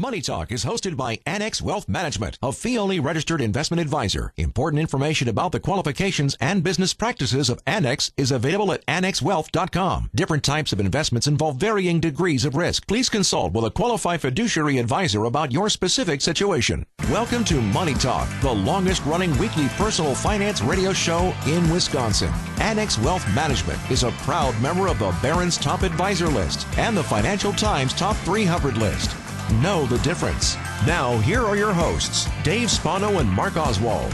Money 0.00 0.22
Talk 0.22 0.50
is 0.50 0.64
hosted 0.64 0.96
by 0.96 1.20
Annex 1.26 1.60
Wealth 1.60 1.86
Management, 1.86 2.38
a 2.42 2.52
fee-only 2.52 2.98
registered 2.98 3.42
investment 3.42 3.82
advisor. 3.82 4.32
Important 4.38 4.80
information 4.80 5.28
about 5.28 5.52
the 5.52 5.60
qualifications 5.60 6.38
and 6.40 6.62
business 6.62 6.94
practices 6.94 7.50
of 7.50 7.60
Annex 7.66 8.10
is 8.16 8.32
available 8.32 8.72
at 8.72 8.82
annexwealth.com. 8.86 10.08
Different 10.14 10.42
types 10.42 10.72
of 10.72 10.80
investments 10.80 11.26
involve 11.26 11.56
varying 11.56 12.00
degrees 12.00 12.46
of 12.46 12.56
risk. 12.56 12.86
Please 12.86 13.10
consult 13.10 13.52
with 13.52 13.66
a 13.66 13.70
qualified 13.70 14.22
fiduciary 14.22 14.78
advisor 14.78 15.26
about 15.26 15.52
your 15.52 15.68
specific 15.68 16.22
situation. 16.22 16.86
Welcome 17.10 17.44
to 17.44 17.60
Money 17.60 17.92
Talk, 17.92 18.26
the 18.40 18.50
longest 18.50 19.04
running 19.04 19.36
weekly 19.36 19.68
personal 19.76 20.14
finance 20.14 20.62
radio 20.62 20.94
show 20.94 21.34
in 21.46 21.70
Wisconsin. 21.70 22.32
Annex 22.58 22.96
Wealth 22.96 23.26
Management 23.34 23.78
is 23.90 24.02
a 24.02 24.12
proud 24.22 24.58
member 24.62 24.86
of 24.86 24.98
the 24.98 25.14
Barron's 25.20 25.58
Top 25.58 25.82
Advisor 25.82 26.28
List 26.28 26.66
and 26.78 26.96
the 26.96 27.04
Financial 27.04 27.52
Times 27.52 27.92
Top 27.92 28.16
300 28.24 28.78
list 28.78 29.14
know 29.52 29.86
the 29.86 29.98
difference. 29.98 30.56
Now, 30.86 31.18
here 31.18 31.42
are 31.42 31.56
your 31.56 31.72
hosts, 31.72 32.28
Dave 32.42 32.70
Spano 32.70 33.18
and 33.18 33.28
Mark 33.28 33.56
Oswald. 33.56 34.12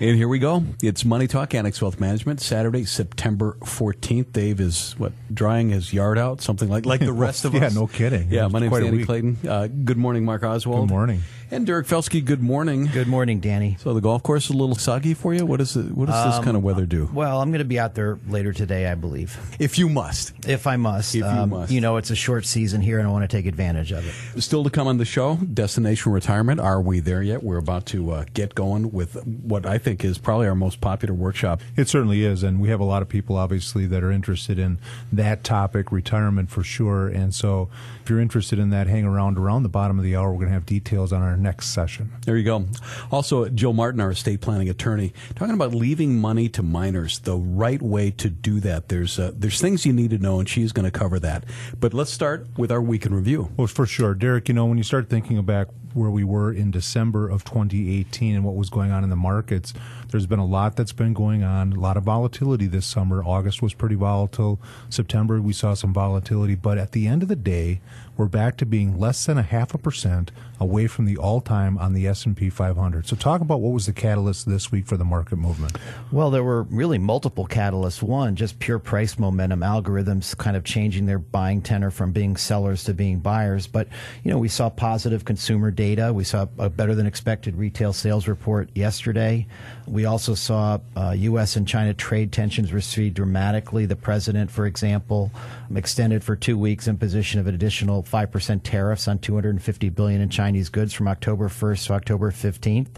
And 0.00 0.16
here 0.16 0.28
we 0.28 0.38
go. 0.38 0.62
It's 0.80 1.04
Money 1.04 1.26
Talk, 1.26 1.54
Annex 1.54 1.82
Wealth 1.82 1.98
Management, 1.98 2.40
Saturday, 2.40 2.84
September 2.84 3.56
14th. 3.62 4.32
Dave 4.32 4.60
is, 4.60 4.94
what, 4.96 5.12
drying 5.34 5.70
his 5.70 5.92
yard 5.92 6.18
out? 6.18 6.40
Something 6.40 6.68
like 6.68 6.86
like 6.86 7.00
the 7.00 7.12
rest 7.26 7.44
of 7.44 7.52
yeah, 7.54 7.66
us? 7.66 7.74
Yeah, 7.74 7.80
no 7.80 7.86
kidding. 7.88 8.28
Yeah, 8.30 8.44
It's 8.44 8.52
my 8.52 8.60
name's 8.60 8.70
quite 8.70 8.84
a 8.84 8.90
Danny. 8.92 9.04
Clayton. 9.04 9.38
Uh, 9.46 9.66
good 9.66 9.96
morning, 9.96 10.24
Mark 10.24 10.44
Oswald. 10.44 10.86
Good 10.88 10.94
morning. 10.94 11.22
And 11.50 11.66
Derek 11.66 11.86
Felske, 11.86 12.22
good 12.22 12.42
morning. 12.42 12.90
Good 12.92 13.06
morning, 13.08 13.40
Danny. 13.40 13.78
So 13.80 13.94
the 13.94 14.02
golf 14.02 14.22
course 14.22 14.44
is 14.44 14.50
a 14.50 14.56
little 14.56 14.74
soggy 14.74 15.14
for 15.14 15.32
you? 15.32 15.46
What, 15.46 15.62
is 15.62 15.76
it, 15.76 15.92
what 15.92 16.06
does 16.10 16.34
this 16.36 16.44
kind 16.44 16.58
of 16.58 16.62
weather 16.62 16.84
do? 16.84 17.08
Well, 17.10 17.40
I'm 17.40 17.48
going 17.48 17.60
to 17.60 17.64
be 17.64 17.78
out 17.78 17.94
there 17.94 18.18
later 18.28 18.52
today, 18.52 18.86
I 18.86 18.94
believe, 18.94 19.38
If 19.58 19.78
you 19.78 19.88
must. 19.88 20.34
if 20.46 20.66
I 20.66 20.76
must. 20.76 21.14
If 21.14 21.20
you 21.22 21.26
Um, 21.26 21.48
must. 21.48 21.72
You 21.72 21.80
know, 21.80 21.96
it's 21.96 22.10
a 22.10 22.14
short 22.14 22.44
season 22.44 22.82
here, 22.82 22.98
and 22.98 23.08
I 23.08 23.10
want 23.10 23.22
to 23.28 23.34
take 23.34 23.46
advantage 23.46 23.92
of 23.92 24.06
it. 24.06 24.42
Still 24.42 24.62
to 24.62 24.68
come 24.68 24.86
on 24.88 24.98
the 24.98 25.06
show, 25.06 25.36
Destination 25.36 26.12
Retirement. 26.12 26.60
Are 26.60 26.82
we 26.82 27.00
there 27.00 27.22
yet? 27.22 27.42
We're 27.42 27.56
about 27.56 27.86
to 27.86 28.10
uh, 28.10 28.24
get 28.34 28.54
going 28.54 28.92
with 28.92 29.14
what 29.26 29.64
I 29.64 29.78
think 29.78 30.04
is 30.04 30.18
probably 30.18 30.48
our 30.48 30.54
most 30.54 30.82
popular 30.82 31.14
workshop. 31.14 31.62
It 31.76 31.88
certainly 31.88 32.24
is, 32.26 32.42
and 32.42 32.60
we 32.60 32.68
have 32.68 32.80
a 32.80 32.84
lot 32.84 33.00
of 33.00 33.08
people 33.08 33.36
obviously 33.36 33.86
that 33.86 34.04
are 34.04 34.12
interested 34.12 34.58
in 34.58 34.78
that 35.14 35.44
topic, 35.44 35.90
retirement 35.92 36.50
for 36.50 36.62
sure. 36.62 37.08
And 37.08 37.34
so, 37.34 37.70
if 38.04 38.10
you're 38.10 38.20
interested 38.20 38.58
in 38.58 38.68
that, 38.68 38.86
hang 38.86 39.06
around 39.06 39.38
around 39.38 39.62
the 39.62 39.70
bottom 39.70 39.96
of 39.98 40.04
the 40.04 40.14
hour. 40.14 40.28
We're 40.30 40.40
going 40.40 40.48
to 40.48 40.54
have 40.54 40.66
details 40.66 41.10
on 41.10 41.22
our 41.22 41.37
next 41.38 41.68
session. 41.68 42.12
There 42.24 42.36
you 42.36 42.44
go. 42.44 42.66
Also, 43.10 43.48
Jill 43.48 43.72
Martin, 43.72 44.00
our 44.00 44.10
estate 44.10 44.40
planning 44.40 44.68
attorney, 44.68 45.12
talking 45.34 45.54
about 45.54 45.74
leaving 45.74 46.20
money 46.20 46.48
to 46.50 46.62
minors, 46.62 47.20
the 47.20 47.36
right 47.36 47.80
way 47.80 48.10
to 48.12 48.28
do 48.28 48.60
that. 48.60 48.88
There's 48.88 49.18
uh, 49.18 49.32
there's 49.34 49.60
things 49.60 49.86
you 49.86 49.92
need 49.92 50.10
to 50.10 50.18
know, 50.18 50.38
and 50.38 50.48
she's 50.48 50.72
going 50.72 50.90
to 50.90 50.96
cover 50.96 51.18
that. 51.20 51.44
But 51.78 51.94
let's 51.94 52.12
start 52.12 52.46
with 52.56 52.70
our 52.70 52.82
week 52.82 53.06
in 53.06 53.14
review. 53.14 53.50
Well, 53.56 53.66
for 53.66 53.86
sure, 53.86 54.14
Derek. 54.14 54.48
You 54.48 54.54
know, 54.54 54.66
when 54.66 54.78
you 54.78 54.84
start 54.84 55.08
thinking 55.08 55.42
back 55.42 55.68
where 55.98 56.10
we 56.10 56.24
were 56.24 56.52
in 56.52 56.70
December 56.70 57.28
of 57.28 57.44
2018 57.44 58.34
and 58.34 58.44
what 58.44 58.54
was 58.54 58.70
going 58.70 58.90
on 58.90 59.04
in 59.04 59.10
the 59.10 59.16
markets, 59.16 59.74
there's 60.08 60.26
been 60.26 60.38
a 60.38 60.46
lot 60.46 60.76
that's 60.76 60.92
been 60.92 61.12
going 61.12 61.42
on. 61.42 61.72
A 61.72 61.80
lot 61.80 61.96
of 61.96 62.04
volatility 62.04 62.66
this 62.66 62.86
summer. 62.86 63.22
August 63.22 63.60
was 63.60 63.74
pretty 63.74 63.94
volatile. 63.94 64.60
September 64.88 65.40
we 65.40 65.52
saw 65.52 65.74
some 65.74 65.92
volatility, 65.92 66.54
but 66.54 66.78
at 66.78 66.92
the 66.92 67.06
end 67.06 67.22
of 67.22 67.28
the 67.28 67.36
day, 67.36 67.80
we're 68.18 68.26
back 68.26 68.56
to 68.56 68.66
being 68.66 68.98
less 68.98 69.24
than 69.26 69.38
a 69.38 69.42
half 69.42 69.74
a 69.74 69.78
percent 69.78 70.32
away 70.58 70.88
from 70.88 71.04
the 71.04 71.16
all-time 71.16 71.78
on 71.78 71.92
the 71.92 72.06
S&P 72.08 72.50
500. 72.50 73.06
So, 73.06 73.14
talk 73.14 73.40
about 73.40 73.60
what 73.60 73.72
was 73.72 73.86
the 73.86 73.92
catalyst 73.92 74.48
this 74.48 74.72
week 74.72 74.86
for 74.86 74.96
the 74.96 75.04
market 75.04 75.36
movement. 75.36 75.78
Well, 76.10 76.30
there 76.30 76.42
were 76.42 76.64
really 76.64 76.98
multiple 76.98 77.46
catalysts. 77.46 78.02
One, 78.02 78.34
just 78.34 78.58
pure 78.58 78.80
price 78.80 79.20
momentum, 79.20 79.60
algorithms 79.60 80.36
kind 80.36 80.56
of 80.56 80.64
changing 80.64 81.06
their 81.06 81.20
buying 81.20 81.62
tenor 81.62 81.92
from 81.92 82.10
being 82.10 82.36
sellers 82.36 82.82
to 82.84 82.94
being 82.94 83.20
buyers. 83.20 83.68
But, 83.68 83.86
you 84.24 84.32
know, 84.32 84.38
we 84.38 84.48
saw 84.48 84.68
positive 84.68 85.24
consumer 85.24 85.70
data. 85.70 85.87
We 85.96 86.24
saw 86.24 86.46
a 86.58 86.68
better 86.68 86.94
than 86.94 87.06
expected 87.06 87.56
retail 87.56 87.94
sales 87.94 88.28
report 88.28 88.68
yesterday. 88.74 89.46
We 89.86 90.04
also 90.04 90.34
saw 90.34 90.80
uh, 90.94 91.14
U.S. 91.16 91.56
and 91.56 91.66
China 91.66 91.94
trade 91.94 92.30
tensions 92.30 92.74
recede 92.74 93.14
dramatically. 93.14 93.86
The 93.86 93.96
president, 93.96 94.50
for 94.50 94.66
example, 94.66 95.32
extended 95.74 96.22
for 96.22 96.36
two 96.36 96.58
weeks 96.58 96.88
imposition 96.88 97.40
of 97.40 97.46
an 97.46 97.54
additional 97.54 98.02
5% 98.02 98.62
tariffs 98.62 99.08
on 99.08 99.18
250 99.18 99.88
billion 99.88 100.20
in 100.20 100.28
Chinese 100.28 100.68
goods 100.68 100.92
from 100.92 101.08
October 101.08 101.48
1st 101.48 101.86
to 101.86 101.92
October 101.94 102.30
15th. 102.32 102.96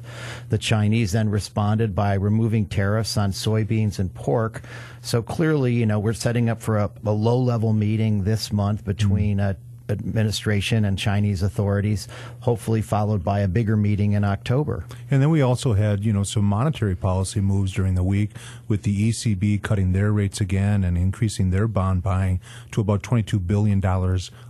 The 0.48 0.58
Chinese 0.58 1.12
then 1.12 1.28
responded 1.28 1.94
by 1.94 2.14
removing 2.14 2.66
tariffs 2.66 3.16
on 3.16 3.30
soybeans 3.30 4.00
and 4.00 4.12
pork. 4.12 4.62
So 5.00 5.22
clearly, 5.22 5.74
you 5.74 5.86
know, 5.86 6.00
we're 6.00 6.12
setting 6.12 6.48
up 6.48 6.60
for 6.60 6.78
a, 6.78 6.90
a 7.06 7.12
low-level 7.12 7.72
meeting 7.72 8.24
this 8.24 8.52
month 8.52 8.84
between 8.84 9.38
uh, 9.38 9.54
administration 9.90 10.84
and 10.84 10.98
Chinese 10.98 11.42
authorities, 11.42 12.08
hopefully 12.40 12.82
followed 12.82 13.24
by 13.24 13.40
a 13.40 13.48
bigger 13.48 13.76
meeting 13.76 14.12
in 14.12 14.24
October. 14.24 14.84
And 15.10 15.20
then 15.20 15.30
we 15.30 15.42
also 15.42 15.74
had, 15.74 16.04
you 16.04 16.12
know, 16.12 16.22
some 16.22 16.44
monetary 16.44 16.96
policy 16.96 17.40
moves 17.40 17.72
during 17.72 17.94
the 17.94 18.04
week 18.04 18.30
with 18.68 18.82
the 18.82 19.10
ECB 19.10 19.62
cutting 19.62 19.92
their 19.92 20.12
rates 20.12 20.40
again 20.40 20.84
and 20.84 20.96
increasing 20.96 21.50
their 21.50 21.66
bond 21.68 22.02
buying 22.02 22.40
to 22.72 22.80
about 22.80 23.02
$22 23.02 23.46
billion 23.46 23.80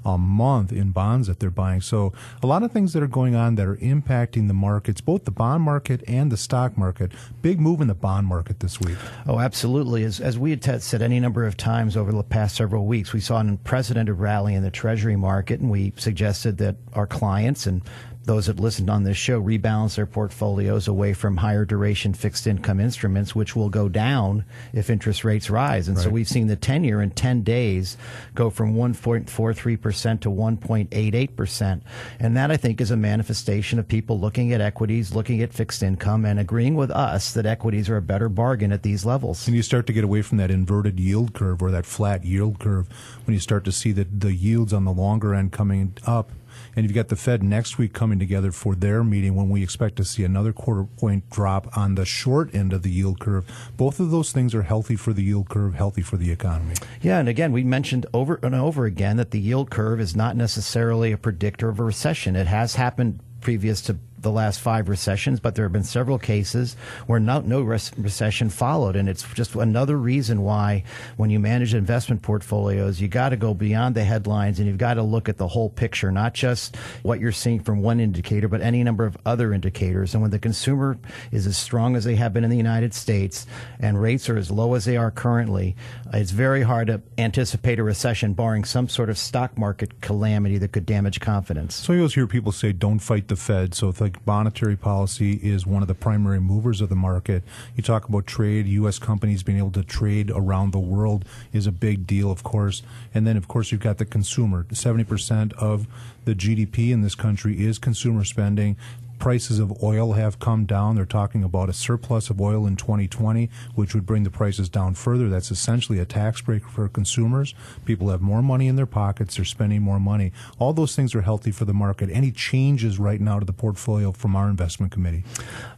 a 0.05 0.19
month 0.19 0.73
in 0.73 0.91
bonds 0.91 1.27
that 1.29 1.41
they're 1.41 1.51
buying. 1.51 1.81
So 1.81 2.13
a 2.43 2.47
lot 2.47 2.63
of 2.63 2.73
things 2.73 2.93
that 2.93 3.03
are 3.03 3.09
going 3.09 3.35
on 3.35 3.57
that 3.57 3.67
are 3.67 3.77
impacting 3.77 4.49
the 4.49 4.55
markets, 4.55 5.01
both 5.01 5.25
the 5.25 5.31
bond 5.31 5.63
market 5.63 6.03
and 6.07 6.31
the 6.31 6.37
stock 6.37 6.79
market. 6.79 7.13
Big 7.43 7.61
move 7.61 7.81
in 7.81 7.89
the 7.89 7.95
bond 7.95 8.27
market 8.27 8.61
this 8.61 8.81
week. 8.81 8.97
Oh, 9.27 9.39
absolutely. 9.39 10.05
As, 10.05 10.21
as 10.21 10.39
we 10.39 10.51
had 10.51 10.83
said 10.83 11.03
any 11.03 11.21
number 11.21 11.45
of 11.45 11.57
times 11.57 11.97
over 11.97 12.13
the 12.13 12.23
past 12.23 12.57
several 12.57 12.87
weeks, 12.87 13.13
we 13.13 13.21
saw 13.21 13.39
an 13.39 13.49
unprecedented 13.49 14.19
rally 14.19 14.55
in 14.55 14.63
the 14.63 14.71
Treasury 14.71 15.17
market, 15.17 15.61
and 15.61 15.71
we 15.71 15.93
suggested 15.97 16.59
that 16.59 16.77
our 16.95 17.07
clients 17.07 17.67
and 17.67 17.83
those 18.25 18.47
that 18.47 18.61
listened 18.61 18.91
on 18.91 19.03
this 19.05 19.17
show 19.17 19.41
rebalance 19.41 19.97
their 19.97 20.07
portfolios 20.07 20.87
away 20.87 21.15
from 21.15 21.39
higher 21.39 21.65
duration 21.65 22.13
fixed 22.13 22.47
income 22.47 22.79
instruments, 22.79 23.35
which 23.35 23.57
will 23.57 23.71
go 23.71 23.89
down 23.89 24.45
if 24.73 24.91
interest 24.91 25.25
rates 25.25 25.49
rise. 25.49 25.89
And 25.89 25.99
so 25.99 26.11
we've 26.11 26.29
seen 26.29 26.47
the 26.47 26.57
10 26.57 26.85
year 26.85 27.01
in 27.01 27.11
10 27.11 27.43
days 27.43 27.97
go 28.35 28.51
from 28.51 28.75
1.43% 28.75 30.21
to 30.21 30.29
1.88%. 30.29 31.81
And 32.19 32.37
that, 32.37 32.51
I 32.51 32.57
think, 32.57 32.81
is 32.81 32.91
a 32.91 32.97
manifestation 32.97 33.79
of 33.79 33.89
people 33.89 34.21
looking 34.21 34.53
at 34.53 34.61
equities, 34.61 35.15
looking 35.15 35.41
at 35.41 35.55
fixed 35.55 35.83
income, 35.83 36.27
and 36.27 36.39
agreeing 36.39 36.75
with 36.75 36.91
us 36.91 37.33
that 37.33 37.47
equities 37.47 37.89
are 37.89 37.97
a 37.97 38.03
better 38.03 38.29
bargain 38.29 38.71
at 38.71 38.83
these 38.83 39.07
levels. 39.07 39.47
And 39.47 39.57
you 39.57 39.63
start 39.63 39.87
to 39.87 39.93
get 39.95 40.05
away 40.05 40.21
from 40.21 40.37
that 40.39 40.51
inverted 40.51 41.01
yield 41.01 41.33
curve 41.33 41.63
or 41.63 41.71
that 41.71 41.87
flat 41.87 42.25
yield 42.25 42.59
curve 42.59 42.87
when 43.25 43.33
you 43.33 43.41
start 43.41 43.65
to 43.65 43.73
see 43.73 43.93
that 43.93 44.21
the 44.21 44.35
yields 44.35 44.73
on 44.75 44.85
the 44.85 44.93
longer 44.93 45.35
end 45.35 45.53
coming 45.53 45.97
up. 46.07 46.31
And 46.75 46.85
you've 46.85 46.95
got 46.95 47.09
the 47.09 47.17
Fed 47.17 47.43
next 47.43 47.79
week 47.79 47.93
coming 47.93 48.19
together 48.19 48.53
for 48.53 48.75
their 48.75 49.03
meeting 49.03 49.35
when 49.35 49.49
we 49.49 49.63
expect 49.63 49.97
to 49.97 50.05
see 50.05 50.25
another 50.25 50.53
quarter 50.53 50.85
point 50.85 51.29
drop 51.31 51.77
on 51.77 51.95
the 51.95 52.05
short 52.05 52.55
end 52.55 52.73
of 52.73 52.83
the 52.83 52.91
yield 52.91 53.21
curve. 53.21 53.45
Both 53.77 54.01
of 54.01 54.11
those 54.11 54.33
things 54.33 54.55
are 54.55 54.63
healthy 54.63 54.97
for 54.97 55.13
the 55.13 55.23
yield 55.23 55.49
curve, 55.49 55.75
healthy 55.75 56.03
for 56.03 56.17
the 56.17 56.31
economy. 56.31 56.75
Yeah, 57.01 57.19
and 57.19 57.29
again, 57.29 57.53
we 57.53 57.65
mentioned 57.65 58.07
over 58.13 58.39
and 58.43 58.55
over 58.55 58.85
again 58.85 59.17
that 59.17 59.31
the 59.31 59.41
yield 59.41 59.71
curve 59.71 60.01
is 60.01 60.17
not 60.17 60.37
necessarily 60.37 61.13
a 61.13 61.19
predictor 61.19 61.69
of 61.69 61.81
a 61.81 61.85
recession. 61.85 62.37
It 62.37 62.47
has 62.47 62.75
happened 62.75 63.21
previous 63.41 63.81
to 63.83 63.97
the 64.21 64.31
last 64.31 64.61
five 64.61 64.89
recessions, 64.89 65.41
but 65.41 65.55
there 65.55 65.65
have 65.65 65.73
been 65.73 65.85
several 65.85 66.19
cases 66.19 66.77
where 67.07 67.21
no, 67.21 67.41
no 67.41 67.63
res- 67.63 67.93
recession 67.97 68.51
followed. 68.51 68.97
And 68.97 69.09
it's 69.09 69.23
just 69.35 69.55
another 69.55 69.97
reason 69.97 70.43
why, 70.43 70.85
when 71.17 71.31
you 71.31 71.41
manage 71.41 71.75
investment 71.75 72.23
portfolios, 72.23 73.01
you 73.01 73.09
got 73.09 73.31
to 73.31 73.37
go 73.37 73.55
beyond 73.55 73.95
the 73.95 74.05
headlines 74.05 74.59
and 74.59 74.69
you've 74.69 74.79
got 74.79 74.95
to 74.95 75.03
look 75.03 75.29
at 75.29 75.37
the 75.37 75.49
whole 75.49 75.71
picture, 75.71 76.13
not 76.13 76.35
just 76.35 76.77
what 77.03 77.21
you're 77.21 77.33
seeing 77.33 77.61
from 77.61 77.83
one 77.83 78.01
indicator, 78.01 78.49
but 78.49 78.61
any 78.61 78.83
number 78.85 79.05
of 79.05 79.17
other 79.25 79.53
indicators. 79.53 80.15
And 80.15 80.23
when 80.23 80.31
the 80.31 80.39
consumer 80.39 80.99
is 81.33 81.47
as 81.47 81.57
strong 81.57 81.97
as 81.97 82.05
they 82.05 82.17
have 82.17 82.33
been 82.33 82.45
in 82.45 82.51
the 82.51 82.57
United 82.57 82.95
States 82.95 83.47
and 83.79 84.01
rates 84.01 84.29
are 84.29 84.37
as 84.37 84.51
low 84.51 84.75
as 84.75 84.85
they 84.85 84.97
are 84.97 85.11
currently, 85.11 85.77
it's 86.13 86.31
very 86.31 86.63
hard 86.63 86.89
to 86.89 87.01
anticipate 87.19 87.79
a 87.79 87.83
recession, 87.83 88.35
barring 88.35 88.65
some 88.65 88.89
sort 88.89 89.11
of 89.11 89.19
stock 89.19 89.57
market 89.57 90.01
calamity 90.01 90.59
that 90.59 90.73
could 90.73 90.87
damage 90.87 91.21
confidence. 91.21 91.75
So 91.75 91.93
you 91.93 92.01
always 92.01 92.15
hear 92.15 92.27
people 92.27 92.53
say, 92.53 92.73
don't 92.73 92.99
fight 92.99 93.29
the 93.29 93.37
Fed. 93.37 93.75
So 93.75 93.89
if 93.89 94.03
monetary 94.27 94.77
policy 94.77 95.35
is 95.43 95.67
one 95.67 95.83
of 95.83 95.89
the 95.89 95.95
primary 95.95 96.41
movers 96.41 96.81
of 96.81 96.89
the 96.89 96.95
market, 96.95 97.43
you 97.77 97.83
talk 97.83 98.09
about 98.09 98.27
trade, 98.27 98.67
U.S. 98.67 98.99
companies 98.99 99.43
being 99.43 99.59
able 99.59 99.71
to 99.73 99.83
trade 99.83 100.31
around 100.31 100.73
the 100.73 100.79
world 100.79 101.25
is 101.53 101.67
a 101.67 101.73
big 101.73 102.07
deal, 102.07 102.31
of 102.31 102.43
course. 102.43 102.83
And 103.15 103.27
then, 103.27 103.37
of 103.37 103.49
course, 103.49 103.73
you've 103.73 103.81
got 103.81 103.99
the 103.99 104.05
consumer. 104.05 104.65
70% 104.65 105.53
of 105.55 105.87
the 106.25 106.35
GDP 106.35 106.91
in 106.91 107.03
this 107.03 107.15
country 107.15 107.65
is 107.65 107.79
consumer 107.79 108.25
spending. 108.25 108.77
Prices 109.21 109.59
of 109.59 109.83
oil 109.83 110.15
have 110.15 110.41
come 110.41 110.65
down. 110.65 110.97
They're 110.97 111.05
talking 111.05 111.45
about 111.45 111.69
a 111.69 111.73
surplus 111.73 112.31
of 112.31 112.41
oil 112.41 112.67
in 112.67 112.75
2020, 112.75 113.49
which 113.75 113.95
would 113.95 114.07
bring 114.07 114.25
the 114.25 114.31
prices 114.31 114.69
down 114.69 114.95
further. 114.95 115.29
That's 115.29 115.51
essentially 115.51 116.01
a 116.01 116.07
tax 116.07 116.41
break 116.41 116.67
for 116.67 116.89
consumers. 116.89 117.55
People 117.85 118.09
have 118.09 118.23
more 118.23 118.43
money 118.43 118.67
in 118.67 118.77
their 118.77 118.87
pockets. 118.87 119.37
They're 119.37 119.45
spending 119.45 119.83
more 119.83 120.01
money. 120.01 120.33
All 120.59 120.73
those 120.73 120.97
things 120.97 121.15
are 121.15 121.21
healthy 121.21 121.53
for 121.53 121.67
the 121.67 121.75
market. 121.75 122.09
Any 122.11 122.33
changes 122.33 122.99
right 122.99 123.21
now 123.21 123.39
to 123.39 123.45
the 123.45 123.53
portfolio 123.53 124.11
from 124.11 124.35
our 124.35 124.49
investment 124.49 124.91
committee? 124.91 125.23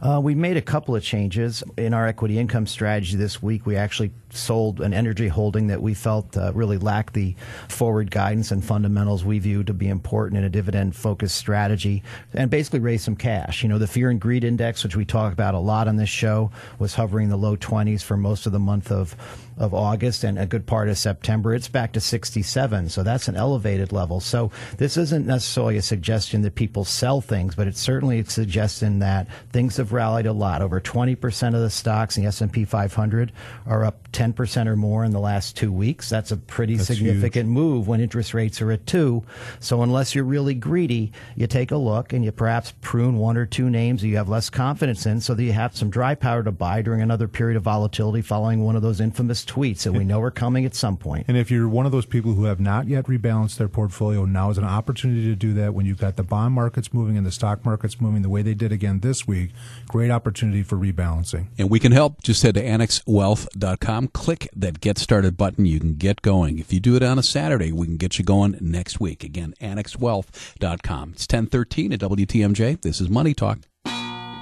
Uh, 0.00 0.20
we 0.22 0.34
made 0.34 0.56
a 0.56 0.62
couple 0.62 0.94
of 0.94 1.02
changes 1.02 1.62
in 1.76 1.92
our 1.92 2.06
equity 2.06 2.38
income 2.38 2.66
strategy 2.66 3.16
this 3.16 3.42
week. 3.42 3.66
We 3.66 3.76
actually 3.76 4.12
sold 4.30 4.80
an 4.80 4.94
energy 4.94 5.28
holding 5.28 5.66
that 5.66 5.82
we 5.82 5.94
felt 5.94 6.36
uh, 6.36 6.52
really 6.54 6.78
lacked 6.78 7.12
the 7.12 7.34
forward 7.68 8.10
guidance 8.10 8.50
and 8.50 8.64
fundamentals 8.64 9.24
we 9.24 9.38
view 9.38 9.64
to 9.64 9.74
be 9.74 9.88
important 9.88 10.38
in 10.38 10.44
a 10.44 10.48
dividend 10.48 10.94
focused 10.94 11.36
strategy 11.36 12.02
and 12.32 12.50
basically 12.50 12.78
raised 12.78 13.04
some 13.04 13.16
cash. 13.16 13.31
You 13.62 13.68
know, 13.68 13.78
the 13.78 13.86
fear 13.86 14.10
and 14.10 14.20
greed 14.20 14.44
index, 14.44 14.84
which 14.84 14.96
we 14.96 15.04
talk 15.04 15.32
about 15.32 15.54
a 15.54 15.58
lot 15.58 15.88
on 15.88 15.96
this 15.96 16.08
show, 16.08 16.50
was 16.78 16.94
hovering 16.94 17.28
the 17.28 17.36
low 17.36 17.56
20s 17.56 18.02
for 18.02 18.16
most 18.16 18.46
of 18.46 18.52
the 18.52 18.58
month 18.58 18.90
of 18.90 19.16
of 19.56 19.74
August 19.74 20.24
and 20.24 20.38
a 20.38 20.46
good 20.46 20.66
part 20.66 20.88
of 20.88 20.98
September, 20.98 21.54
it's 21.54 21.68
back 21.68 21.92
to 21.92 22.00
67. 22.00 22.88
So 22.88 23.02
that's 23.02 23.28
an 23.28 23.36
elevated 23.36 23.92
level. 23.92 24.20
So 24.20 24.50
this 24.78 24.96
isn't 24.96 25.26
necessarily 25.26 25.76
a 25.76 25.82
suggestion 25.82 26.42
that 26.42 26.54
people 26.54 26.84
sell 26.84 27.20
things, 27.20 27.54
but 27.54 27.66
it's 27.66 27.80
certainly 27.80 28.20
a 28.20 28.24
suggestion 28.24 28.98
that 29.00 29.28
things 29.50 29.76
have 29.76 29.92
rallied 29.92 30.26
a 30.26 30.32
lot. 30.32 30.62
Over 30.62 30.80
20% 30.80 31.54
of 31.54 31.60
the 31.60 31.70
stocks 31.70 32.16
in 32.16 32.22
the 32.22 32.28
S&P 32.28 32.64
500 32.64 33.32
are 33.66 33.84
up 33.84 34.10
10% 34.12 34.66
or 34.66 34.76
more 34.76 35.04
in 35.04 35.12
the 35.12 35.20
last 35.20 35.56
two 35.56 35.72
weeks. 35.72 36.08
That's 36.08 36.30
a 36.30 36.36
pretty 36.36 36.76
that's 36.76 36.88
significant 36.88 37.46
huge. 37.46 37.54
move 37.54 37.88
when 37.88 38.00
interest 38.00 38.34
rates 38.34 38.60
are 38.60 38.72
at 38.72 38.86
two. 38.86 39.24
So 39.60 39.82
unless 39.82 40.14
you're 40.14 40.24
really 40.24 40.54
greedy, 40.54 41.12
you 41.36 41.46
take 41.46 41.70
a 41.70 41.76
look 41.76 42.12
and 42.12 42.24
you 42.24 42.32
perhaps 42.32 42.74
prune 42.80 43.16
one 43.16 43.36
or 43.36 43.46
two 43.46 43.70
names 43.70 44.02
that 44.02 44.08
you 44.08 44.16
have 44.16 44.28
less 44.28 44.50
confidence 44.50 45.06
in 45.06 45.20
so 45.20 45.34
that 45.34 45.42
you 45.42 45.52
have 45.52 45.76
some 45.76 45.90
dry 45.90 46.14
powder 46.14 46.44
to 46.44 46.52
buy 46.52 46.82
during 46.82 47.02
another 47.02 47.28
period 47.28 47.56
of 47.56 47.62
volatility 47.62 48.22
following 48.22 48.62
one 48.62 48.76
of 48.76 48.82
those 48.82 49.00
infamous 49.00 49.44
tweets 49.52 49.82
that 49.82 49.92
we 49.92 50.02
know 50.02 50.20
are 50.22 50.30
coming 50.30 50.64
at 50.64 50.74
some 50.74 50.96
point. 50.96 51.26
And 51.28 51.36
if 51.36 51.50
you're 51.50 51.68
one 51.68 51.84
of 51.84 51.92
those 51.92 52.06
people 52.06 52.32
who 52.32 52.44
have 52.44 52.58
not 52.58 52.86
yet 52.88 53.04
rebalanced 53.04 53.58
their 53.58 53.68
portfolio, 53.68 54.24
now 54.24 54.48
is 54.48 54.56
an 54.56 54.64
opportunity 54.64 55.24
to 55.26 55.36
do 55.36 55.52
that 55.54 55.74
when 55.74 55.84
you've 55.84 55.98
got 55.98 56.16
the 56.16 56.22
bond 56.22 56.54
markets 56.54 56.94
moving 56.94 57.18
and 57.18 57.26
the 57.26 57.30
stock 57.30 57.62
markets 57.64 58.00
moving 58.00 58.22
the 58.22 58.30
way 58.30 58.40
they 58.40 58.54
did 58.54 58.72
again 58.72 59.00
this 59.00 59.26
week. 59.26 59.50
Great 59.88 60.10
opportunity 60.10 60.62
for 60.62 60.76
rebalancing. 60.76 61.48
And 61.58 61.68
we 61.68 61.78
can 61.78 61.92
help. 61.92 62.22
Just 62.22 62.42
head 62.42 62.54
to 62.54 62.62
annexwealth.com, 62.62 64.08
click 64.08 64.48
that 64.56 64.80
get 64.80 64.96
started 64.96 65.36
button. 65.36 65.66
You 65.66 65.80
can 65.80 65.94
get 65.96 66.22
going. 66.22 66.58
If 66.58 66.72
you 66.72 66.80
do 66.80 66.96
it 66.96 67.02
on 67.02 67.18
a 67.18 67.22
Saturday, 67.22 67.72
we 67.72 67.86
can 67.86 67.98
get 67.98 68.18
you 68.18 68.24
going 68.24 68.56
next 68.60 69.00
week. 69.00 69.22
Again, 69.22 69.54
annexwealth.com. 69.60 71.10
It's 71.12 71.24
1013 71.24 71.92
at 71.92 72.00
WTMJ. 72.00 72.80
This 72.80 73.00
is 73.00 73.10
Money 73.10 73.34
Talk 73.34 73.58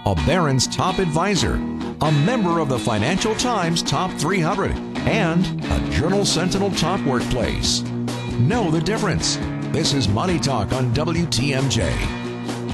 a 0.06 0.14
Barron's 0.26 0.66
top 0.66 0.98
advisor, 0.98 1.54
a 1.54 2.12
member 2.24 2.58
of 2.58 2.68
the 2.68 2.78
Financial 2.78 3.34
Times 3.34 3.82
Top 3.82 4.10
300, 4.12 4.72
and 5.06 5.64
a 5.64 5.90
Journal 5.90 6.24
Sentinel 6.24 6.70
Top 6.72 7.00
Workplace. 7.02 7.82
Know 8.38 8.70
the 8.70 8.80
difference. 8.80 9.36
This 9.72 9.92
is 9.92 10.08
Money 10.08 10.38
Talk 10.38 10.72
on 10.72 10.92
WTMJ. 10.94 12.19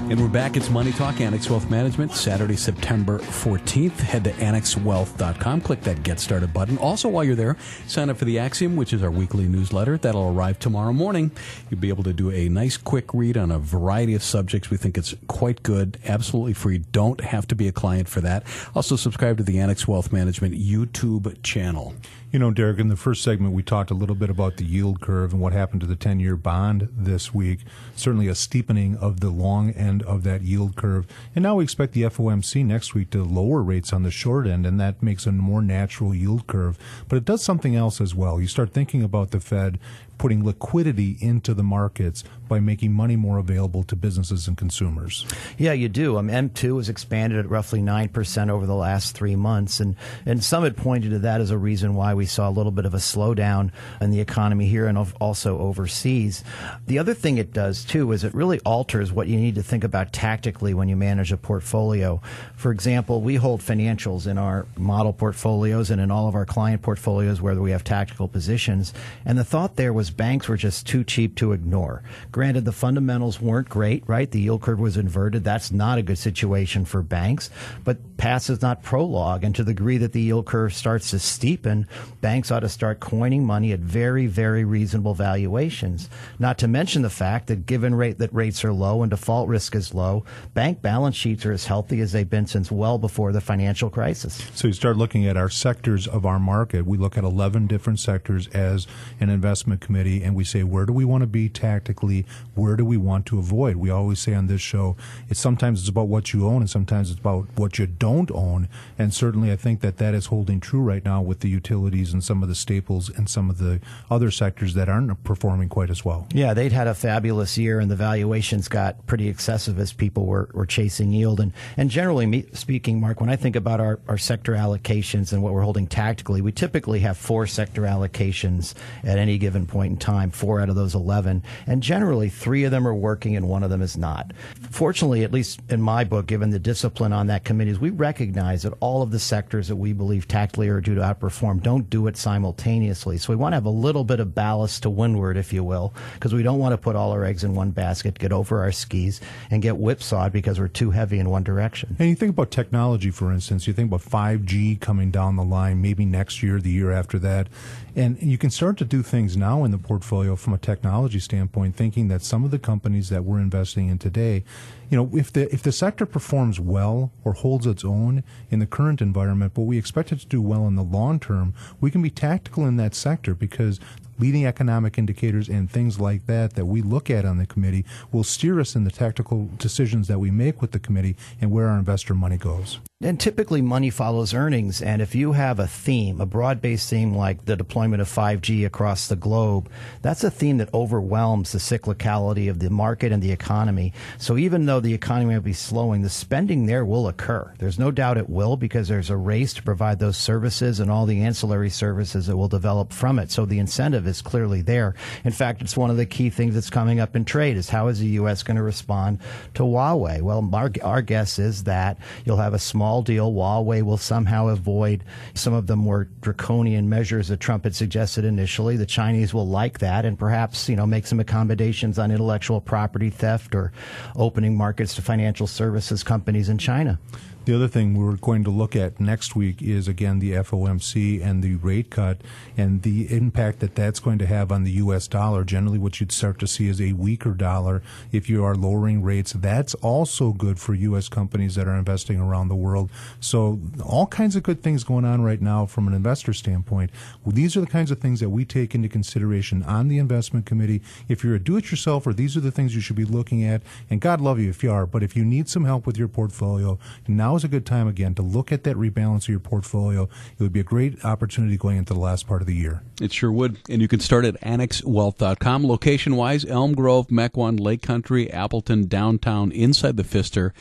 And 0.09 0.21
we're 0.21 0.29
back. 0.29 0.57
It's 0.57 0.71
Money 0.71 0.93
Talk, 0.93 1.21
Annex 1.21 1.51
Wealth 1.51 1.69
Management, 1.69 2.13
Saturday, 2.13 2.55
September 2.55 3.19
14th. 3.19 3.99
Head 3.99 4.23
to 4.23 4.31
annexwealth.com. 4.35 5.61
Click 5.63 5.81
that 5.81 6.05
Get 6.05 6.21
Started 6.21 6.53
button. 6.53 6.79
Also, 6.79 7.09
while 7.09 7.25
you're 7.25 7.35
there, 7.35 7.57
sign 7.89 8.09
up 8.09 8.17
for 8.17 8.25
the 8.25 8.39
Axiom, 8.39 8.77
which 8.77 8.93
is 8.93 9.03
our 9.03 9.11
weekly 9.11 9.47
newsletter. 9.47 9.99
That'll 9.99 10.29
arrive 10.29 10.61
tomorrow 10.61 10.93
morning. 10.93 11.33
You'll 11.69 11.81
be 11.81 11.89
able 11.89 12.05
to 12.05 12.13
do 12.13 12.31
a 12.31 12.49
nice 12.49 12.77
quick 12.77 13.13
read 13.15 13.37
on 13.37 13.51
a 13.51 13.59
variety 13.59 14.15
of 14.15 14.23
subjects. 14.23 14.71
We 14.71 14.77
think 14.77 14.97
it's 14.97 15.17
quite 15.27 15.65
good, 15.65 15.99
absolutely 16.05 16.53
free. 16.53 16.79
Don't 16.79 17.21
have 17.21 17.49
to 17.49 17.57
be 17.57 17.67
a 17.67 17.73
client 17.73 18.09
for 18.09 18.21
that. 18.21 18.45
Also, 18.77 18.95
subscribe 18.95 19.39
to 19.39 19.43
the 19.43 19.59
Annex 19.59 19.89
Wealth 19.89 20.13
Management 20.13 20.55
YouTube 20.55 21.43
channel. 21.43 21.95
You 22.33 22.41
know, 22.41 22.51
Derek, 22.51 22.81
in 22.81 22.89
the 22.89 22.97
first 22.97 23.23
segment, 23.23 23.55
we 23.55 23.63
talked 23.63 23.93
a 23.93 23.95
little 23.95 24.17
bit 24.17 24.29
about 24.29 24.57
the 24.57 24.65
yield 24.65 25.01
curve 25.01 25.33
and 25.33 25.41
what 25.41 25.53
happened 25.53 25.81
to 25.83 25.87
the 25.87 25.95
10 25.95 26.19
year 26.19 26.37
bond 26.37 26.89
this 26.93 27.33
week. 27.33 27.61
Certainly 27.95 28.27
a 28.27 28.35
steepening 28.35 28.97
of 28.97 29.21
the 29.21 29.31
long 29.31 29.71
end 29.71 30.03
of 30.03 30.25
that 30.25 30.43
yield 30.43 30.75
curve. 30.75 31.07
And 31.37 31.45
now 31.45 31.55
we 31.55 31.65
expect 31.65 31.93
the 31.93 32.03
FOMC 32.03 32.67
next 32.67 32.95
week 32.95 33.11
to 33.11 33.23
lower 33.23 33.63
rates 33.63 33.93
on 33.93 34.03
the 34.03 34.11
short 34.11 34.49
end, 34.49 34.67
and 34.67 34.81
that 34.81 35.05
makes 35.05 35.25
a 35.25 35.33
more 35.33 35.63
natural 35.63 36.13
yield 36.17 36.49
curve. 36.49 36.77
But 37.09 37.17
it 37.17 37.25
does 37.25 37.45
something 37.45 37.77
else 37.77 38.01
as 38.01 38.13
well. 38.13 38.41
You 38.41 38.49
start 38.49 38.73
thinking 38.73 39.05
about 39.05 39.31
the 39.31 39.39
Fed 39.39 39.79
putting 40.19 40.45
liquidity 40.45 41.17
into 41.21 41.55
the 41.55 41.63
markets 41.63 42.25
by 42.49 42.61
making 42.61 42.93
money 42.93 43.17
more 43.17 43.39
available 43.39 43.83
to 43.85 43.97
businesses 43.97 44.47
and 44.47 44.57
consumers. 44.57 45.27
Yeah, 45.59 45.73
you 45.73 45.89
do. 45.89 46.17
Um, 46.17 46.29
M2 46.29 46.77
has 46.77 46.89
expanded 46.89 47.39
at 47.39 47.51
roughly 47.51 47.81
9% 47.81 48.51
over 48.51 48.67
the 48.67 48.75
last 48.75 49.15
three 49.15 49.37
months. 49.37 49.81
And, 49.81 49.97
and 50.25 50.43
some 50.43 50.65
had 50.65 50.77
pointed 50.77 51.11
to 51.11 51.19
that 51.21 51.41
as 51.41 51.51
a 51.51 51.59
reason 51.59 51.95
why 51.95 52.15
we 52.15 52.27
saw 52.27 52.49
a 52.49 52.51
little 52.51 52.73
bit 52.73 52.87
of 52.87 52.95
a 52.95 52.99
slowdown 52.99 53.71
in 54.01 54.11
the 54.11 54.21
economy 54.21 54.67
here 54.67 54.87
and 54.87 54.97
also 55.21 55.59
overseas. 55.59 56.45
The 56.87 56.99
other 56.99 57.15
thing 57.15 57.39
it 57.39 57.53
does, 57.53 57.85
too, 57.85 58.13
is 58.13 58.25
it 58.25 58.35
really 58.35 58.61
alters 58.61 59.13
what 59.13 59.29
you 59.29 59.37
need 59.37 59.57
to 59.57 59.63
think 59.63 59.85
about 59.85 60.13
tactically 60.13 60.75
when 60.75 60.89
you 60.89 60.97
manage 60.97 61.33
a 61.33 61.37
portfolio. 61.37 62.21
For 62.55 62.71
example, 62.71 63.21
we 63.21 63.37
hold 63.37 63.61
financials 63.61 64.27
in 64.27 64.39
our 64.39 64.67
model 64.77 65.13
portfolios 65.13 65.91
and 65.91 66.01
in 66.01 66.11
all 66.11 66.29
of 66.29 66.35
our 66.35 66.47
client 66.47 66.83
portfolios 66.83 67.41
where 67.41 67.55
we 67.55 67.71
have 67.71 67.85
tactical 67.85 68.29
positions. 68.29 68.93
And 69.25 69.39
the 69.39 69.45
thought 69.45 69.77
there 69.77 69.93
was 69.93 70.06
banks 70.11 70.49
were 70.49 70.57
just 70.57 70.87
too 70.87 71.05
cheap 71.05 71.37
to 71.37 71.53
ignore. 71.53 72.03
Granted, 72.33 72.65
the 72.65 72.73
fundamentals 72.73 73.41
weren't 73.41 73.69
great, 73.69 74.03
right? 74.07 74.31
The 74.31 74.41
yield 74.41 74.63
curve 74.63 74.81
was 74.81 74.97
inverted. 74.97 75.45
That's 75.45 75.71
not 75.71 75.99
a 75.99 76.03
good 76.03 76.19
situation 76.19 76.85
for 76.85 77.03
banks. 77.03 77.51
But 77.85 78.17
past 78.17 78.51
is 78.51 78.63
not 78.63 78.83
prologue. 78.83 79.45
And 79.45 79.55
to 79.55 79.65
the 79.65 79.73
degree 79.73 79.99
that 79.99 80.13
the 80.13 80.21
yield 80.21 80.47
curve 80.47 80.75
starts 80.75 81.11
to 81.11 81.17
steepen, 81.17 81.87
banks 82.21 82.51
ought 82.51 82.61
to 82.61 82.69
start 82.69 83.01
coining 83.01 83.45
money 83.45 83.73
at 83.73 83.81
very, 83.81 84.27
very 84.27 84.65
reasonable 84.65 85.15
valuations. 85.15 86.09
Not 86.39 86.59
to 86.59 86.69
mention 86.69 87.03
the 87.03 87.11
fact 87.11 87.47
that 87.49 87.67
given 87.67 87.95
rate 87.95 88.19
that 88.19 88.33
rates 88.33 88.65
are 88.65 88.73
low 88.73 89.03
and 89.03 89.11
default 89.11 89.49
risk 89.49 89.75
is 89.75 89.95
low, 89.95 90.25
bank 90.55 90.81
balance 90.81 91.17
sheets 91.17 91.45
are 91.45 91.53
as 91.53 91.67
healthy 91.67 92.01
as 92.01 92.13
they've 92.13 92.29
been 92.29 92.47
since 92.47 92.71
well 92.71 92.99
before 92.99 93.33
the 93.33 93.41
financial 93.41 93.91
crisis. 93.91 94.43
So 94.55 94.69
you 94.69 94.73
start 94.73 94.97
looking 94.97 95.27
at 95.27 95.37
our 95.37 95.51
sectors 95.51 96.07
of 96.07 96.25
our 96.25 96.39
market. 96.39 96.87
We 96.87 96.97
look 96.99 97.19
at 97.19 97.25
11 97.25 97.67
different 97.67 98.01
sectors 98.01 98.49
as 98.49 98.87
an 99.21 99.29
investment 99.29 99.81
committee 99.81 99.96
committee 99.97 100.23
and 100.23 100.35
we 100.35 100.45
say, 100.45 100.63
where 100.63 100.85
do 100.85 100.93
we 100.93 101.05
want 101.05 101.23
to 101.23 101.27
be 101.27 101.49
tactically? 101.49 102.27
Where 102.55 102.77
do 102.77 102.85
we 102.85 102.99
want 102.99 103.25
to 103.27 103.39
avoid? 103.39 103.77
We 103.77 103.89
always 103.89 104.19
say 104.19 104.35
on 104.35 104.47
this 104.47 104.61
show, 104.61 104.95
it's 105.31 105.41
sometimes 105.41 105.81
it's 105.81 105.89
about 105.89 106.09
what 106.09 106.35
you 106.35 106.47
own 106.47 106.61
and 106.61 106.69
sometimes 106.69 107.11
it's 107.11 107.19
about 107.21 107.47
what 107.55 107.79
you 107.79 107.87
don't 107.87 108.31
own. 108.31 108.69
And 108.99 109.15
certainly 109.15 109.51
I 109.51 109.57
think 109.57 109.81
that 109.81 109.97
that 109.97 110.13
is 110.15 110.27
holding 110.27 110.61
true 110.61 110.83
right 110.83 111.05
now 111.05 111.23
with 111.23 111.41
the 111.41 111.49
utilities 111.49 112.13
and 112.13 112.23
some 112.23 112.43
of 112.43 112.49
the 112.49 112.55
staples 112.55 113.09
and 113.09 113.29
some 113.29 113.49
of 113.49 113.57
the 113.57 113.81
other 114.11 114.31
sectors 114.31 114.75
that 114.75 114.89
aren't 114.89 115.25
performing 115.25 115.71
quite 115.71 115.89
as 115.89 116.05
well. 116.05 116.27
Yeah, 116.33 116.53
they'd 116.53 116.73
had 116.73 116.89
a 116.89 116.95
fabulous 116.95 117.57
year 117.57 117.81
and 117.81 117.91
the 117.91 117.97
valuations 117.97 118.69
got 118.69 119.07
pretty 119.07 119.29
excessive 119.29 119.79
as 119.79 119.95
people 119.95 120.27
were, 120.27 120.51
were 120.53 120.67
chasing 120.67 121.11
yield. 121.13 121.41
And, 121.41 121.53
and 121.79 121.89
generally 121.89 122.47
speaking, 122.53 123.01
Mark, 123.01 123.21
when 123.21 123.31
I 123.31 123.37
think 123.37 123.57
about 123.57 123.81
our, 123.81 123.99
our 124.09 124.19
sector 124.19 124.53
allocations 124.53 125.33
and 125.33 125.43
what 125.43 125.55
we're 125.55 125.63
holding 125.63 125.87
tactically, 125.87 126.43
we 126.43 126.53
typically 126.53 127.01
have 127.01 127.17
four 127.17 127.47
sector 127.47 127.83
allocations 127.83 128.75
at 129.03 129.17
any 129.17 129.39
given 129.39 129.67
point 129.67 129.86
point 129.87 129.93
in 129.93 129.99
time, 129.99 130.31
four 130.31 130.61
out 130.61 130.69
of 130.69 130.75
those 130.75 130.95
11. 130.95 131.43
And 131.67 131.83
generally, 131.83 132.29
three 132.29 132.65
of 132.65 132.71
them 132.71 132.87
are 132.87 132.95
working 132.95 133.37
and 133.37 133.49
one 133.49 133.63
of 133.63 133.71
them 133.71 133.83
is 133.83 133.97
not. 133.97 134.33
Fortunately, 134.71 135.23
at 135.23 135.33
least 135.33 135.61
in 135.69 135.81
my 135.81 136.03
book, 136.05 136.27
given 136.27 136.51
the 136.51 136.59
discipline 136.59 137.13
on 137.13 137.29
that 137.29 137.45
committee, 137.45 137.71
is 137.71 137.79
we 137.79 137.91
recognize 137.91 138.63
that 138.63 138.75
all 138.81 139.03
of 139.03 139.11
the 139.11 139.19
sectors 139.19 139.69
that 139.69 139.77
we 139.77 139.93
believe 139.93 140.27
tactically 140.27 140.69
are 140.69 140.81
due 140.81 140.95
to 140.97 141.01
outperform 141.01 141.63
don't 141.63 141.89
do 141.89 142.07
it 142.09 142.17
simultaneously. 142.17 143.17
So 143.17 143.33
we 143.33 143.37
want 143.37 143.53
to 143.53 143.57
have 143.57 143.67
a 143.67 143.71
little 143.71 144.05
bit 144.05 144.21
of 144.21 144.35
ballast 144.35 144.83
to 144.83 144.91
windward, 144.91 145.37
if 145.37 145.53
you 145.53 145.63
will, 145.63 145.95
because 146.15 146.35
we 146.35 146.43
don't 146.43 146.59
want 146.59 146.73
to 146.73 146.79
put 146.79 146.97
all 146.97 147.13
our 147.13 147.25
eggs 147.25 147.45
in 147.45 147.55
one 147.55 147.71
basket, 147.71 148.19
get 148.19 148.33
over 148.33 148.61
our 148.61 148.73
skis, 148.73 149.21
and 149.51 149.63
get 149.63 149.77
whipsawed 149.77 150.33
because 150.33 150.59
we're 150.59 150.69
too 150.69 150.91
heavy 150.91 151.19
in 151.19 151.31
one 151.31 151.45
direction. 151.45 151.95
And 151.99 152.09
you 152.09 152.17
think 152.17 152.31
about 152.31 152.51
technology, 152.51 153.11
for 153.11 153.33
instance, 153.33 153.67
you 153.67 153.73
think 153.73 153.89
about 153.89 154.03
5G 154.03 154.81
coming 154.81 155.11
down 155.11 155.37
the 155.37 155.45
line, 155.45 155.81
maybe 155.81 156.05
next 156.05 156.43
year, 156.43 156.61
the 156.61 156.71
year 156.71 156.91
after 156.91 157.19
that. 157.21 157.49
And 157.97 158.23
you 158.23 158.37
can 158.37 158.51
start 158.51 158.77
to 158.77 158.85
do 158.85 159.03
things 159.03 159.39
now 159.39 159.65
in 159.65 159.71
the 159.71 159.79
portfolio 159.79 160.37
from 160.37 160.53
a 160.53 160.59
technology 160.59 161.19
standpoint, 161.19 161.77
thinking 161.77 162.09
that 162.09 162.21
some 162.21 162.45
of 162.45 162.51
the 162.51 162.59
companies 162.59 163.09
that 163.09 163.25
we're 163.25 163.41
investing 163.41 163.89
in 163.89 163.97
today, 163.97 164.45
you 164.91 164.99
know, 164.99 165.09
if 165.15 165.33
the 165.33 165.53
if 165.53 165.63
the 165.63 165.73
sector 165.73 166.05
performs 166.05 166.61
well 166.61 167.11
or 167.25 167.33
holds 167.33 167.67
its 167.67 167.87
own 167.87 168.23
in 168.51 168.59
the 168.59 168.67
current 168.67 169.01
environment, 169.01 169.55
but 169.55 169.63
we 169.63 169.79
expect 169.79 170.13
it 170.13 170.21
to 170.21 170.27
do 170.27 170.43
well 170.43 170.67
in 170.67 170.75
the 170.75 170.83
long 170.83 171.19
term, 171.19 171.55
we 171.81 171.91
can 171.91 172.03
be 172.03 172.11
tactical 172.11 172.67
in 172.67 172.77
that 172.77 172.95
sector 172.95 173.35
because 173.35 173.81
leading 174.19 174.45
economic 174.45 174.99
indicators 174.99 175.49
and 175.49 175.71
things 175.71 175.99
like 175.99 176.27
that 176.27 176.53
that 176.53 176.67
we 176.67 176.83
look 176.83 177.09
at 177.09 177.25
on 177.25 177.39
the 177.39 177.47
committee 177.47 177.85
will 178.13 178.25
steer 178.25 178.61
us 178.61 178.77
in 178.77 178.85
the 178.85 178.91
tactical 178.91 179.49
decisions 179.57 180.07
that 180.07 180.19
we 180.19 180.31
make 180.31 180.61
with 180.61 180.73
the 180.73 180.79
committee 180.79 181.17
and 181.41 181.51
where 181.51 181.69
our 181.69 181.79
investor 181.79 182.15
money 182.15 182.37
goes. 182.37 182.79
And 183.03 183.21
typically, 183.21 183.61
money 183.61 183.91
follows 183.91 184.33
earnings. 184.33 184.81
And 184.81 185.03
if 185.03 185.15
you 185.15 185.33
have 185.33 185.59
a 185.59 185.67
theme, 185.67 186.19
a 186.19 186.25
broad 186.25 186.63
based 186.63 186.89
theme 186.89 187.15
like 187.15 187.45
the 187.45 187.55
deployment 187.55 188.01
of 188.01 188.09
5G 188.09 188.65
across 188.65 189.07
the 189.07 189.17
globe, 189.17 189.69
that's 190.01 190.25
a 190.25 190.31
theme 190.31 190.57
that 190.57 190.73
overwhelms 190.73 191.53
the 191.53 191.59
cyclicality 191.59 192.49
of 192.49 192.59
the 192.59 192.71
market 192.71 193.13
and 193.13 193.23
the 193.23 193.33
economy. 193.33 193.93
So 194.17 194.39
even 194.39 194.65
though 194.65 194.81
the 194.81 194.95
economy 194.95 195.35
will 195.35 195.43
be 195.43 195.53
slowing, 195.53 196.01
the 196.01 196.09
spending 196.09 196.65
there 196.65 196.87
will 196.87 197.07
occur. 197.07 197.53
There's 197.59 197.79
no 197.79 197.91
doubt 197.91 198.17
it 198.17 198.31
will 198.31 198.57
because 198.57 198.89
there's 198.89 199.11
a 199.11 199.17
race 199.19 199.53
to 199.53 199.63
provide 199.63 199.99
those 199.99 200.17
services 200.17 200.81
and 200.81 200.91
all 200.91 201.05
the 201.05 201.21
ancillary 201.21 201.69
services 201.69 202.29
that 202.29 202.37
will 202.39 202.49
develop 202.49 202.95
from 202.95 203.19
it. 203.19 203.31
So 203.31 203.45
the 203.45 203.59
incentive 203.59 204.07
is 204.07 204.23
clearly 204.23 204.63
there. 204.63 204.95
In 205.23 205.33
fact, 205.33 205.61
it's 205.61 205.77
one 205.77 205.91
of 205.91 205.99
the 205.99 206.07
key 206.07 206.31
things 206.31 206.55
that's 206.55 206.71
coming 206.71 206.99
up 206.99 207.15
in 207.15 207.27
trade 207.27 207.59
is 207.59 207.69
how 207.69 207.89
is 207.89 208.01
the 208.01 208.07
U.S. 208.07 208.43
going 208.43 208.57
to 208.57 208.63
respond 208.63 209.19
to 209.53 209.65
Huawei? 209.65 210.23
Well, 210.23 210.49
our, 210.55 210.73
our 210.83 211.03
guess 211.03 211.39
is 211.39 211.65
that 211.65 211.99
you'll 212.25 212.39
have 212.39 212.55
a 212.55 212.59
small 212.59 212.86
small 212.87 213.03
deal. 213.03 213.33
Huawei 213.33 213.83
will 213.83 213.97
somehow 213.97 214.47
avoid 214.47 215.03
some 215.35 215.53
of 215.53 215.67
the 215.67 215.75
more 215.75 216.05
draconian 216.21 216.89
measures 216.89 217.27
that 217.27 217.41
Trump 217.41 217.65
had 217.65 217.75
suggested 217.75 218.25
initially. 218.25 218.77
The 218.77 218.87
Chinese 218.87 219.35
will 219.35 219.49
like 219.49 219.81
that 219.81 220.05
and 220.05 220.17
perhaps, 220.17 220.69
you 220.69 220.77
know, 220.77 220.87
make 220.87 221.05
some 221.05 221.19
accommodations 221.19 221.99
on 221.99 222.13
intellectual 222.13 222.61
property 222.61 223.11
theft 223.11 223.57
or 223.57 223.73
opening 224.15 224.57
markets 224.57 224.95
to 224.95 225.03
financial 225.03 225.49
services 225.49 226.05
companies 226.05 226.49
in 226.49 226.59
China. 226.59 227.01
The 227.47 227.55
other 227.55 227.69
thing 227.69 227.95
we're 227.95 228.17
going 228.17 228.43
to 228.43 228.51
look 228.51 228.75
at 228.75 228.99
next 228.99 229.37
week 229.37 229.63
is 229.63 229.87
again 229.87 230.19
the 230.19 230.33
FOMC 230.33 231.25
and 231.25 231.45
the 231.45 231.55
rate 231.55 231.91
cut 231.91 232.21
and 232.57 232.83
the 232.83 233.07
impact 233.17 233.61
that 233.61 233.77
that's 233.77 234.01
going 234.01 234.19
to 234.19 234.27
have 234.27 234.51
on 234.51 234.65
the 234.65 234.73
U.S. 234.73 235.07
dollar. 235.07 235.45
Generally, 235.45 235.79
what 235.79 236.01
you'd 236.01 236.11
start 236.11 236.41
to 236.41 236.49
see 236.49 236.67
is 236.67 236.81
a 236.81 236.95
weaker 236.95 237.35
dollar 237.35 237.85
if 238.11 238.29
you 238.29 238.43
are 238.43 238.57
lowering 238.57 239.01
rates. 239.01 239.33
That's 239.33 239.75
also 239.75 240.33
good 240.33 240.59
for 240.59 240.75
U.S. 240.75 241.09
companies 241.09 241.55
that 241.55 241.69
are 241.69 241.77
investing 241.77 242.19
around 242.19 242.49
the 242.49 242.57
world. 242.57 242.91
So, 243.21 243.61
all 243.81 244.09
kinds 244.09 244.35
of 244.35 244.43
good 244.43 244.65
things 244.65 244.83
going 244.83 245.05
on 245.05 245.23
right 245.23 245.41
now 245.41 245.67
from 245.67 245.87
an 245.87 245.95
investor 245.95 246.33
standpoint. 246.33 246.91
Well, 247.25 247.33
these 247.33 247.57
are 247.57 247.61
the 247.61 247.69
kinds 247.69 247.93
of 247.93 248.01
things 248.01 248.19
that 248.19 248.31
we 248.31 248.45
take 248.45 248.75
into 248.75 248.89
consideration 248.89 249.63
on 249.63 249.87
the 249.87 249.99
investment 249.99 250.47
committee. 250.47 250.83
If 251.09 251.23
you're 251.23 251.37
a 251.37 251.39
do-it-yourselfer, 251.39 252.17
these 252.17 252.37
are 252.37 252.41
the 252.41 252.51
things 252.51 252.75
you 252.75 252.81
should 252.81 252.97
be 252.97 253.05
looking 253.05 253.45
at. 253.45 253.63
And 253.89 254.01
God 254.01 254.21
love 254.21 254.41
you 254.41 254.51
if 254.51 254.65
you 254.65 254.73
are. 254.73 254.85
But 254.85 255.05
if 255.05 255.15
you 255.15 255.25
need 255.25 255.49
some 255.49 255.65
help 255.65 255.87
with 255.87 255.97
your 255.97 256.09
portfolio, 256.09 256.77
now 257.07 257.36
is 257.37 257.45
a 257.45 257.49
good 257.49 257.67
time 257.67 257.89
again 257.89 258.15
to 258.15 258.23
look 258.23 258.51
at 258.53 258.65
that 258.65 258.77
rebalance 258.77 259.25
of 259.25 259.29
your 259.29 259.39
portfolio. 259.39 260.05
It 260.05 260.43
would 260.43 260.53
be 260.53 260.61
a 260.61 260.65
great 260.65 261.05
opportunity 261.05 261.57
going 261.57 261.77
into 261.77 261.95
the 261.95 262.01
last 262.01 262.27
part 262.27 262.41
of 262.41 262.47
the 262.47 262.55
year. 262.55 262.83
It 263.01 263.13
sure 263.13 263.31
would. 263.31 263.59
And 263.69 263.81
you 263.81 263.89
can 263.89 264.01
start 264.01 264.25
at 264.25 264.41
annexwealth.com. 264.41 265.67
Location 265.67 266.17
wise, 266.17 266.45
Elm 266.45 266.75
Grove, 266.75 267.09
Mequon, 267.09 267.61
Lake 267.61 267.83
Country, 267.83 268.31
Appleton, 268.31 268.87
downtown, 268.87 269.53
inside 269.53 269.97
the 269.97 270.05
Pfister. 270.05 270.53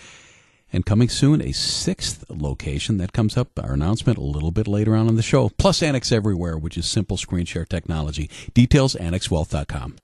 And 0.73 0.85
coming 0.85 1.07
soon, 1.07 1.41
a 1.41 1.53
sixth 1.53 2.25
location 2.29 2.97
that 2.97 3.13
comes 3.13 3.37
up, 3.37 3.57
our 3.59 3.73
announcement 3.73 4.17
a 4.17 4.23
little 4.23 4.51
bit 4.51 4.67
later 4.67 4.95
on 4.95 5.07
in 5.07 5.15
the 5.15 5.21
show. 5.21 5.49
Plus 5.57 5.81
Annex 5.81 6.11
Everywhere, 6.11 6.57
which 6.57 6.77
is 6.77 6.85
simple 6.85 7.17
screen 7.17 7.45
share 7.45 7.65
technology. 7.65 8.29
Details, 8.53 8.95
annexwealth.com 8.95 9.95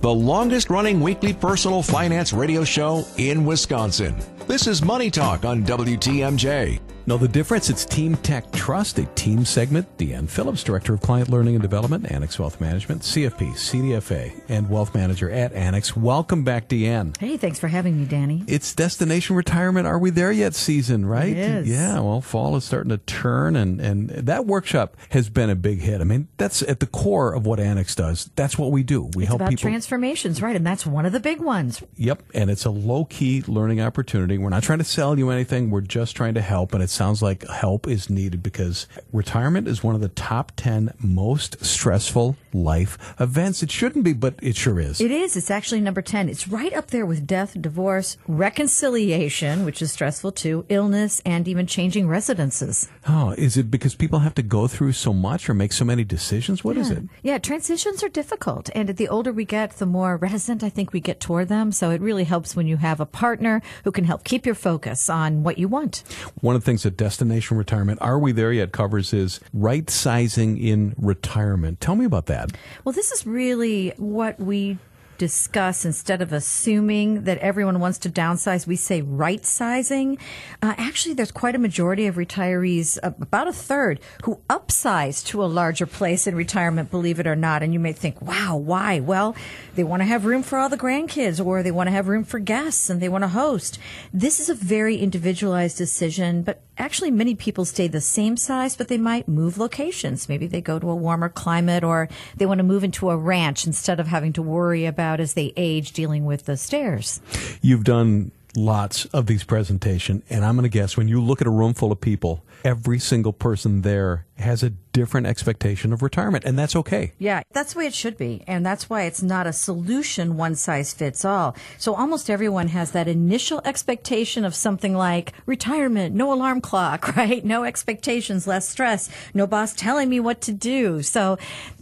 the 0.00 0.12
longest 0.12 0.70
running 0.70 1.00
weekly 1.00 1.32
personal 1.32 1.82
finance 1.82 2.32
radio 2.32 2.64
show 2.64 3.04
in 3.18 3.44
Wisconsin. 3.44 4.16
This 4.46 4.66
is 4.66 4.82
Money 4.82 5.10
Talk 5.10 5.44
on 5.44 5.62
WTMJ. 5.64 6.89
Know 7.10 7.18
the 7.18 7.26
difference? 7.26 7.68
It's 7.68 7.84
Team 7.84 8.14
Tech 8.18 8.52
Trust, 8.52 9.00
a 9.00 9.04
team 9.16 9.44
segment. 9.44 9.98
Deanne 9.98 10.28
Phillips, 10.28 10.62
Director 10.62 10.94
of 10.94 11.00
Client 11.00 11.28
Learning 11.28 11.56
and 11.56 11.60
Development, 11.60 12.08
Annex 12.08 12.38
Wealth 12.38 12.60
Management, 12.60 13.02
CFP, 13.02 13.50
CDFA, 13.54 14.32
and 14.48 14.70
Wealth 14.70 14.94
Manager 14.94 15.28
at 15.28 15.52
Annex. 15.52 15.96
Welcome 15.96 16.44
back, 16.44 16.68
Deanne. 16.68 17.16
Hey, 17.16 17.36
thanks 17.36 17.58
for 17.58 17.66
having 17.66 17.98
me, 17.98 18.04
Danny. 18.04 18.44
It's 18.46 18.72
Destination 18.76 19.34
Retirement. 19.34 19.88
Are 19.88 19.98
we 19.98 20.10
there 20.10 20.30
yet 20.30 20.54
season, 20.54 21.04
right? 21.04 21.34
Yeah, 21.34 21.98
well, 21.98 22.20
fall 22.20 22.54
is 22.54 22.62
starting 22.62 22.90
to 22.90 22.98
turn, 22.98 23.56
and, 23.56 23.80
and 23.80 24.10
that 24.10 24.46
workshop 24.46 24.96
has 25.08 25.28
been 25.28 25.50
a 25.50 25.56
big 25.56 25.80
hit. 25.80 26.00
I 26.00 26.04
mean, 26.04 26.28
that's 26.36 26.62
at 26.62 26.78
the 26.78 26.86
core 26.86 27.34
of 27.34 27.44
what 27.44 27.58
Annex 27.58 27.96
does. 27.96 28.30
That's 28.36 28.56
what 28.56 28.70
we 28.70 28.84
do. 28.84 29.10
We 29.16 29.24
it's 29.24 29.28
help 29.30 29.40
about 29.40 29.50
people. 29.50 29.62
transformations, 29.62 30.40
right? 30.40 30.54
And 30.54 30.64
that's 30.64 30.86
one 30.86 31.06
of 31.06 31.12
the 31.12 31.18
big 31.18 31.40
ones. 31.40 31.82
Yep, 31.96 32.22
and 32.34 32.50
it's 32.50 32.66
a 32.66 32.70
low 32.70 33.04
key 33.04 33.42
learning 33.48 33.80
opportunity. 33.80 34.38
We're 34.38 34.50
not 34.50 34.62
trying 34.62 34.78
to 34.78 34.84
sell 34.84 35.18
you 35.18 35.30
anything, 35.30 35.70
we're 35.72 35.80
just 35.80 36.14
trying 36.14 36.34
to 36.34 36.40
help, 36.40 36.72
and 36.72 36.84
it 36.84 36.99
sounds 37.00 37.22
like 37.22 37.48
help 37.48 37.88
is 37.88 38.10
needed 38.10 38.42
because 38.42 38.86
retirement 39.10 39.66
is 39.66 39.82
one 39.82 39.94
of 39.94 40.02
the 40.02 40.10
top 40.10 40.52
10 40.56 40.92
most 40.98 41.64
stressful 41.64 42.36
life 42.52 42.98
events. 43.18 43.62
It 43.62 43.70
shouldn't 43.70 44.04
be, 44.04 44.12
but 44.12 44.34
it 44.42 44.54
sure 44.54 44.78
is. 44.78 45.00
It 45.00 45.10
is. 45.10 45.34
It's 45.34 45.50
actually 45.50 45.80
number 45.80 46.02
10. 46.02 46.28
It's 46.28 46.46
right 46.46 46.74
up 46.74 46.88
there 46.88 47.06
with 47.06 47.26
death, 47.26 47.56
divorce, 47.58 48.18
reconciliation, 48.28 49.64
which 49.64 49.80
is 49.80 49.92
stressful 49.92 50.32
too, 50.32 50.66
illness, 50.68 51.22
and 51.24 51.48
even 51.48 51.66
changing 51.66 52.06
residences. 52.06 52.90
Oh, 53.08 53.30
is 53.38 53.56
it 53.56 53.70
because 53.70 53.94
people 53.94 54.18
have 54.18 54.34
to 54.34 54.42
go 54.42 54.68
through 54.68 54.92
so 54.92 55.14
much 55.14 55.48
or 55.48 55.54
make 55.54 55.72
so 55.72 55.86
many 55.86 56.04
decisions? 56.04 56.62
What 56.62 56.76
yeah. 56.76 56.82
is 56.82 56.90
it? 56.90 57.04
Yeah, 57.22 57.38
transitions 57.38 58.02
are 58.02 58.10
difficult. 58.10 58.68
And 58.74 58.90
the 58.90 59.08
older 59.08 59.32
we 59.32 59.46
get, 59.46 59.78
the 59.78 59.86
more 59.86 60.18
reticent 60.18 60.62
I 60.62 60.68
think 60.68 60.92
we 60.92 61.00
get 61.00 61.18
toward 61.18 61.48
them. 61.48 61.72
So 61.72 61.88
it 61.92 62.02
really 62.02 62.24
helps 62.24 62.54
when 62.54 62.66
you 62.66 62.76
have 62.76 63.00
a 63.00 63.06
partner 63.06 63.62
who 63.84 63.90
can 63.90 64.04
help 64.04 64.22
keep 64.22 64.44
your 64.44 64.54
focus 64.54 65.08
on 65.08 65.44
what 65.44 65.56
you 65.56 65.66
want. 65.66 66.02
One 66.42 66.54
of 66.54 66.60
the 66.60 66.66
things 66.66 66.82
that 66.82 66.89
Destination 66.96 67.56
retirement. 67.56 68.00
Are 68.02 68.18
we 68.18 68.32
there 68.32 68.52
yet? 68.52 68.72
Covers 68.72 69.12
is 69.12 69.40
right 69.52 69.88
sizing 69.88 70.58
in 70.58 70.94
retirement. 70.98 71.80
Tell 71.80 71.96
me 71.96 72.04
about 72.04 72.26
that. 72.26 72.50
Well, 72.84 72.92
this 72.92 73.10
is 73.12 73.26
really 73.26 73.92
what 73.96 74.38
we 74.38 74.78
discuss 75.20 75.84
instead 75.84 76.22
of 76.22 76.32
assuming 76.32 77.24
that 77.24 77.36
everyone 77.38 77.78
wants 77.78 77.98
to 77.98 78.08
downsize, 78.08 78.66
we 78.66 78.74
say 78.74 79.02
right 79.02 79.44
sizing. 79.44 80.16
Uh, 80.62 80.72
actually, 80.78 81.12
there's 81.12 81.30
quite 81.30 81.54
a 81.54 81.58
majority 81.58 82.06
of 82.06 82.14
retirees, 82.14 82.98
uh, 83.02 83.12
about 83.20 83.46
a 83.46 83.52
third, 83.52 84.00
who 84.24 84.40
upsize 84.48 85.22
to 85.26 85.44
a 85.44 85.46
larger 85.46 85.84
place 85.84 86.26
in 86.26 86.34
retirement, 86.34 86.90
believe 86.90 87.20
it 87.20 87.26
or 87.26 87.36
not. 87.36 87.62
And 87.62 87.74
you 87.74 87.78
may 87.78 87.92
think, 87.92 88.22
wow, 88.22 88.56
why? 88.56 88.98
Well, 88.98 89.36
they 89.74 89.84
want 89.84 90.00
to 90.00 90.06
have 90.06 90.24
room 90.24 90.42
for 90.42 90.58
all 90.58 90.70
the 90.70 90.78
grandkids 90.78 91.44
or 91.44 91.62
they 91.62 91.70
want 91.70 91.88
to 91.88 91.92
have 91.92 92.08
room 92.08 92.24
for 92.24 92.38
guests 92.38 92.88
and 92.88 93.02
they 93.02 93.10
want 93.10 93.22
to 93.22 93.28
host. 93.28 93.78
This 94.14 94.40
is 94.40 94.48
a 94.48 94.54
very 94.54 94.96
individualized 94.96 95.76
decision, 95.76 96.42
but 96.42 96.62
actually 96.78 97.10
many 97.10 97.34
people 97.34 97.66
stay 97.66 97.88
the 97.88 98.00
same 98.00 98.38
size, 98.38 98.74
but 98.74 98.88
they 98.88 98.96
might 98.96 99.28
move 99.28 99.58
locations. 99.58 100.30
Maybe 100.30 100.46
they 100.46 100.62
go 100.62 100.78
to 100.78 100.90
a 100.90 100.96
warmer 100.96 101.28
climate 101.28 101.84
or 101.84 102.08
they 102.36 102.46
want 102.46 102.58
to 102.58 102.64
move 102.64 102.84
into 102.84 103.10
a 103.10 103.16
ranch 103.16 103.66
instead 103.66 104.00
of 104.00 104.06
having 104.06 104.32
to 104.32 104.42
worry 104.42 104.86
about 104.86 105.09
as 105.18 105.34
they 105.34 105.52
age 105.56 105.92
dealing 105.92 106.24
with 106.24 106.44
the 106.44 106.56
stairs. 106.56 107.20
You've 107.62 107.84
done 107.84 108.30
lots 108.56 109.06
of 109.06 109.26
these 109.26 109.44
presentations, 109.44 110.22
and 110.30 110.44
I'm 110.44 110.54
going 110.54 110.62
to 110.62 110.68
guess 110.68 110.96
when 110.96 111.08
you 111.08 111.20
look 111.20 111.40
at 111.40 111.46
a 111.46 111.50
room 111.50 111.74
full 111.74 111.90
of 111.90 112.00
people, 112.00 112.44
every 112.64 112.98
single 112.98 113.32
person 113.32 113.82
there 113.82 114.26
has 114.38 114.62
a 114.62 114.70
different 114.70 115.26
expectation 115.26 115.92
of 115.92 116.02
retirement, 116.02 116.44
and 116.44 116.58
that's 116.58 116.74
okay. 116.74 117.12
Yeah, 117.18 117.42
that's 117.52 117.72
the 117.72 117.78
way 117.78 117.86
it 117.86 117.94
should 117.94 118.16
be. 118.16 118.42
And 118.46 118.64
that's 118.64 118.90
why 118.90 119.02
it's 119.02 119.22
not 119.22 119.46
a 119.46 119.52
solution 119.52 120.36
one 120.36 120.54
size 120.54 120.92
fits 120.92 121.24
all. 121.24 121.56
So 121.78 121.94
almost 121.94 122.30
everyone 122.30 122.68
has 122.68 122.92
that 122.92 123.08
initial 123.08 123.60
expectation 123.64 124.44
of 124.44 124.54
something 124.54 124.94
like 124.94 125.32
retirement, 125.46 126.14
no 126.14 126.32
alarm 126.32 126.60
clock, 126.60 127.16
right? 127.16 127.44
No 127.44 127.64
expectations, 127.64 128.46
less 128.46 128.68
stress, 128.68 129.10
no 129.34 129.46
boss 129.46 129.74
telling 129.74 130.08
me 130.08 130.20
what 130.20 130.40
to 130.42 130.52
do. 130.52 131.02
So 131.02 131.38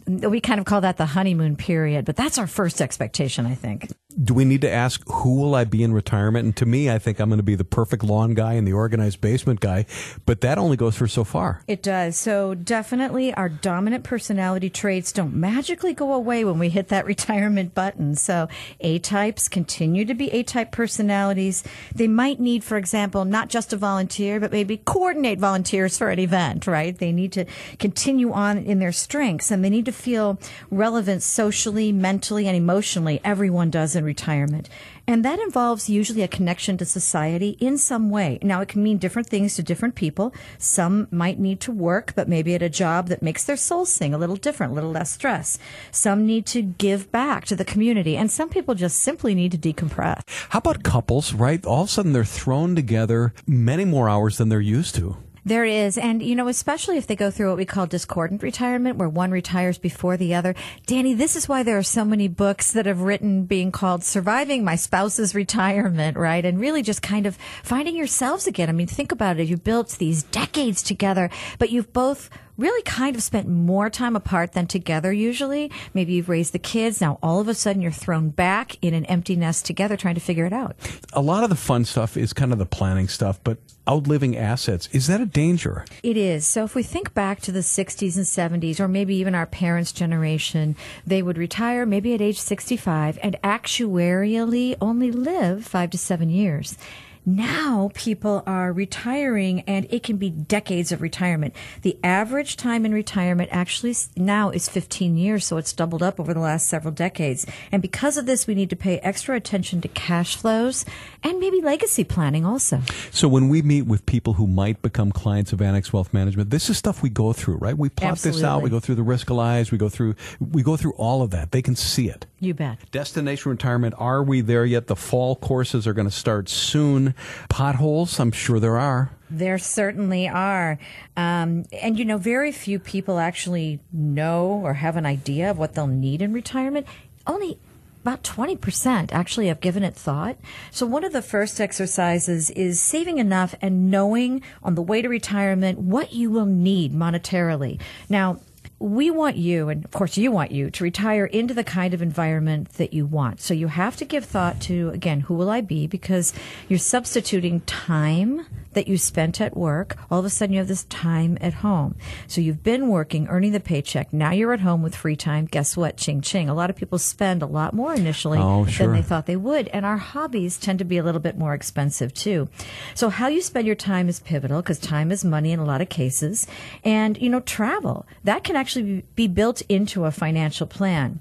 we 0.09 0.41
kind 0.41 0.59
of 0.59 0.67
call 0.67 0.81
that 0.81 0.97
the 0.97 1.07
honeymoon 1.07 1.57
period, 1.57 2.05
but 2.05 2.17
that's 2.17 2.39
our 2.39 2.47
first 2.47 2.81
expectation, 2.81 3.47
I 3.47 3.55
think. 3.55 3.91
Do 4.23 4.35
we 4.35 4.45
need 4.45 4.63
to 4.63 4.71
ask 4.71 5.01
who 5.07 5.37
will 5.37 5.55
I 5.55 5.63
be 5.63 5.83
in 5.83 5.93
retirement? 5.93 6.45
And 6.45 6.57
to 6.57 6.67
me, 6.67 6.91
I 6.91 6.99
think 6.99 7.21
I'm 7.21 7.29
going 7.29 7.39
to 7.39 7.45
be 7.45 7.55
the 7.55 7.65
perfect 7.65 8.03
lawn 8.03 8.35
guy 8.35 8.55
and 8.55 8.67
the 8.67 8.73
organized 8.73 9.21
basement 9.21 9.61
guy, 9.61 9.87
but 10.27 10.41
that 10.41 10.59
only 10.59 10.77
goes 10.77 10.97
for 10.97 11.07
so 11.07 11.23
far. 11.23 11.63
It 11.69 11.85
does. 11.85 12.17
So 12.17 12.55
definitely 12.55 13.33
our 13.35 13.49
dominant 13.49 14.03
personality 14.03 14.71
traits 14.71 15.13
don't 15.13 15.35
magically 15.35 15.95
go 15.95 16.13
away 16.13 16.45
when 16.45 16.59
we 16.59 16.69
hit 16.69 16.89
that 16.89 17.07
retirement 17.07 17.75
button. 17.75 18.17
So 18.17 18.49
A 18.81 18.99
types 18.99 19.49
continue 19.49 20.05
to 20.05 20.15
be 20.15 20.33
A 20.33 20.43
type 20.43 20.73
personalities. 20.73 21.63
They 21.95 22.09
might 22.09 22.41
need, 22.41 22.65
for 22.65 22.77
example, 22.77 23.25
not 23.25 23.49
just 23.49 23.73
a 23.73 23.77
volunteer, 23.77 24.41
but 24.41 24.51
maybe 24.51 24.79
coordinate 24.79 25.39
volunteers 25.39 25.97
for 25.97 26.11
an 26.11 26.19
event, 26.19 26.67
right? 26.67 26.99
They 26.99 27.13
need 27.13 27.33
to 27.33 27.45
continue 27.79 28.33
on 28.33 28.59
in 28.59 28.81
their 28.81 28.93
strengths 28.93 29.53
and 29.53 29.65
they 29.65 29.71
need 29.71 29.85
to 29.85 29.93
feel 29.93 30.41
relevant 30.71 31.23
socially, 31.23 31.93
mentally, 31.93 32.49
and 32.49 32.57
emotionally. 32.57 33.21
Everyone 33.23 33.71
does 33.71 33.95
in 33.95 34.08
retirement. 34.09 34.69
And 35.07 35.25
that 35.25 35.39
involves 35.39 35.89
usually 35.89 36.23
a 36.23 36.29
connection 36.29 36.77
to 36.79 36.85
society 36.85 37.51
in 37.61 37.79
some 37.79 38.11
way. 38.11 38.39
Now, 38.43 38.61
it 38.61 38.69
can 38.69 38.83
mean 38.83 38.99
different 38.99 39.29
things 39.29 39.55
to 39.55 39.63
different 39.63 39.95
people. 39.95 40.35
Some 40.59 41.07
might 41.11 41.39
need 41.39 41.61
to 41.61 41.73
work, 41.73 42.13
but 42.17 42.29
maybe 42.29 42.55
at 42.55 42.63
a 42.63 42.69
job 42.69 43.09
that 43.09 43.23
makes 43.23 43.45
their 43.45 43.57
soul 43.57 43.87
sing 43.87 44.13
a 44.13 44.19
little 44.19 44.37
different, 44.37 44.73
a 44.73 44.75
little 44.75 44.91
less 44.91 45.11
stress. 45.11 45.59
Some 45.91 46.27
need 46.27 46.45
to 46.47 46.63
give 46.63 47.13
back 47.13 47.45
to 47.47 47.57
the 47.57 47.65
community, 47.65 48.17
and 48.17 48.31
some 48.31 48.49
people 48.49 48.75
just 48.75 49.01
simply 49.01 49.35
need 49.35 49.53
to 49.53 49.59
decompress. 49.59 50.21
How 50.51 50.59
about 50.59 50.83
couples, 50.83 51.33
right? 51.33 51.65
All 51.65 51.83
of 51.83 51.89
a 51.89 51.91
sudden 51.91 52.13
they're 52.13 52.25
thrown 52.25 52.75
together 52.75 53.33
many 53.47 53.85
more 53.85 54.09
hours 54.09 54.39
than 54.39 54.49
they're 54.49 54.61
used 54.61 54.95
to. 54.97 55.17
There 55.49 55.65
is. 55.65 55.97
And, 55.97 56.23
you 56.23 56.37
know, 56.37 56.49
especially 56.49 56.99
if 56.99 57.07
they 57.07 57.17
go 57.17 57.31
through 57.31 57.49
what 57.49 57.57
we 57.57 57.65
call 57.65 57.87
discordant 57.87 58.43
retirement, 58.43 58.99
where 58.99 59.09
one 59.09 59.31
retires 59.31 59.79
before 59.79 60.19
the 60.19 60.35
other. 60.35 60.55
Danny, 60.85 61.15
this 61.15 61.37
is 61.37 61.49
why 61.49 61.63
there 61.63 61.79
are 61.79 61.83
so 61.83 62.05
many 62.05 62.29
books 62.29 62.71
that 62.73 62.85
have 62.85 63.01
written 63.01 63.45
being 63.45 63.73
called 63.73 64.05
Surviving 64.05 64.63
My 64.63 64.77
Spouse's 64.77 65.35
Retirement, 65.35 66.19
right? 66.19 66.45
And 66.45 66.61
really 66.61 66.83
just 66.83 67.01
kind 67.01 67.25
of 67.25 67.39
finding 67.63 67.97
yourselves 67.97 68.47
again. 68.47 68.69
I 68.69 68.73
mean, 68.73 68.89
think 68.89 69.11
about 69.11 69.41
it. 69.41 69.49
You 69.49 69.57
built 69.57 69.97
these 69.97 70.23
decades 70.23 70.83
together, 70.83 71.31
but 71.59 71.71
you've 71.71 71.95
both 71.95 72.29
really 72.59 72.83
kind 72.83 73.17
of 73.17 73.23
spent 73.23 73.49
more 73.49 73.89
time 73.89 74.17
apart 74.17 74.53
than 74.53 74.67
together 74.67 75.13
usually. 75.13 75.71
Maybe 75.95 76.15
you've 76.15 76.29
raised 76.29 76.53
the 76.53 76.59
kids. 76.59 77.01
Now 77.01 77.19
all 77.23 77.41
of 77.41 77.49
a 77.49 77.55
sudden 77.55 77.81
you're 77.81 77.93
thrown 77.93 78.29
back 78.31 78.77
in 78.83 78.93
an 78.93 79.07
empty 79.07 79.37
nest 79.37 79.65
together 79.65 79.97
trying 79.97 80.17
to 80.17 80.21
figure 80.21 80.45
it 80.45 80.53
out. 80.53 80.77
A 81.13 81.23
lot 81.23 81.45
of 81.45 81.51
the 81.51 81.57
fun 81.57 81.85
stuff 81.85 82.17
is 82.17 82.33
kind 82.33 82.53
of 82.53 82.59
the 82.59 82.67
planning 82.67 83.09
stuff, 83.09 83.41
but 83.45 83.59
outliving 83.89 84.37
assets, 84.37 84.89
is 84.93 85.07
that 85.07 85.21
a 85.21 85.27
danger? 85.27 85.85
It 86.03 86.17
is. 86.17 86.47
So 86.47 86.65
if 86.65 86.75
we 86.75 86.83
think 86.83 87.15
back 87.15 87.41
to 87.43 87.53
the 87.53 87.61
60s 87.61 88.17
and 88.17 88.63
70s, 88.63 88.81
or 88.81 88.89
maybe 88.89 89.15
even 89.17 89.35
our 89.35 89.47
parents' 89.47 89.93
generation, 89.93 90.77
they 91.07 91.23
would 91.23 91.39
retire 91.39 91.87
maybe 91.87 92.13
at 92.13 92.21
age 92.21 92.39
65 92.39 93.19
and 93.23 93.41
actuarially 93.43 94.77
only 94.81 95.11
live 95.11 95.65
five 95.65 95.91
to 95.91 95.99
seven 95.99 96.29
years. 96.29 96.77
Now 97.25 97.91
people 97.95 98.43
are 98.47 98.73
retiring 98.73 99.61
and 99.67 99.87
it 99.91 100.03
can 100.03 100.17
be 100.17 100.31
decades 100.31 100.93
of 100.93 101.03
retirement. 101.03 101.55
The 101.83 101.99
average 102.03 102.57
time 102.57 102.85
in 102.87 102.93
retirement 102.93 103.51
actually 103.53 103.95
now 104.17 104.51
is 104.51 104.69
15 104.69 105.17
years, 105.17 105.45
so 105.45 105.57
it's 105.57 105.73
doubled 105.73 106.03
up 106.03 106.19
over 106.19 106.33
the 106.33 106.41
last 106.41 106.69
several 106.69 106.93
decades. 106.93 107.47
And 107.71 107.83
because 107.83 108.17
of 108.17 108.27
this, 108.27 108.47
we 108.47 108.55
need 108.55 108.71
to 108.71 108.77
pay 108.77 108.99
extra 108.99 109.37
attention 109.37 109.81
to 109.83 109.89
cash 109.89 110.37
flows 110.37 110.85
and 111.23 111.39
maybe 111.39 111.61
legacy 111.61 112.05
planning 112.05 112.45
also. 112.45 112.81
So 113.11 113.29
when 113.29 113.49
we 113.49 113.63
meet 113.63 113.83
with 113.83 114.07
people 114.07 114.35
who 114.35 114.47
might 114.47 114.81
become 114.83 115.13
clients 115.13 115.53
of 115.53 115.61
Annex 115.61 115.93
Wealth 115.93 116.13
Management, 116.13 116.51
this 116.51 116.71
is 116.71 116.79
stuff 116.79 117.03
we 117.03 117.11
go 117.11 117.33
through, 117.33 117.57
right? 117.57 117.77
We 117.77 117.89
plot 117.89 118.13
Absolutely. 118.13 118.41
this 118.41 118.49
out, 118.49 118.63
we 118.63 118.71
go 118.71 118.81
through 118.81 118.97
the 118.97 119.03
Riskalyze, 119.03 119.71
we 119.71 119.79
go 119.79 119.89
through 119.89 120.15
we 120.41 120.63
go 120.63 120.77
through 120.77 120.93
all 120.93 121.23
of 121.23 121.31
that. 121.31 121.53
They 121.53 121.63
can 121.63 121.77
see 121.77 122.09
it. 122.09 122.27
You 122.41 122.55
bet. 122.55 122.79
Destination 122.93 123.51
retirement, 123.51 123.97
are 123.99 124.23
we 124.23 124.41
there 124.41 124.65
yet? 124.65 124.87
The 124.87 124.95
fall 124.95 125.35
courses 125.35 125.89
are 125.89 125.93
going 125.93 126.07
to 126.07 126.15
start 126.15 126.49
soon. 126.49 127.15
Potholes, 127.49 128.21
I'm 128.21 128.31
sure 128.31 128.61
there 128.61 128.79
are. 128.79 129.11
There 129.29 129.59
certainly 129.59 130.29
are. 130.29 130.79
Um, 131.17 131.65
and, 131.83 131.99
you 131.99 132.05
know, 132.05 132.17
very 132.17 132.53
few 132.53 132.79
people 132.79 133.19
actually 133.19 133.81
know 133.93 134.47
or 134.47 134.75
have 134.75 134.97
an 134.97 135.05
idea 135.05 135.51
of 135.51 135.59
what 135.59 135.75
they'll 135.75 135.89
need 135.89 136.23
in 136.23 136.33
retirement. 136.33 136.87
Only 137.27 137.59
about 138.03 138.23
20% 138.23 139.13
actually 139.13 139.49
have 139.49 139.61
given 139.61 139.83
it 139.83 139.95
thought. 139.95 140.37
So 140.71 140.87
one 140.87 141.05
of 141.05 141.13
the 141.13 141.21
first 141.21 141.61
exercises 141.61 142.51
is 142.51 142.81
saving 142.81 143.19
enough 143.19 143.55
and 143.61 143.91
knowing 143.91 144.43
on 144.63 144.77
the 144.77 144.83
way 144.83 145.03
to 145.03 145.09
retirement 145.09 145.79
what 145.79 146.13
you 146.13 146.31
will 146.31 146.47
need 146.47 146.95
monetarily. 146.95 147.81
Now, 148.09 148.39
we 148.81 149.11
want 149.11 149.37
you, 149.37 149.69
and 149.69 149.85
of 149.85 149.91
course 149.91 150.17
you 150.17 150.31
want 150.31 150.53
you, 150.53 150.71
to 150.71 150.85
retire 150.85 151.27
into 151.27 151.53
the 151.53 151.65
kind 151.65 151.95
of 151.95 152.03
environment 152.03 152.71
that 152.75 152.93
you 152.93 153.07
want. 153.07 153.41
So 153.41 153.53
you 153.55 153.67
have 153.67 153.97
to 153.97 154.05
give 154.05 154.25
thought 154.25 154.61
to, 154.63 154.91
again, 154.91 155.21
who 155.21 155.35
will 155.35 155.51
I 155.51 155.61
be? 155.61 155.87
Because 155.87 156.33
you're 156.69 156.79
substituting 156.79 157.61
time 157.63 158.47
that 158.75 158.87
you 158.87 158.97
spent 158.97 159.41
at 159.41 159.57
work. 159.57 159.97
All 160.11 160.21
of 160.21 160.25
a 160.25 160.31
sudden 160.31 160.53
you 160.53 160.61
have 160.61 160.69
this 160.69 160.85
time 160.85 161.37
at 161.41 161.55
home. 161.55 161.97
So 162.29 162.41
you've 162.41 162.63
been 162.63 162.89
working, 162.89 163.27
earning 163.27 163.51
the 163.51 163.59
paycheck. 163.61 164.13
Now 164.13 164.31
you're 164.31 164.53
at 164.53 164.61
home 164.61 164.83
with 164.83 164.95
free 164.95 165.17
time. 165.17 165.47
Guess 165.47 165.77
what? 165.77 165.97
Ching 165.97 166.21
ching. 166.21 166.49
A 166.49 166.55
lot 166.55 166.71
of 166.71 166.77
people 166.77 166.99
spend 166.99 167.43
a 167.43 167.47
lot 167.47 167.75
more 167.75 167.93
initially 167.95 168.39
oh, 168.39 168.67
sure. 168.67 168.87
than 168.87 168.95
they 168.95 169.03
thought 169.03 169.27
they 169.27 169.37
would. 169.37 169.67
And 169.69 169.85
our 169.85 169.97
hobbies 169.97 170.59
tend 170.59 170.79
to 170.79 170.85
be 170.85 170.99
a 170.99 171.03
little 171.03 171.21
bit 171.21 171.37
more 171.37 171.55
expensive 171.55 172.15
too. 172.15 172.49
So 172.95 173.09
how 173.09 173.27
you 173.27 173.43
spend 173.43 173.67
your 173.67 173.75
time 173.75 174.09
is 174.09 174.21
pivotal 174.21 174.63
because 174.63 174.79
time 174.79 175.11
is 175.11 175.25
money 175.25 175.51
in 175.51 175.59
a 175.59 175.65
lot 175.65 175.81
of 175.81 175.89
cases. 175.89 176.47
And, 176.85 177.21
you 177.21 177.31
know, 177.31 177.41
travel, 177.41 178.07
that 178.23 178.45
can 178.45 178.55
actually 178.55 178.68
be 179.15 179.27
built 179.29 179.63
into 179.69 180.05
a 180.05 180.11
financial 180.11 180.67
plan 180.67 181.21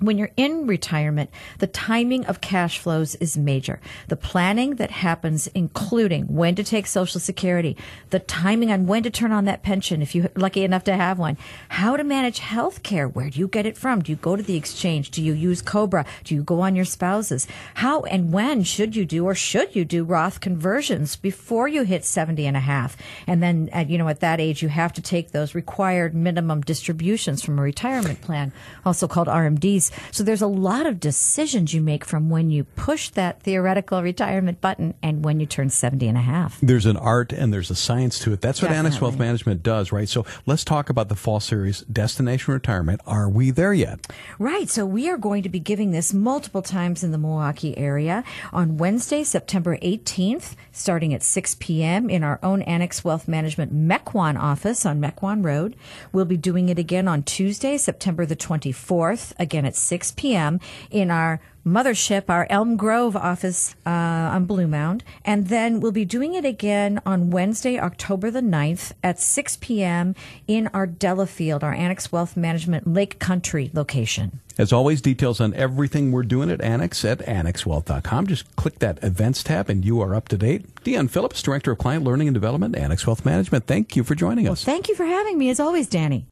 when 0.00 0.16
you're 0.16 0.30
in 0.36 0.66
retirement, 0.66 1.30
the 1.58 1.66
timing 1.66 2.24
of 2.26 2.40
cash 2.40 2.78
flows 2.78 3.14
is 3.16 3.36
major. 3.36 3.80
The 4.08 4.16
planning 4.16 4.76
that 4.76 4.90
happens, 4.90 5.46
including 5.48 6.24
when 6.24 6.54
to 6.54 6.64
take 6.64 6.86
Social 6.86 7.20
Security, 7.20 7.76
the 8.08 8.18
timing 8.18 8.72
on 8.72 8.86
when 8.86 9.02
to 9.02 9.10
turn 9.10 9.30
on 9.30 9.44
that 9.44 9.62
pension 9.62 10.00
if 10.02 10.14
you're 10.14 10.30
lucky 10.34 10.64
enough 10.64 10.84
to 10.84 10.96
have 10.96 11.18
one, 11.18 11.36
how 11.68 11.96
to 11.96 12.04
manage 12.04 12.38
health 12.38 12.82
care. 12.82 13.06
Where 13.06 13.28
do 13.30 13.38
you 13.38 13.46
get 13.46 13.66
it 13.66 13.76
from? 13.76 14.00
Do 14.02 14.10
you 14.10 14.16
go 14.16 14.36
to 14.36 14.42
the 14.42 14.56
exchange? 14.56 15.10
Do 15.10 15.22
you 15.22 15.34
use 15.34 15.60
Cobra? 15.60 16.06
Do 16.24 16.34
you 16.34 16.42
go 16.42 16.60
on 16.60 16.74
your 16.74 16.86
spouses? 16.86 17.46
How 17.74 18.02
and 18.02 18.32
when 18.32 18.64
should 18.64 18.96
you 18.96 19.04
do 19.04 19.26
or 19.26 19.34
should 19.34 19.76
you 19.76 19.84
do 19.84 20.04
Roth 20.04 20.40
conversions 20.40 21.16
before 21.16 21.68
you 21.68 21.82
hit 21.82 22.04
70 22.04 22.46
and 22.46 22.56
a 22.56 22.60
half? 22.60 22.96
And 23.26 23.42
then, 23.42 23.68
at, 23.72 23.90
you 23.90 23.98
know, 23.98 24.08
at 24.08 24.20
that 24.20 24.40
age, 24.40 24.62
you 24.62 24.70
have 24.70 24.94
to 24.94 25.02
take 25.02 25.32
those 25.32 25.54
required 25.54 26.14
minimum 26.14 26.62
distributions 26.62 27.42
from 27.42 27.58
a 27.58 27.62
retirement 27.62 28.22
plan, 28.22 28.52
also 28.84 29.06
called 29.06 29.28
RMDs 29.28 29.89
so 30.10 30.22
there's 30.22 30.42
a 30.42 30.46
lot 30.46 30.86
of 30.86 31.00
decisions 31.00 31.74
you 31.74 31.80
make 31.80 32.04
from 32.04 32.30
when 32.30 32.50
you 32.50 32.64
push 32.64 33.10
that 33.10 33.42
theoretical 33.42 34.02
retirement 34.02 34.60
button 34.60 34.94
and 35.02 35.24
when 35.24 35.40
you 35.40 35.46
turn 35.46 35.70
70 35.70 36.06
and 36.08 36.18
a 36.18 36.22
half. 36.22 36.60
There's 36.60 36.86
an 36.86 36.96
art 36.96 37.32
and 37.32 37.52
there's 37.52 37.70
a 37.70 37.74
science 37.74 38.18
to 38.20 38.32
it. 38.32 38.40
That's 38.40 38.62
what 38.62 38.68
Definitely. 38.68 38.88
Annex 38.88 39.00
Wealth 39.00 39.18
Management 39.18 39.62
does, 39.62 39.92
right? 39.92 40.08
So 40.08 40.24
let's 40.46 40.64
talk 40.64 40.90
about 40.90 41.08
the 41.08 41.16
fall 41.16 41.40
series, 41.40 41.80
Destination 41.82 42.54
Retirement. 42.54 43.00
Are 43.06 43.28
we 43.28 43.50
there 43.50 43.74
yet? 43.74 44.06
Right. 44.38 44.68
So 44.68 44.86
we 44.86 45.08
are 45.08 45.18
going 45.18 45.42
to 45.42 45.48
be 45.48 45.60
giving 45.60 45.90
this 45.90 46.12
multiple 46.12 46.62
times 46.62 47.02
in 47.02 47.12
the 47.12 47.18
Milwaukee 47.18 47.76
area 47.76 48.24
on 48.52 48.78
Wednesday, 48.78 49.24
September 49.24 49.76
18th, 49.78 50.54
starting 50.72 51.14
at 51.14 51.22
6 51.22 51.56
p.m. 51.60 52.10
in 52.10 52.22
our 52.22 52.38
own 52.42 52.62
Annex 52.62 53.04
Wealth 53.04 53.28
Management 53.28 53.74
Mequon 53.74 54.38
office 54.38 54.84
on 54.86 55.00
Mequon 55.00 55.44
Road. 55.44 55.76
We'll 56.12 56.24
be 56.24 56.36
doing 56.36 56.68
it 56.68 56.78
again 56.78 57.08
on 57.08 57.22
Tuesday, 57.22 57.76
September 57.76 58.26
the 58.26 58.36
24th, 58.36 59.32
again 59.38 59.64
at 59.64 59.76
6 59.80 60.12
p.m. 60.12 60.60
in 60.90 61.10
our 61.10 61.40
mothership, 61.64 62.24
our 62.28 62.46
Elm 62.50 62.76
Grove 62.76 63.16
office 63.16 63.74
uh, 63.86 63.90
on 63.90 64.44
Blue 64.44 64.66
Mound. 64.66 65.04
And 65.24 65.48
then 65.48 65.80
we'll 65.80 65.92
be 65.92 66.04
doing 66.04 66.34
it 66.34 66.44
again 66.44 67.00
on 67.04 67.30
Wednesday, 67.30 67.78
October 67.78 68.30
the 68.30 68.40
9th 68.40 68.92
at 69.02 69.20
6 69.20 69.58
p.m. 69.60 70.14
in 70.46 70.68
our 70.68 70.86
Delafield, 70.86 71.62
our 71.62 71.74
Annex 71.74 72.10
Wealth 72.10 72.36
Management 72.36 72.86
Lake 72.92 73.18
Country 73.18 73.70
location. 73.74 74.40
As 74.58 74.72
always, 74.72 75.00
details 75.00 75.40
on 75.40 75.54
everything 75.54 76.12
we're 76.12 76.22
doing 76.22 76.50
at 76.50 76.60
Annex 76.60 77.04
at 77.04 77.20
annexwealth.com. 77.20 78.26
Just 78.26 78.56
click 78.56 78.78
that 78.80 79.02
events 79.02 79.42
tab 79.42 79.70
and 79.70 79.84
you 79.84 80.00
are 80.02 80.14
up 80.14 80.28
to 80.28 80.36
date. 80.36 80.74
Deanne 80.84 81.08
Phillips, 81.08 81.40
Director 81.42 81.72
of 81.72 81.78
Client 81.78 82.04
Learning 82.04 82.28
and 82.28 82.34
Development, 82.34 82.76
Annex 82.76 83.06
Wealth 83.06 83.24
Management. 83.24 83.66
Thank 83.66 83.96
you 83.96 84.04
for 84.04 84.14
joining 84.14 84.46
us. 84.46 84.66
Well, 84.66 84.74
thank 84.74 84.88
you 84.88 84.94
for 84.94 85.06
having 85.06 85.38
me, 85.38 85.48
as 85.48 85.60
always, 85.60 85.86
Danny. 85.86 86.26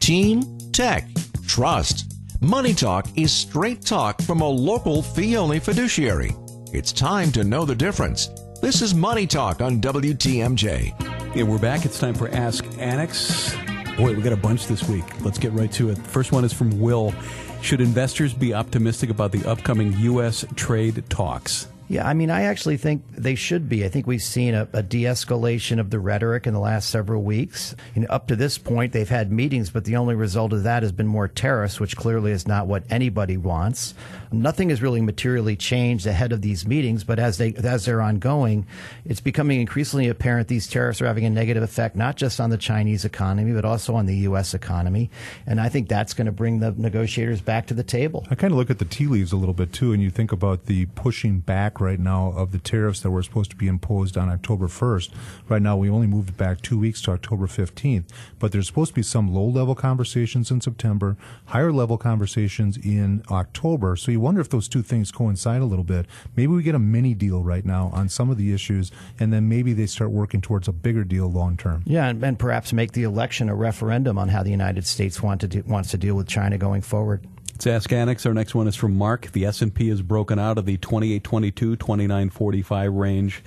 Team 0.00 0.42
Tech 0.72 1.06
Trust. 1.46 2.17
Money 2.40 2.72
Talk 2.72 3.08
is 3.16 3.32
straight 3.32 3.82
talk 3.82 4.22
from 4.22 4.42
a 4.42 4.48
local 4.48 5.02
fee 5.02 5.36
only 5.36 5.58
fiduciary. 5.58 6.36
It's 6.72 6.92
time 6.92 7.32
to 7.32 7.42
know 7.42 7.64
the 7.64 7.74
difference. 7.74 8.30
This 8.62 8.80
is 8.80 8.94
Money 8.94 9.26
Talk 9.26 9.60
on 9.60 9.80
WTMJ. 9.80 11.34
Yeah, 11.34 11.42
we're 11.42 11.58
back. 11.58 11.84
It's 11.84 11.98
time 11.98 12.14
for 12.14 12.28
Ask 12.28 12.64
Annex. 12.78 13.56
Boy, 13.96 14.14
we 14.14 14.22
got 14.22 14.32
a 14.32 14.36
bunch 14.36 14.68
this 14.68 14.88
week. 14.88 15.02
Let's 15.24 15.36
get 15.36 15.50
right 15.50 15.72
to 15.72 15.90
it. 15.90 15.98
First 15.98 16.30
one 16.30 16.44
is 16.44 16.52
from 16.52 16.78
Will. 16.78 17.12
Should 17.60 17.80
investors 17.80 18.32
be 18.32 18.54
optimistic 18.54 19.10
about 19.10 19.32
the 19.32 19.44
upcoming 19.44 19.92
U.S. 19.94 20.44
trade 20.54 21.02
talks? 21.10 21.66
Yeah, 21.90 22.06
I 22.06 22.12
mean, 22.12 22.30
I 22.30 22.42
actually 22.42 22.76
think 22.76 23.02
they 23.12 23.34
should 23.34 23.66
be. 23.66 23.82
I 23.82 23.88
think 23.88 24.06
we've 24.06 24.22
seen 24.22 24.54
a, 24.54 24.68
a 24.74 24.82
de-escalation 24.82 25.80
of 25.80 25.88
the 25.88 25.98
rhetoric 25.98 26.46
in 26.46 26.52
the 26.52 26.60
last 26.60 26.90
several 26.90 27.22
weeks. 27.22 27.74
You 27.94 28.02
know, 28.02 28.08
up 28.10 28.26
to 28.28 28.36
this 28.36 28.58
point, 28.58 28.92
they've 28.92 29.08
had 29.08 29.32
meetings, 29.32 29.70
but 29.70 29.86
the 29.86 29.96
only 29.96 30.14
result 30.14 30.52
of 30.52 30.64
that 30.64 30.82
has 30.82 30.92
been 30.92 31.06
more 31.06 31.28
tariffs, 31.28 31.80
which 31.80 31.96
clearly 31.96 32.30
is 32.32 32.46
not 32.46 32.66
what 32.66 32.84
anybody 32.90 33.38
wants. 33.38 33.94
Nothing 34.30 34.68
has 34.68 34.82
really 34.82 35.00
materially 35.00 35.56
changed 35.56 36.06
ahead 36.06 36.32
of 36.32 36.42
these 36.42 36.66
meetings, 36.66 37.04
but 37.04 37.18
as 37.18 37.38
they 37.38 37.54
as 37.54 37.86
they're 37.86 38.02
ongoing, 38.02 38.66
it's 39.06 39.20
becoming 39.20 39.58
increasingly 39.58 40.08
apparent 40.08 40.48
these 40.48 40.66
tariffs 40.66 41.00
are 41.00 41.06
having 41.06 41.24
a 41.24 41.30
negative 41.30 41.62
effect 41.62 41.96
not 41.96 42.16
just 42.16 42.38
on 42.38 42.50
the 42.50 42.58
Chinese 42.58 43.06
economy, 43.06 43.52
but 43.52 43.64
also 43.64 43.94
on 43.94 44.04
the 44.04 44.16
U.S. 44.18 44.52
economy. 44.52 45.10
And 45.46 45.58
I 45.58 45.70
think 45.70 45.88
that's 45.88 46.12
going 46.12 46.26
to 46.26 46.32
bring 46.32 46.60
the 46.60 46.72
negotiators 46.72 47.40
back 47.40 47.66
to 47.68 47.74
the 47.74 47.82
table. 47.82 48.26
I 48.30 48.34
kind 48.34 48.52
of 48.52 48.58
look 48.58 48.68
at 48.68 48.78
the 48.78 48.84
tea 48.84 49.06
leaves 49.06 49.32
a 49.32 49.36
little 49.36 49.54
bit 49.54 49.72
too, 49.72 49.94
and 49.94 50.02
you 50.02 50.10
think 50.10 50.32
about 50.32 50.66
the 50.66 50.84
pushing 50.86 51.40
back 51.40 51.77
right 51.80 51.98
now 51.98 52.32
of 52.36 52.52
the 52.52 52.58
tariffs 52.58 53.00
that 53.00 53.10
were 53.10 53.22
supposed 53.22 53.50
to 53.50 53.56
be 53.56 53.66
imposed 53.68 54.16
on 54.16 54.28
October 54.28 54.66
1st. 54.66 55.10
Right 55.48 55.62
now, 55.62 55.76
we 55.76 55.90
only 55.90 56.06
moved 56.06 56.36
back 56.36 56.60
two 56.60 56.78
weeks 56.78 57.02
to 57.02 57.12
October 57.12 57.46
15th, 57.46 58.04
but 58.38 58.52
there's 58.52 58.66
supposed 58.66 58.90
to 58.90 58.94
be 58.94 59.02
some 59.02 59.32
low 59.32 59.44
level 59.44 59.74
conversations 59.74 60.50
in 60.50 60.60
September, 60.60 61.16
higher 61.46 61.72
level 61.72 61.98
conversations 61.98 62.76
in 62.76 63.22
October. 63.30 63.96
So 63.96 64.10
you 64.10 64.20
wonder 64.20 64.40
if 64.40 64.48
those 64.48 64.68
two 64.68 64.82
things 64.82 65.10
coincide 65.10 65.60
a 65.60 65.66
little 65.66 65.84
bit. 65.84 66.06
Maybe 66.36 66.52
we 66.52 66.62
get 66.62 66.74
a 66.74 66.78
mini 66.78 67.14
deal 67.14 67.42
right 67.42 67.64
now 67.64 67.90
on 67.92 68.08
some 68.08 68.30
of 68.30 68.36
the 68.36 68.52
issues, 68.52 68.90
and 69.18 69.32
then 69.32 69.48
maybe 69.48 69.72
they 69.72 69.86
start 69.86 70.10
working 70.10 70.40
towards 70.40 70.68
a 70.68 70.72
bigger 70.72 71.04
deal 71.04 71.30
long 71.30 71.56
term. 71.56 71.82
Yeah, 71.86 72.08
and, 72.08 72.22
and 72.22 72.38
perhaps 72.38 72.72
make 72.72 72.92
the 72.92 73.02
election 73.02 73.48
a 73.48 73.54
referendum 73.54 74.18
on 74.18 74.28
how 74.28 74.42
the 74.42 74.50
United 74.50 74.86
States 74.86 75.22
want 75.22 75.40
to 75.40 75.62
wants 75.62 75.90
to 75.90 75.98
deal 75.98 76.14
with 76.14 76.28
China 76.28 76.58
going 76.58 76.82
forward. 76.82 77.26
Let's 77.58 77.66
ask 77.66 77.92
Annex. 77.92 78.24
Our 78.24 78.34
next 78.34 78.54
one 78.54 78.68
is 78.68 78.76
from 78.76 78.96
Mark. 78.96 79.32
The 79.32 79.44
S&P 79.44 79.88
is 79.88 80.00
broken 80.00 80.38
out 80.38 80.58
of 80.58 80.64
the 80.64 80.76
2822, 80.76 81.74
2945 81.74 82.92
range. 82.92 83.42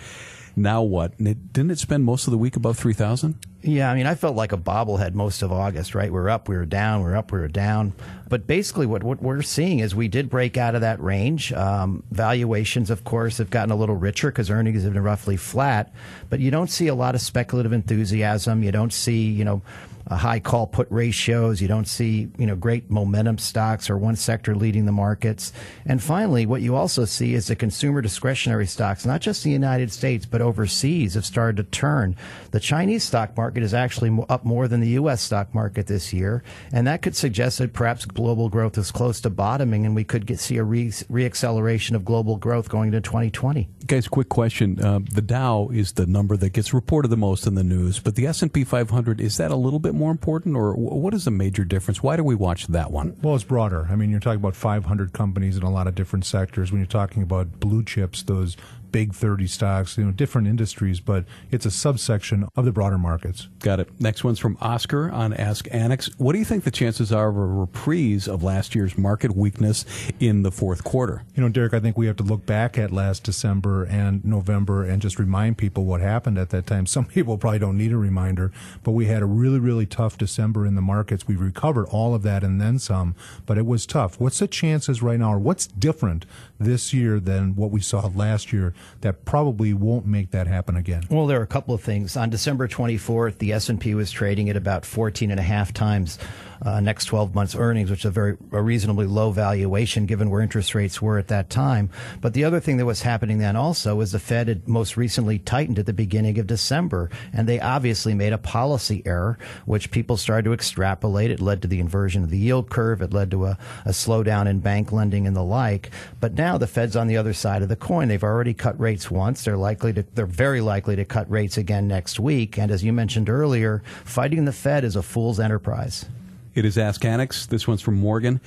Now 0.53 0.81
what? 0.81 1.17
Didn't 1.17 1.71
it 1.71 1.79
spend 1.79 2.03
most 2.03 2.27
of 2.27 2.31
the 2.31 2.37
week 2.37 2.57
above 2.57 2.77
3,000? 2.77 3.35
Yeah, 3.63 3.91
I 3.91 3.95
mean, 3.95 4.07
I 4.07 4.15
felt 4.15 4.35
like 4.35 4.53
a 4.53 4.57
bobblehead 4.57 5.13
most 5.13 5.43
of 5.43 5.51
August, 5.51 5.93
right? 5.93 6.11
We 6.11 6.17
are 6.17 6.29
up, 6.29 6.49
we 6.49 6.55
were 6.55 6.65
down, 6.65 7.03
we 7.03 7.11
are 7.11 7.15
up, 7.15 7.31
we 7.31 7.37
were 7.37 7.47
down. 7.47 7.93
But 8.27 8.47
basically, 8.47 8.87
what, 8.87 9.03
what 9.03 9.21
we're 9.21 9.43
seeing 9.43 9.79
is 9.79 9.93
we 9.93 10.07
did 10.07 10.31
break 10.31 10.57
out 10.57 10.73
of 10.73 10.81
that 10.81 10.99
range. 10.99 11.53
Um, 11.53 12.01
valuations, 12.09 12.89
of 12.89 13.03
course, 13.03 13.37
have 13.37 13.51
gotten 13.51 13.71
a 13.71 13.75
little 13.75 13.95
richer 13.95 14.31
because 14.31 14.49
earnings 14.49 14.83
have 14.83 14.93
been 14.93 15.03
roughly 15.03 15.37
flat. 15.37 15.93
But 16.29 16.39
you 16.39 16.49
don't 16.49 16.71
see 16.71 16.87
a 16.87 16.95
lot 16.95 17.13
of 17.13 17.21
speculative 17.21 17.71
enthusiasm. 17.71 18.63
You 18.63 18.71
don't 18.71 18.93
see, 18.93 19.25
you 19.25 19.45
know, 19.45 19.61
high 20.09 20.39
call 20.39 20.67
put 20.67 20.87
ratios. 20.89 21.61
You 21.61 21.67
don't 21.67 21.87
see, 21.87 22.29
you 22.37 22.45
know, 22.45 22.55
great 22.55 22.89
momentum 22.89 23.37
stocks 23.37 23.89
or 23.89 23.97
one 23.97 24.15
sector 24.15 24.55
leading 24.55 24.85
the 24.85 24.91
markets. 24.91 25.53
And 25.85 26.01
finally, 26.01 26.45
what 26.45 26.61
you 26.61 26.75
also 26.75 27.05
see 27.05 27.33
is 27.33 27.47
the 27.47 27.55
consumer 27.55 28.01
discretionary 28.01 28.67
stocks, 28.67 29.05
not 29.05 29.21
just 29.21 29.43
the 29.43 29.51
United 29.51 29.91
States, 29.91 30.25
but 30.25 30.41
overseas 30.41 31.13
have 31.13 31.25
started 31.25 31.57
to 31.57 31.63
turn. 31.63 32.15
The 32.51 32.59
Chinese 32.59 33.03
stock 33.03 33.35
market 33.37 33.50
is 33.57 33.73
actually 33.73 34.17
up 34.29 34.45
more 34.45 34.67
than 34.67 34.79
the 34.79 34.89
U.S. 34.89 35.21
stock 35.21 35.53
market 35.53 35.87
this 35.87 36.13
year. 36.13 36.43
And 36.71 36.87
that 36.87 37.01
could 37.01 37.15
suggest 37.15 37.57
that 37.59 37.73
perhaps 37.73 38.05
global 38.05 38.49
growth 38.49 38.77
is 38.77 38.91
close 38.91 39.21
to 39.21 39.29
bottoming 39.29 39.85
and 39.85 39.95
we 39.95 40.03
could 40.03 40.25
get, 40.25 40.39
see 40.39 40.57
a 40.57 40.63
re- 40.63 40.87
reacceleration 40.89 41.95
of 41.95 42.05
global 42.05 42.37
growth 42.37 42.69
going 42.69 42.87
into 42.87 43.01
2020. 43.01 43.69
Guys, 43.87 44.07
quick 44.07 44.29
question. 44.29 44.83
Uh, 44.83 44.99
the 45.11 45.21
Dow 45.21 45.69
is 45.71 45.93
the 45.93 46.05
number 46.05 46.37
that 46.37 46.49
gets 46.53 46.73
reported 46.73 47.09
the 47.09 47.17
most 47.17 47.47
in 47.47 47.55
the 47.55 47.63
news, 47.63 47.99
but 47.99 48.15
the 48.15 48.27
S&P 48.27 48.63
500, 48.63 49.19
is 49.21 49.37
that 49.37 49.51
a 49.51 49.55
little 49.55 49.79
bit 49.79 49.93
more 49.93 50.11
important, 50.11 50.55
or 50.55 50.73
what 50.73 51.13
is 51.13 51.25
the 51.25 51.31
major 51.31 51.63
difference? 51.63 52.01
Why 52.01 52.15
do 52.15 52.23
we 52.23 52.35
watch 52.35 52.67
that 52.67 52.91
one? 52.91 53.17
Well, 53.21 53.35
it's 53.35 53.43
broader. 53.43 53.87
I 53.89 53.95
mean, 53.95 54.09
you're 54.09 54.19
talking 54.19 54.39
about 54.39 54.55
500 54.55 55.13
companies 55.13 55.57
in 55.57 55.63
a 55.63 55.71
lot 55.71 55.87
of 55.87 55.95
different 55.95 56.25
sectors. 56.25 56.71
When 56.71 56.79
you're 56.79 56.87
talking 56.87 57.23
about 57.23 57.59
blue 57.59 57.83
chips, 57.83 58.23
those 58.23 58.55
big 58.91 59.13
30 59.13 59.47
stocks, 59.47 59.97
you 59.97 60.05
know, 60.05 60.11
different 60.11 60.47
industries, 60.47 60.99
but 60.99 61.25
it's 61.49 61.65
a 61.65 61.71
subsection 61.71 62.47
of 62.55 62.65
the 62.65 62.71
broader 62.71 62.97
markets. 62.97 63.47
Got 63.59 63.79
it. 63.79 63.89
Next 63.99 64.23
one's 64.23 64.39
from 64.39 64.57
Oscar 64.61 65.09
on 65.11 65.33
Ask 65.33 65.67
Annex. 65.71 66.07
What 66.17 66.33
do 66.33 66.39
you 66.39 66.45
think 66.45 66.63
the 66.63 66.71
chances 66.71 67.11
are 67.11 67.29
of 67.29 67.37
a 67.37 67.45
reprise 67.45 68.27
of 68.27 68.43
last 68.43 68.75
year's 68.75 68.97
market 68.97 69.35
weakness 69.35 69.85
in 70.19 70.43
the 70.43 70.51
fourth 70.51 70.83
quarter? 70.83 71.23
You 71.35 71.41
know, 71.43 71.49
Derek, 71.49 71.73
I 71.73 71.79
think 71.79 71.97
we 71.97 72.07
have 72.07 72.17
to 72.17 72.23
look 72.23 72.45
back 72.45 72.77
at 72.77 72.91
last 72.91 73.23
December 73.23 73.83
and 73.83 74.23
November 74.25 74.83
and 74.83 75.01
just 75.01 75.19
remind 75.19 75.57
people 75.57 75.85
what 75.85 76.01
happened 76.01 76.37
at 76.37 76.49
that 76.49 76.67
time. 76.67 76.85
Some 76.91 77.05
people 77.05 77.37
probably 77.37 77.59
don't 77.59 77.77
need 77.77 77.91
a 77.91 77.97
reminder, 77.97 78.51
but 78.83 78.91
we 78.91 79.05
had 79.05 79.21
a 79.21 79.25
really, 79.25 79.59
really 79.59 79.85
tough 79.85 80.17
December 80.17 80.65
in 80.65 80.75
the 80.75 80.81
markets. 80.81 81.27
We 81.27 81.35
recovered 81.35 81.87
all 81.87 82.13
of 82.13 82.23
that 82.23 82.43
and 82.43 82.59
then 82.59 82.79
some, 82.79 83.15
but 83.45 83.57
it 83.57 83.65
was 83.65 83.85
tough. 83.85 84.19
What's 84.19 84.39
the 84.39 84.47
chances 84.47 85.01
right 85.01 85.19
now, 85.19 85.33
or 85.33 85.39
what's 85.39 85.67
different 85.67 86.25
this 86.59 86.93
year 86.93 87.19
than 87.19 87.55
what 87.55 87.71
we 87.71 87.81
saw 87.81 88.07
last 88.13 88.53
year 88.53 88.73
that 89.01 89.25
probably 89.25 89.73
won't 89.73 90.05
make 90.05 90.31
that 90.31 90.47
happen 90.47 90.75
again? 90.75 91.03
Well, 91.09 91.27
there 91.27 91.39
are 91.39 91.43
a 91.43 91.47
couple 91.47 91.73
of 91.73 91.81
things. 91.81 92.15
On 92.17 92.29
December 92.29 92.67
24th, 92.67 93.37
the 93.37 93.53
S&P 93.53 93.95
was 93.95 94.11
trading 94.11 94.49
at 94.49 94.55
about 94.55 94.85
14 94.85 95.31
and 95.31 95.39
a 95.39 95.43
half 95.43 95.73
times 95.73 96.17
uh, 96.63 96.79
next 96.79 97.05
12 97.05 97.33
months 97.33 97.55
earnings, 97.55 97.89
which 97.89 98.01
is 98.01 98.05
a 98.05 98.11
very 98.11 98.37
a 98.51 98.61
reasonably 98.61 99.05
low 99.05 99.31
valuation 99.31 100.05
given 100.05 100.29
where 100.29 100.41
interest 100.41 100.75
rates 100.75 101.01
were 101.01 101.17
at 101.17 101.27
that 101.27 101.49
time. 101.49 101.89
But 102.19 102.33
the 102.33 102.43
other 102.43 102.59
thing 102.59 102.77
that 102.77 102.85
was 102.85 103.01
happening 103.01 103.39
then 103.39 103.55
also 103.55 103.95
was 103.95 104.11
the 104.11 104.19
Fed 104.19 104.47
had 104.47 104.67
most 104.67 104.97
recently 104.97 105.39
tightened 105.39 105.79
at 105.79 105.85
the 105.85 105.93
beginning 105.93 106.37
of 106.39 106.47
December, 106.47 107.09
and 107.33 107.47
they 107.47 107.59
obviously 107.59 108.13
made 108.13 108.33
a 108.33 108.37
policy 108.37 109.01
error, 109.05 109.37
which 109.65 109.91
people 109.91 110.17
started 110.17 110.43
to 110.43 110.53
extrapolate. 110.53 111.31
It 111.31 111.41
led 111.41 111.61
to 111.63 111.67
the 111.67 111.79
inversion 111.79 112.23
of 112.23 112.29
the 112.29 112.37
yield 112.37 112.69
curve. 112.69 113.01
It 113.01 113.13
led 113.13 113.31
to 113.31 113.45
a, 113.45 113.57
a 113.85 113.91
slowdown 113.91 114.47
in 114.47 114.59
bank 114.59 114.91
lending 114.91 115.25
and 115.27 115.35
the 115.35 115.43
like. 115.43 115.89
But 116.19 116.33
now 116.33 116.57
the 116.57 116.67
Fed's 116.67 116.95
on 116.95 117.07
the 117.07 117.17
other 117.17 117.33
side 117.33 117.61
of 117.61 117.69
the 117.69 117.75
coin. 117.75 118.07
They've 118.07 118.23
already 118.23 118.53
cut 118.53 118.79
rates 118.79 119.09
once. 119.09 119.43
They're 119.43 119.57
likely 119.57 119.93
to, 119.93 120.05
they're 120.13 120.25
very 120.25 120.61
likely 120.61 120.95
to 120.95 121.05
cut 121.05 121.29
rates 121.29 121.57
again 121.57 121.87
next 121.87 122.19
week. 122.19 122.57
And 122.57 122.71
as 122.71 122.83
you 122.83 122.93
mentioned 122.93 123.29
earlier, 123.29 123.81
fighting 124.05 124.45
the 124.45 124.51
Fed 124.51 124.83
is 124.83 124.95
a 124.95 125.01
fool's 125.01 125.39
enterprise. 125.39 126.05
It 126.53 126.65
is 126.65 126.77
Ask 126.77 127.05
Annex. 127.05 127.45
This 127.45 127.65
one's 127.65 127.81
from 127.81 127.95
Morgan. 127.95 128.41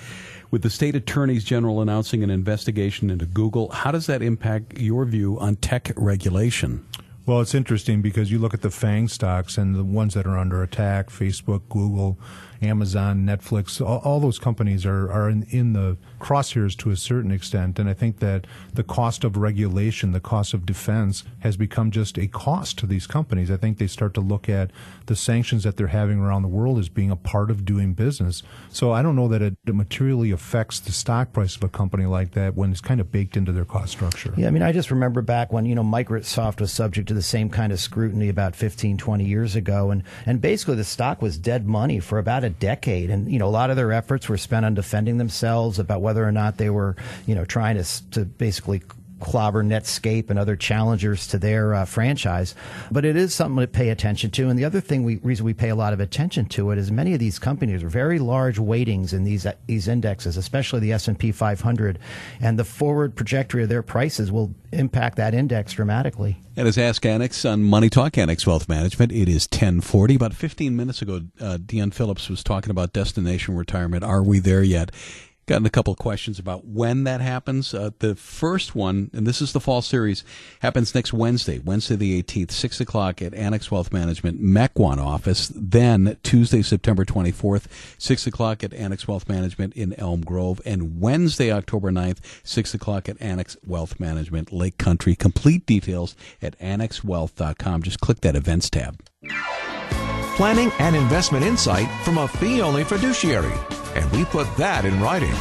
With 0.50 0.60
the 0.60 0.68
state 0.68 0.94
attorneys 0.94 1.42
general 1.42 1.80
announcing 1.80 2.22
an 2.22 2.28
investigation 2.28 3.08
into 3.08 3.24
Google, 3.24 3.70
how 3.70 3.92
does 3.92 4.06
that 4.08 4.20
impact 4.20 4.78
your 4.78 5.06
view 5.06 5.38
on 5.40 5.56
tech 5.56 5.90
regulation? 5.96 6.86
Well, 7.26 7.40
it's 7.40 7.54
interesting 7.54 8.02
because 8.02 8.30
you 8.30 8.38
look 8.38 8.52
at 8.52 8.60
the 8.60 8.70
FANG 8.70 9.08
stocks 9.08 9.56
and 9.56 9.74
the 9.74 9.82
ones 9.82 10.12
that 10.12 10.26
are 10.26 10.36
under 10.36 10.62
attack 10.62 11.08
Facebook, 11.08 11.62
Google, 11.70 12.18
Amazon, 12.64 13.24
Netflix, 13.24 13.84
all, 13.84 13.98
all 13.98 14.20
those 14.20 14.38
companies 14.38 14.84
are, 14.86 15.10
are 15.10 15.28
in, 15.28 15.44
in, 15.50 15.72
the 15.72 15.96
crosshairs 16.20 16.76
to 16.78 16.90
a 16.90 16.96
certain 16.96 17.30
extent. 17.30 17.78
And 17.78 17.88
I 17.88 17.94
think 17.94 18.18
that 18.20 18.46
the 18.72 18.82
cost 18.82 19.24
of 19.24 19.36
regulation, 19.36 20.12
the 20.12 20.20
cost 20.20 20.54
of 20.54 20.64
defense 20.66 21.24
has 21.40 21.56
become 21.56 21.90
just 21.90 22.18
a 22.18 22.26
cost 22.26 22.78
to 22.78 22.86
these 22.86 23.06
companies. 23.06 23.50
I 23.50 23.56
think 23.56 23.78
they 23.78 23.86
start 23.86 24.14
to 24.14 24.20
look 24.20 24.48
at 24.48 24.70
the 25.06 25.16
sanctions 25.16 25.64
that 25.64 25.76
they're 25.76 25.88
having 25.88 26.20
around 26.20 26.42
the 26.42 26.48
world 26.48 26.78
as 26.78 26.88
being 26.88 27.10
a 27.10 27.16
part 27.16 27.50
of 27.50 27.64
doing 27.64 27.94
business. 27.94 28.42
So 28.70 28.92
I 28.92 29.02
don't 29.02 29.16
know 29.16 29.28
that 29.28 29.42
it, 29.42 29.54
materially 29.66 30.30
affects 30.30 30.78
the 30.78 30.92
stock 30.92 31.32
price 31.32 31.56
of 31.56 31.64
a 31.64 31.68
company 31.68 32.06
like 32.06 32.30
that 32.32 32.54
when 32.54 32.70
it's 32.70 32.80
kind 32.80 33.00
of 33.00 33.10
baked 33.10 33.36
into 33.36 33.50
their 33.50 33.64
cost 33.64 33.90
structure. 33.90 34.32
Yeah, 34.36 34.46
I 34.46 34.50
mean, 34.50 34.62
I 34.62 34.70
just 34.70 34.88
remember 34.90 35.20
back 35.20 35.52
when, 35.52 35.66
you 35.66 35.74
know, 35.74 35.82
Microsoft 35.82 36.60
was 36.60 36.72
subject 36.72 37.08
to 37.08 37.13
the 37.14 37.22
same 37.22 37.48
kind 37.48 37.72
of 37.72 37.80
scrutiny 37.80 38.28
about 38.28 38.54
15, 38.54 38.98
20 38.98 39.24
years 39.24 39.56
ago. 39.56 39.90
And, 39.90 40.02
and 40.26 40.40
basically 40.40 40.76
the 40.76 40.84
stock 40.84 41.22
was 41.22 41.38
dead 41.38 41.66
money 41.66 42.00
for 42.00 42.18
about 42.18 42.44
a 42.44 42.50
decade. 42.50 43.10
And, 43.10 43.30
you 43.30 43.38
know, 43.38 43.46
a 43.46 43.50
lot 43.50 43.70
of 43.70 43.76
their 43.76 43.92
efforts 43.92 44.28
were 44.28 44.36
spent 44.36 44.66
on 44.66 44.74
defending 44.74 45.18
themselves 45.18 45.78
about 45.78 46.02
whether 46.02 46.26
or 46.26 46.32
not 46.32 46.58
they 46.58 46.70
were, 46.70 46.96
you 47.26 47.34
know, 47.34 47.44
trying 47.44 47.82
to, 47.82 48.10
to 48.10 48.24
basically 48.24 48.82
clobber 49.24 49.64
Netscape 49.64 50.28
and 50.28 50.38
other 50.38 50.54
challengers 50.54 51.26
to 51.28 51.38
their 51.38 51.74
uh, 51.74 51.86
franchise. 51.86 52.54
But 52.92 53.06
it 53.06 53.16
is 53.16 53.34
something 53.34 53.58
to 53.60 53.66
pay 53.66 53.88
attention 53.88 54.30
to. 54.32 54.50
And 54.50 54.58
the 54.58 54.66
other 54.66 54.82
thing, 54.82 55.02
we 55.02 55.16
reason 55.16 55.46
we 55.46 55.54
pay 55.54 55.70
a 55.70 55.74
lot 55.74 55.94
of 55.94 56.00
attention 56.00 56.44
to 56.50 56.70
it 56.70 56.78
is 56.78 56.92
many 56.92 57.14
of 57.14 57.20
these 57.20 57.38
companies 57.38 57.82
are 57.82 57.88
very 57.88 58.18
large 58.18 58.58
weightings 58.58 59.14
in 59.14 59.24
these 59.24 59.46
uh, 59.46 59.54
these 59.66 59.88
indexes, 59.88 60.36
especially 60.36 60.80
the 60.80 60.92
S 60.92 61.08
and 61.08 61.18
P 61.18 61.32
500, 61.32 61.98
and 62.40 62.58
the 62.58 62.64
forward 62.64 63.16
trajectory 63.16 63.62
of 63.62 63.70
their 63.70 63.82
prices 63.82 64.30
will 64.30 64.54
impact 64.72 65.16
that 65.16 65.32
index 65.32 65.72
dramatically. 65.72 66.36
And 66.56 66.68
as 66.68 66.76
Ask 66.76 67.04
Annex 67.06 67.44
on 67.46 67.64
Money 67.64 67.88
Talk 67.88 68.18
Annex 68.18 68.46
Wealth 68.46 68.68
Management, 68.68 69.10
it 69.10 69.28
is 69.28 69.48
1040. 69.50 70.14
About 70.14 70.34
15 70.34 70.76
minutes 70.76 71.00
ago, 71.02 71.22
uh, 71.40 71.56
Deanne 71.58 71.94
Phillips 71.94 72.28
was 72.28 72.44
talking 72.44 72.70
about 72.70 72.92
destination 72.92 73.56
retirement. 73.56 74.04
Are 74.04 74.22
we 74.22 74.38
there 74.38 74.62
yet? 74.62 74.90
Gotten 75.46 75.66
a 75.66 75.70
couple 75.70 75.92
of 75.92 75.98
questions 75.98 76.38
about 76.38 76.66
when 76.66 77.04
that 77.04 77.20
happens. 77.20 77.74
Uh, 77.74 77.90
the 77.98 78.14
first 78.14 78.74
one, 78.74 79.10
and 79.12 79.26
this 79.26 79.40
is 79.40 79.52
the 79.52 79.60
fall 79.60 79.82
series, 79.82 80.24
happens 80.60 80.94
next 80.94 81.12
Wednesday, 81.12 81.58
Wednesday 81.58 81.96
the 81.96 82.22
18th, 82.22 82.50
6 82.50 82.80
o'clock 82.80 83.20
at 83.22 83.34
Annex 83.34 83.70
Wealth 83.70 83.92
Management, 83.92 84.42
Mequon 84.42 84.98
office. 84.98 85.52
Then 85.54 86.16
Tuesday, 86.22 86.62
September 86.62 87.04
24th, 87.04 87.66
6 87.98 88.26
o'clock 88.26 88.64
at 88.64 88.72
Annex 88.74 89.06
Wealth 89.06 89.28
Management 89.28 89.74
in 89.74 89.92
Elm 89.94 90.22
Grove. 90.22 90.60
And 90.64 91.00
Wednesday, 91.00 91.52
October 91.52 91.90
9th, 91.90 92.18
6 92.42 92.74
o'clock 92.74 93.08
at 93.08 93.20
Annex 93.20 93.56
Wealth 93.66 94.00
Management, 94.00 94.52
Lake 94.52 94.78
Country. 94.78 95.14
Complete 95.14 95.66
details 95.66 96.16
at 96.40 96.58
annexwealth.com. 96.58 97.82
Just 97.82 98.00
click 98.00 98.20
that 98.20 98.36
events 98.36 98.70
tab. 98.70 99.02
Planning 100.36 100.72
and 100.80 100.96
investment 100.96 101.44
insight 101.44 101.88
from 102.04 102.18
a 102.18 102.26
fee 102.26 102.60
only 102.60 102.82
fiduciary 102.82 103.52
and 103.94 104.10
we 104.12 104.24
put 104.24 104.46
that 104.56 104.84
in 104.84 105.00
writing. 105.00 105.34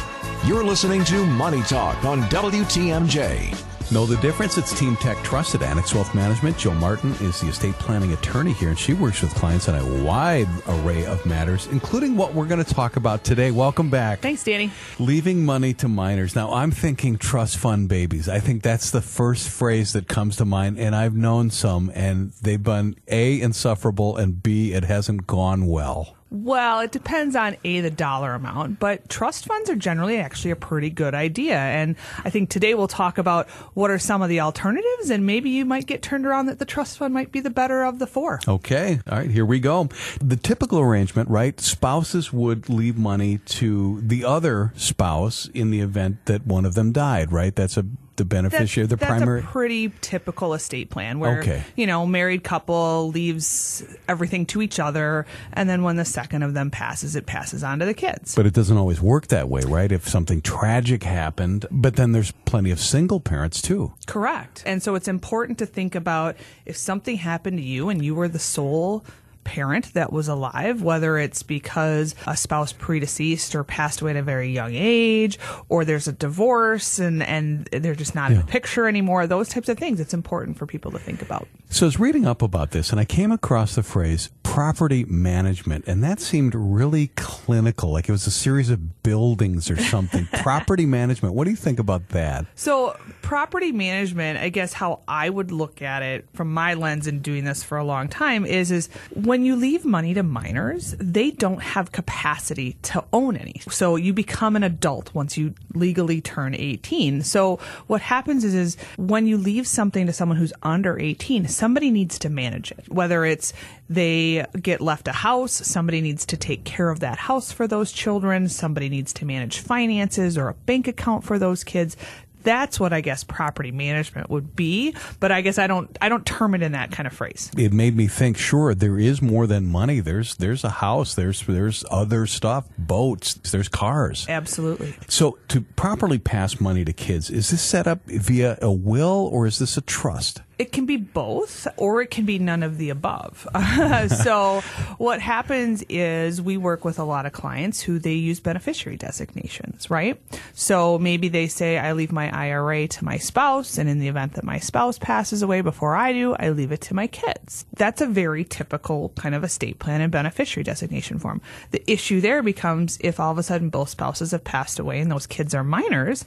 You're 0.46 0.64
listening 0.64 1.04
to 1.04 1.26
Money 1.26 1.62
Talk 1.62 2.04
on 2.04 2.22
WTMJ. 2.24 3.54
Know 3.90 4.06
the 4.06 4.16
difference? 4.16 4.56
It's 4.56 4.76
Team 4.78 4.96
Tech 4.96 5.16
Trusted 5.18 5.62
at 5.62 5.68
Annex 5.68 5.94
Wealth 5.94 6.14
Management. 6.14 6.56
Joe 6.56 6.72
Martin 6.72 7.12
is 7.20 7.40
the 7.40 7.48
estate 7.48 7.74
planning 7.74 8.14
attorney 8.14 8.52
here, 8.54 8.70
and 8.70 8.78
she 8.78 8.94
works 8.94 9.20
with 9.20 9.34
clients 9.34 9.68
on 9.68 9.74
a 9.74 10.04
wide 10.04 10.48
array 10.66 11.04
of 11.04 11.24
matters, 11.26 11.66
including 11.66 12.16
what 12.16 12.32
we're 12.32 12.46
going 12.46 12.64
to 12.64 12.74
talk 12.74 12.96
about 12.96 13.24
today. 13.24 13.50
Welcome 13.50 13.90
back. 13.90 14.20
Thanks, 14.20 14.42
Danny. 14.42 14.70
Leaving 14.98 15.44
money 15.44 15.74
to 15.74 15.88
minors. 15.88 16.34
Now, 16.34 16.54
I'm 16.54 16.70
thinking 16.70 17.18
trust 17.18 17.58
fund 17.58 17.90
babies. 17.90 18.26
I 18.26 18.40
think 18.40 18.62
that's 18.62 18.90
the 18.90 19.02
first 19.02 19.50
phrase 19.50 19.92
that 19.92 20.08
comes 20.08 20.36
to 20.36 20.46
mind, 20.46 20.78
and 20.78 20.96
I've 20.96 21.14
known 21.14 21.50
some, 21.50 21.92
and 21.94 22.32
they've 22.40 22.62
been 22.62 22.96
A, 23.08 23.38
insufferable, 23.38 24.16
and 24.16 24.42
B, 24.42 24.72
it 24.72 24.84
hasn't 24.84 25.26
gone 25.26 25.66
well. 25.66 26.16
Well, 26.34 26.80
it 26.80 26.90
depends 26.90 27.36
on 27.36 27.56
A, 27.62 27.80
the 27.80 27.92
dollar 27.92 28.34
amount, 28.34 28.80
but 28.80 29.08
trust 29.08 29.44
funds 29.44 29.70
are 29.70 29.76
generally 29.76 30.18
actually 30.18 30.50
a 30.50 30.56
pretty 30.56 30.90
good 30.90 31.14
idea. 31.14 31.56
And 31.56 31.94
I 32.24 32.30
think 32.30 32.50
today 32.50 32.74
we'll 32.74 32.88
talk 32.88 33.18
about 33.18 33.48
what 33.74 33.88
are 33.88 34.00
some 34.00 34.20
of 34.20 34.28
the 34.28 34.40
alternatives, 34.40 35.10
and 35.10 35.24
maybe 35.26 35.50
you 35.50 35.64
might 35.64 35.86
get 35.86 36.02
turned 36.02 36.26
around 36.26 36.46
that 36.46 36.58
the 36.58 36.64
trust 36.64 36.98
fund 36.98 37.14
might 37.14 37.30
be 37.30 37.38
the 37.38 37.50
better 37.50 37.84
of 37.84 38.00
the 38.00 38.08
four. 38.08 38.40
Okay. 38.48 38.98
All 39.08 39.18
right. 39.18 39.30
Here 39.30 39.46
we 39.46 39.60
go. 39.60 39.88
The 40.20 40.34
typical 40.34 40.80
arrangement, 40.80 41.30
right? 41.30 41.60
Spouses 41.60 42.32
would 42.32 42.68
leave 42.68 42.98
money 42.98 43.38
to 43.38 44.00
the 44.00 44.24
other 44.24 44.72
spouse 44.74 45.48
in 45.54 45.70
the 45.70 45.82
event 45.82 46.26
that 46.26 46.44
one 46.44 46.64
of 46.64 46.74
them 46.74 46.90
died, 46.90 47.30
right? 47.30 47.54
That's 47.54 47.76
a 47.76 47.86
the 48.16 48.24
beneficiary, 48.24 48.86
the 48.86 48.96
that's 48.96 49.08
primary. 49.08 49.40
a 49.40 49.42
pretty 49.42 49.92
typical 50.00 50.54
estate 50.54 50.90
plan 50.90 51.18
where 51.18 51.40
Okay. 51.40 51.62
you 51.76 51.86
know 51.86 52.06
married 52.06 52.44
couple 52.44 53.10
leaves 53.12 53.82
everything 54.08 54.46
to 54.46 54.62
each 54.62 54.78
other, 54.78 55.26
and 55.52 55.68
then 55.68 55.82
when 55.82 55.96
the 55.96 56.04
second 56.04 56.42
of 56.42 56.54
them 56.54 56.70
passes, 56.70 57.16
it 57.16 57.26
passes 57.26 57.64
on 57.64 57.78
to 57.80 57.84
the 57.84 57.94
kids. 57.94 58.34
But 58.34 58.46
it 58.46 58.54
doesn't 58.54 58.76
always 58.76 59.00
work 59.00 59.28
that 59.28 59.48
way, 59.48 59.62
right? 59.62 59.90
If 59.90 60.08
something 60.08 60.40
tragic 60.42 61.02
happened, 61.02 61.66
but 61.70 61.96
then 61.96 62.12
there's 62.12 62.30
plenty 62.44 62.70
of 62.70 62.80
single 62.80 63.20
parents 63.20 63.60
too. 63.60 63.92
Correct. 64.06 64.62
And 64.66 64.82
so 64.82 64.94
it's 64.94 65.08
important 65.08 65.58
to 65.58 65.66
think 65.66 65.94
about 65.94 66.36
if 66.66 66.76
something 66.76 67.16
happened 67.16 67.58
to 67.58 67.62
you 67.64 67.88
and 67.88 68.04
you 68.04 68.14
were 68.14 68.28
the 68.28 68.38
sole 68.38 69.04
parent 69.44 69.92
that 69.94 70.12
was 70.12 70.28
alive, 70.28 70.82
whether 70.82 71.18
it's 71.18 71.42
because 71.42 72.14
a 72.26 72.36
spouse 72.36 72.72
predeceased 72.72 73.54
or 73.54 73.64
passed 73.64 74.00
away 74.00 74.12
at 74.12 74.16
a 74.16 74.22
very 74.22 74.50
young 74.50 74.72
age, 74.74 75.38
or 75.68 75.84
there's 75.84 76.08
a 76.08 76.12
divorce 76.12 76.98
and, 76.98 77.22
and 77.22 77.66
they're 77.66 77.94
just 77.94 78.14
not 78.14 78.30
in 78.30 78.38
the 78.38 78.44
picture 78.44 78.88
anymore, 78.88 79.26
those 79.26 79.48
types 79.48 79.68
of 79.68 79.78
things, 79.78 80.00
it's 80.00 80.14
important 80.14 80.56
for 80.58 80.66
people 80.66 80.90
to 80.90 80.98
think 80.98 81.22
about. 81.22 81.46
So 81.70 81.86
I 81.86 81.88
was 81.88 82.00
reading 82.00 82.26
up 82.26 82.42
about 82.42 82.70
this 82.70 82.90
and 82.90 83.00
I 83.00 83.04
came 83.04 83.32
across 83.32 83.74
the 83.74 83.82
phrase 83.82 84.30
property 84.54 85.04
management, 85.06 85.84
and 85.88 86.04
that 86.04 86.20
seemed 86.20 86.54
really 86.54 87.08
clinical, 87.16 87.90
like 87.90 88.08
it 88.08 88.12
was 88.12 88.24
a 88.28 88.30
series 88.30 88.70
of 88.70 89.02
buildings 89.02 89.68
or 89.68 89.76
something. 89.76 90.26
property 90.34 90.86
management. 90.86 91.34
What 91.34 91.44
do 91.44 91.50
you 91.50 91.56
think 91.56 91.80
about 91.80 92.10
that? 92.10 92.46
So, 92.54 92.96
property 93.20 93.72
management, 93.72 94.38
I 94.38 94.50
guess 94.50 94.72
how 94.72 95.00
I 95.08 95.28
would 95.28 95.50
look 95.50 95.82
at 95.82 96.04
it 96.04 96.28
from 96.34 96.54
my 96.54 96.74
lens 96.74 97.08
in 97.08 97.18
doing 97.18 97.42
this 97.42 97.64
for 97.64 97.78
a 97.78 97.84
long 97.84 98.06
time 98.06 98.46
is 98.46 98.70
is 98.70 98.88
when 99.12 99.33
you 99.42 99.56
leave 99.56 99.84
money 99.84 100.14
to 100.14 100.22
minors, 100.22 100.94
they 100.98 101.30
don't 101.30 101.62
have 101.62 101.92
capacity 101.92 102.76
to 102.82 103.04
own 103.12 103.36
any. 103.36 103.60
So, 103.70 103.96
you 103.96 104.12
become 104.12 104.56
an 104.56 104.62
adult 104.62 105.14
once 105.14 105.38
you 105.38 105.54
legally 105.74 106.20
turn 106.20 106.54
18. 106.54 107.22
So, 107.22 107.58
what 107.86 108.02
happens 108.02 108.44
is 108.44 108.54
is 108.54 108.76
when 108.96 109.26
you 109.26 109.36
leave 109.36 109.66
something 109.66 110.06
to 110.06 110.12
someone 110.12 110.38
who's 110.38 110.52
under 110.62 110.98
18, 110.98 111.48
somebody 111.48 111.90
needs 111.90 112.18
to 112.20 112.30
manage 112.30 112.70
it. 112.72 112.88
Whether 112.88 113.24
it's 113.24 113.52
they 113.88 114.46
get 114.60 114.80
left 114.80 115.08
a 115.08 115.12
house, 115.12 115.52
somebody 115.52 116.00
needs 116.00 116.24
to 116.26 116.36
take 116.36 116.64
care 116.64 116.90
of 116.90 117.00
that 117.00 117.18
house 117.18 117.52
for 117.52 117.66
those 117.66 117.92
children, 117.92 118.48
somebody 118.48 118.88
needs 118.88 119.12
to 119.14 119.24
manage 119.24 119.58
finances 119.58 120.38
or 120.38 120.48
a 120.48 120.54
bank 120.54 120.88
account 120.88 121.24
for 121.24 121.38
those 121.38 121.64
kids 121.64 121.96
that's 122.44 122.78
what 122.78 122.92
I 122.92 123.00
guess 123.00 123.24
property 123.24 123.72
management 123.72 124.30
would 124.30 124.54
be, 124.54 124.94
but 125.18 125.32
I 125.32 125.40
guess 125.40 125.58
I 125.58 125.66
don't 125.66 125.96
I 126.00 126.08
don't 126.08 126.24
term 126.24 126.54
it 126.54 126.62
in 126.62 126.72
that 126.72 126.92
kind 126.92 127.06
of 127.06 127.12
phrase. 127.12 127.50
It 127.56 127.72
made 127.72 127.96
me 127.96 128.06
think. 128.06 128.38
Sure, 128.38 128.74
there 128.74 128.98
is 128.98 129.20
more 129.22 129.46
than 129.46 129.66
money. 129.66 130.00
There's 130.00 130.36
there's 130.36 130.64
a 130.64 130.70
house. 130.70 131.14
There's 131.14 131.42
there's 131.42 131.84
other 131.90 132.26
stuff. 132.26 132.66
Boats. 132.78 133.34
There's 133.50 133.68
cars. 133.68 134.26
Absolutely. 134.28 134.94
So 135.08 135.38
to 135.48 135.62
properly 135.62 136.18
pass 136.18 136.60
money 136.60 136.84
to 136.84 136.92
kids, 136.92 137.30
is 137.30 137.50
this 137.50 137.62
set 137.62 137.86
up 137.86 138.00
via 138.06 138.58
a 138.60 138.70
will 138.70 139.28
or 139.32 139.46
is 139.46 139.58
this 139.58 139.76
a 139.76 139.80
trust? 139.80 140.42
It 140.58 140.72
can 140.72 140.86
be 140.86 140.96
both, 140.96 141.66
or 141.76 142.00
it 142.00 142.10
can 142.10 142.24
be 142.24 142.38
none 142.38 142.62
of 142.62 142.78
the 142.78 142.90
above. 142.90 143.46
so, 144.22 144.60
what 144.98 145.20
happens 145.20 145.82
is 145.88 146.40
we 146.40 146.56
work 146.56 146.84
with 146.84 146.98
a 146.98 147.04
lot 147.04 147.26
of 147.26 147.32
clients 147.32 147.80
who 147.80 147.98
they 147.98 148.14
use 148.14 148.40
beneficiary 148.40 148.96
designations, 148.96 149.90
right? 149.90 150.20
So, 150.54 150.98
maybe 150.98 151.28
they 151.28 151.48
say, 151.48 151.78
I 151.78 151.92
leave 151.92 152.12
my 152.12 152.30
IRA 152.30 152.86
to 152.88 153.04
my 153.04 153.18
spouse, 153.18 153.78
and 153.78 153.88
in 153.88 153.98
the 153.98 154.08
event 154.08 154.34
that 154.34 154.44
my 154.44 154.58
spouse 154.58 154.98
passes 154.98 155.42
away 155.42 155.60
before 155.60 155.96
I 155.96 156.12
do, 156.12 156.34
I 156.34 156.50
leave 156.50 156.72
it 156.72 156.82
to 156.82 156.94
my 156.94 157.06
kids. 157.06 157.66
That's 157.74 158.00
a 158.00 158.06
very 158.06 158.44
typical 158.44 159.10
kind 159.16 159.34
of 159.34 159.42
estate 159.42 159.78
plan 159.78 160.00
and 160.00 160.12
beneficiary 160.12 160.64
designation 160.64 161.18
form. 161.18 161.40
The 161.72 161.82
issue 161.90 162.20
there 162.20 162.42
becomes 162.42 162.98
if 163.00 163.18
all 163.18 163.32
of 163.32 163.38
a 163.38 163.42
sudden 163.42 163.70
both 163.70 163.88
spouses 163.88 164.30
have 164.30 164.44
passed 164.44 164.78
away 164.78 165.00
and 165.00 165.10
those 165.10 165.26
kids 165.26 165.54
are 165.54 165.64
minors 165.64 166.24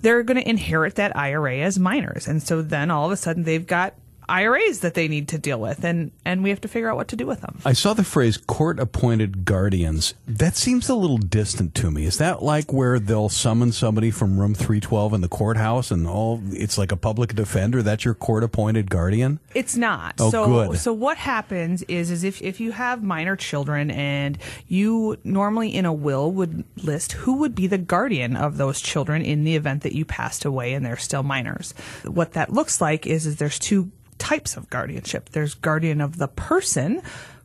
they're 0.00 0.22
going 0.22 0.40
to 0.40 0.48
inherit 0.48 0.94
that 0.96 1.16
IRA 1.16 1.58
as 1.58 1.78
minors. 1.78 2.28
And 2.28 2.42
so 2.42 2.62
then 2.62 2.90
all 2.90 3.06
of 3.06 3.12
a 3.12 3.16
sudden 3.16 3.44
they've 3.44 3.66
got 3.66 3.94
IRAs 4.28 4.80
that 4.80 4.94
they 4.94 5.08
need 5.08 5.28
to 5.28 5.38
deal 5.38 5.60
with 5.60 5.84
and 5.84 6.10
and 6.24 6.42
we 6.42 6.50
have 6.50 6.60
to 6.60 6.68
figure 6.68 6.90
out 6.90 6.96
what 6.96 7.08
to 7.08 7.16
do 7.16 7.26
with 7.26 7.40
them. 7.40 7.60
I 7.64 7.72
saw 7.72 7.94
the 7.94 8.04
phrase 8.04 8.36
court 8.36 8.78
appointed 8.78 9.44
guardians. 9.44 10.14
That 10.26 10.56
seems 10.56 10.88
a 10.88 10.94
little 10.94 11.18
distant 11.18 11.74
to 11.76 11.90
me. 11.90 12.04
Is 12.04 12.18
that 12.18 12.42
like 12.42 12.72
where 12.72 12.98
they'll 12.98 13.28
summon 13.28 13.72
somebody 13.72 14.10
from 14.10 14.38
room 14.38 14.54
312 14.54 15.14
in 15.14 15.20
the 15.20 15.28
courthouse 15.28 15.90
and 15.90 16.06
all 16.06 16.42
it's 16.50 16.78
like 16.78 16.92
a 16.92 16.96
public 16.96 17.34
defender? 17.34 17.82
That's 17.82 18.04
your 18.04 18.14
court 18.14 18.44
appointed 18.44 18.90
guardian? 18.90 19.40
It's 19.54 19.76
not. 19.76 20.16
Oh, 20.20 20.30
so 20.30 20.46
good. 20.46 20.78
so 20.78 20.92
what 20.92 21.16
happens 21.16 21.82
is 21.84 22.10
is 22.10 22.24
if 22.24 22.42
if 22.42 22.60
you 22.60 22.72
have 22.72 23.02
minor 23.02 23.36
children 23.36 23.90
and 23.90 24.38
you 24.66 25.16
normally 25.24 25.74
in 25.74 25.86
a 25.86 25.92
will 25.92 26.30
would 26.32 26.64
list 26.76 27.12
who 27.12 27.34
would 27.38 27.54
be 27.54 27.66
the 27.66 27.78
guardian 27.78 28.36
of 28.36 28.56
those 28.56 28.80
children 28.80 29.22
in 29.22 29.44
the 29.44 29.56
event 29.56 29.82
that 29.82 29.94
you 29.94 30.04
passed 30.04 30.44
away 30.44 30.74
and 30.74 30.84
they're 30.84 30.96
still 30.96 31.22
minors. 31.22 31.72
What 32.04 32.32
that 32.32 32.52
looks 32.52 32.80
like 32.80 33.06
is 33.06 33.26
is 33.26 33.36
there's 33.36 33.58
two 33.58 33.90
types 34.18 34.56
of 34.56 34.68
guardianship. 34.70 35.30
There's 35.30 35.54
guardian 35.54 36.00
of 36.00 36.18
the 36.18 36.28
person. 36.28 37.02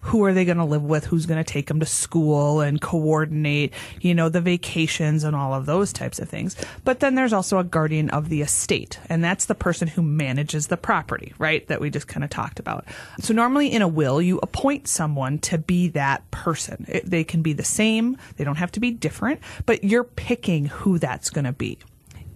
Who 0.07 0.25
are 0.25 0.33
they 0.33 0.43
going 0.43 0.57
to 0.57 0.65
live 0.65 0.83
with? 0.83 1.05
Who's 1.05 1.25
going 1.25 1.41
to 1.41 1.49
take 1.49 1.67
them 1.67 1.79
to 1.79 1.85
school 1.85 2.59
and 2.59 2.81
coordinate, 2.81 3.71
you 4.01 4.13
know, 4.13 4.27
the 4.27 4.41
vacations 4.41 5.23
and 5.23 5.33
all 5.33 5.53
of 5.53 5.65
those 5.65 5.93
types 5.93 6.19
of 6.19 6.27
things. 6.27 6.57
But 6.83 6.99
then 6.99 7.15
there's 7.15 7.31
also 7.31 7.57
a 7.57 7.63
guardian 7.63 8.09
of 8.09 8.27
the 8.27 8.41
estate, 8.41 8.99
and 9.07 9.23
that's 9.23 9.45
the 9.45 9.55
person 9.55 9.87
who 9.87 10.01
manages 10.01 10.67
the 10.67 10.75
property, 10.75 11.33
right? 11.37 11.65
That 11.67 11.79
we 11.79 11.89
just 11.89 12.09
kind 12.09 12.25
of 12.25 12.29
talked 12.29 12.59
about. 12.59 12.83
So 13.21 13.33
normally 13.33 13.71
in 13.71 13.81
a 13.81 13.87
will, 13.87 14.21
you 14.21 14.39
appoint 14.43 14.89
someone 14.89 15.39
to 15.39 15.57
be 15.57 15.87
that 15.89 16.29
person. 16.31 16.85
It, 16.89 17.09
they 17.09 17.23
can 17.23 17.41
be 17.41 17.53
the 17.53 17.63
same, 17.63 18.17
they 18.35 18.43
don't 18.43 18.57
have 18.57 18.73
to 18.73 18.81
be 18.81 18.91
different, 18.91 19.39
but 19.65 19.85
you're 19.85 20.03
picking 20.03 20.65
who 20.65 20.99
that's 20.99 21.29
going 21.29 21.45
to 21.45 21.53
be 21.53 21.79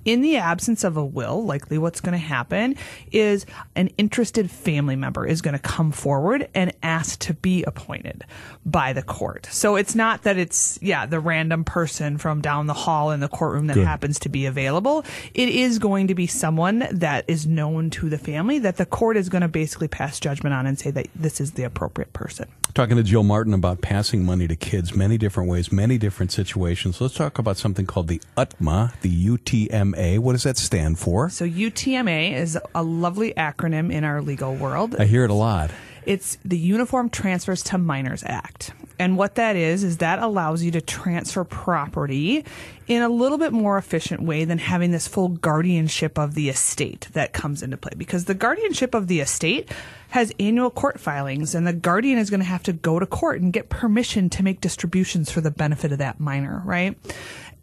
in 0.08 0.22
the 0.22 0.38
absence 0.38 0.86
of 0.86 0.96
a 0.96 1.04
will, 1.04 1.43
likely 1.43 1.78
what's 1.78 2.00
going 2.00 2.13
to 2.13 2.17
happen 2.17 2.76
is 3.12 3.46
an 3.76 3.89
interested 3.98 4.50
family 4.50 4.96
member 4.96 5.28
is 5.28 5.41
going 5.41 5.54
to 5.54 5.60
come 5.60 5.91
forward 5.91 6.48
and 6.56 6.74
ask 6.82 7.20
to 7.20 7.34
be 7.34 7.62
appointed 7.63 8.24
by 8.65 8.93
the 8.93 9.04
court. 9.04 9.48
So 9.52 9.76
it's 9.76 9.96
not 9.96 10.24
that 10.24 10.38
it's, 10.38 10.80
yeah, 10.82 11.06
the 11.06 11.20
random 11.20 11.65
person 11.65 12.17
from 12.17 12.41
down 12.41 12.67
the 12.67 12.74
hall 12.74 13.12
in 13.12 13.20
the 13.20 13.28
courtroom 13.28 13.67
that 13.67 13.74
Good. 13.74 13.86
happens 13.86 14.17
to 14.20 14.30
be 14.30 14.46
available. 14.46 15.04
It 15.34 15.50
is 15.50 15.78
going 15.78 16.08
to 16.08 16.15
be 16.15 16.26
someone 16.26 16.88
that 16.89 17.26
is 17.28 17.46
known 17.46 17.89
to 17.89 18.10
the 18.10 18.17
family 18.17 18.60
that 18.60 18.78
the 18.78 18.86
court 18.86 19.17
is 19.17 19.28
going 19.28 19.41
to 19.41 19.50
basically 19.50 19.89
pass 19.89 20.22
judgment 20.22 20.54
on 20.54 20.65
and 20.65 20.80
say 20.80 20.89
that 20.91 21.08
this 21.15 21.41
is 21.41 21.52
the 21.52 21.63
appropriate 21.63 22.13
person. 22.13 22.48
Talking 22.74 22.96
to 22.98 23.04
Jill 23.04 23.24
Martin 23.24 23.54
about 23.54 23.82
passing 23.82 24.24
money 24.24 24.48
to 24.48 24.56
kids, 24.56 24.96
many 24.96 25.17
different 25.17 25.50
ways, 25.50 25.72
many 25.72 25.98
different 25.98 26.32
situations. 26.32 27.02
Let's 27.02 27.15
talk 27.15 27.39
about 27.39 27.58
something 27.58 27.86
called 27.88 28.08
the 28.08 28.22
UTMA, 28.38 29.00
the 29.02 29.28
UTMA. 29.28 29.96
What 29.97 30.33
does 30.33 30.43
that 30.43 30.57
stand 30.57 30.99
for? 30.99 31.29
So 31.29 31.45
UTMA 31.45 32.33
is 32.33 32.57
a 32.75 32.83
lovely 32.83 33.33
acronym 33.33 33.91
in 33.91 34.03
our 34.03 34.21
legal 34.21 34.53
world. 34.55 34.95
I 34.99 35.05
hear 35.05 35.23
it 35.23 35.31
a 35.31 35.33
lot. 35.33 35.71
It's 36.05 36.38
the 36.45 36.57
Uniform 36.57 37.10
Transfers 37.10 37.63
to 37.63 37.77
Minors 37.77 38.23
Act. 38.25 38.71
And 38.99 39.17
what 39.17 39.36
that 39.36 39.55
is, 39.55 39.83
is 39.83 39.97
that 39.97 40.19
allows 40.19 40.63
you 40.63 40.71
to 40.71 40.81
transfer 40.81 41.43
property 41.43 42.45
in 42.88 43.03
a 43.03 43.10
little 43.10 43.38
bit 43.38 43.51
more 43.51 43.77
efficient 43.77 44.23
way 44.23 44.45
than 44.45 44.57
having 44.57 44.91
this 44.91 45.07
full 45.07 45.27
guardianship 45.27 46.17
of 46.17 46.33
the 46.33 46.47
estate 46.49 47.10
that 47.12 47.33
comes 47.33 47.62
into 47.62 47.75
play. 47.75 47.91
Because 47.97 48.25
the 48.25 48.33
guardianship 48.33 48.95
of 48.95 49.07
the 49.07 49.19
estate 49.19 49.69
has 50.10 50.31
annual 50.39 50.71
court 50.71 50.99
filings, 50.99 51.53
and 51.53 51.67
the 51.67 51.73
guardian 51.73 52.17
is 52.17 52.29
going 52.29 52.39
to 52.39 52.45
have 52.45 52.63
to 52.63 52.73
go 52.73 52.97
to 52.97 53.05
court 53.05 53.41
and 53.41 53.51
get 53.51 53.67
permission 53.67 54.29
to 54.29 54.41
make 54.41 54.62
distributions 54.62 55.29
for 55.29 55.41
the 55.41 55.51
benefit 55.51 55.91
of 55.91 55.97
that 55.97 56.19
minor, 56.19 56.62
right? 56.65 56.97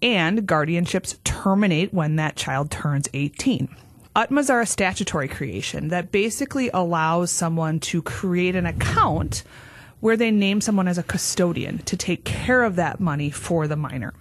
And 0.04 0.46
guardianships 0.46 1.16
terminate 1.24 1.94
when 1.94 2.16
that 2.16 2.36
child 2.36 2.70
turns 2.70 3.08
18. 3.14 3.74
UTMAs 4.14 4.50
are 4.50 4.60
a 4.60 4.66
statutory 4.66 5.28
creation 5.28 5.88
that 5.88 6.12
basically 6.12 6.68
allows 6.74 7.30
someone 7.30 7.80
to 7.80 8.02
create 8.02 8.54
an 8.54 8.66
account 8.66 9.44
where 10.00 10.18
they 10.18 10.30
name 10.30 10.60
someone 10.60 10.88
as 10.88 10.98
a 10.98 11.02
custodian 11.02 11.78
to 11.78 11.96
take 11.96 12.24
care 12.24 12.64
of 12.64 12.76
that 12.76 13.00
money 13.00 13.30
for 13.30 13.66
the 13.66 13.76
minor. 13.76 14.12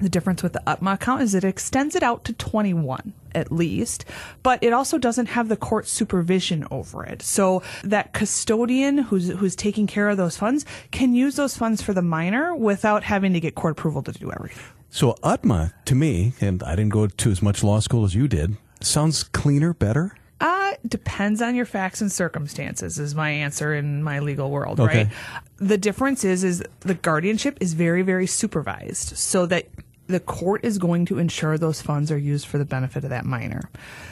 The 0.00 0.08
difference 0.08 0.42
with 0.42 0.54
the 0.54 0.62
UTMA 0.66 0.94
account 0.94 1.22
is 1.22 1.36
it 1.36 1.44
extends 1.44 1.94
it 1.94 2.02
out 2.02 2.24
to 2.24 2.32
21 2.32 3.12
at 3.32 3.52
least, 3.52 4.04
but 4.42 4.60
it 4.60 4.72
also 4.72 4.98
doesn't 4.98 5.26
have 5.26 5.48
the 5.48 5.56
court 5.56 5.86
supervision 5.86 6.66
over 6.72 7.04
it. 7.04 7.22
So 7.22 7.62
that 7.84 8.12
custodian 8.12 8.98
who's 8.98 9.28
who's 9.28 9.54
taking 9.54 9.86
care 9.86 10.08
of 10.08 10.16
those 10.16 10.36
funds 10.36 10.66
can 10.90 11.14
use 11.14 11.36
those 11.36 11.56
funds 11.56 11.80
for 11.80 11.94
the 11.94 12.02
minor 12.02 12.56
without 12.56 13.04
having 13.04 13.32
to 13.34 13.40
get 13.40 13.54
court 13.54 13.78
approval 13.78 14.02
to 14.02 14.12
do 14.12 14.32
everything. 14.32 14.64
So 14.94 15.14
UTMA, 15.24 15.72
to 15.86 15.94
me, 15.94 16.34
and 16.38 16.62
I 16.62 16.76
didn't 16.76 16.92
go 16.92 17.06
to 17.06 17.30
as 17.30 17.40
much 17.40 17.64
law 17.64 17.80
school 17.80 18.04
as 18.04 18.14
you 18.14 18.28
did, 18.28 18.58
sounds 18.82 19.22
cleaner, 19.24 19.72
better. 19.72 20.14
Uh, 20.38 20.72
depends 20.86 21.40
on 21.40 21.54
your 21.54 21.64
facts 21.64 22.02
and 22.02 22.12
circumstances 22.12 22.98
is 22.98 23.14
my 23.14 23.30
answer 23.30 23.74
in 23.74 24.02
my 24.02 24.18
legal 24.18 24.50
world, 24.50 24.78
Okay. 24.78 25.04
right? 25.04 25.12
The 25.56 25.78
difference 25.78 26.24
is 26.24 26.44
is 26.44 26.62
the 26.80 26.92
guardianship 26.94 27.56
is 27.58 27.72
very 27.72 28.02
very 28.02 28.26
supervised 28.26 29.16
so 29.16 29.46
that 29.46 29.66
the 30.08 30.20
court 30.20 30.62
is 30.62 30.76
going 30.76 31.06
to 31.06 31.18
ensure 31.18 31.56
those 31.56 31.80
funds 31.80 32.10
are 32.10 32.18
used 32.18 32.46
for 32.46 32.58
the 32.58 32.66
benefit 32.66 33.02
of 33.02 33.08
that 33.10 33.24
minor. 33.24 33.70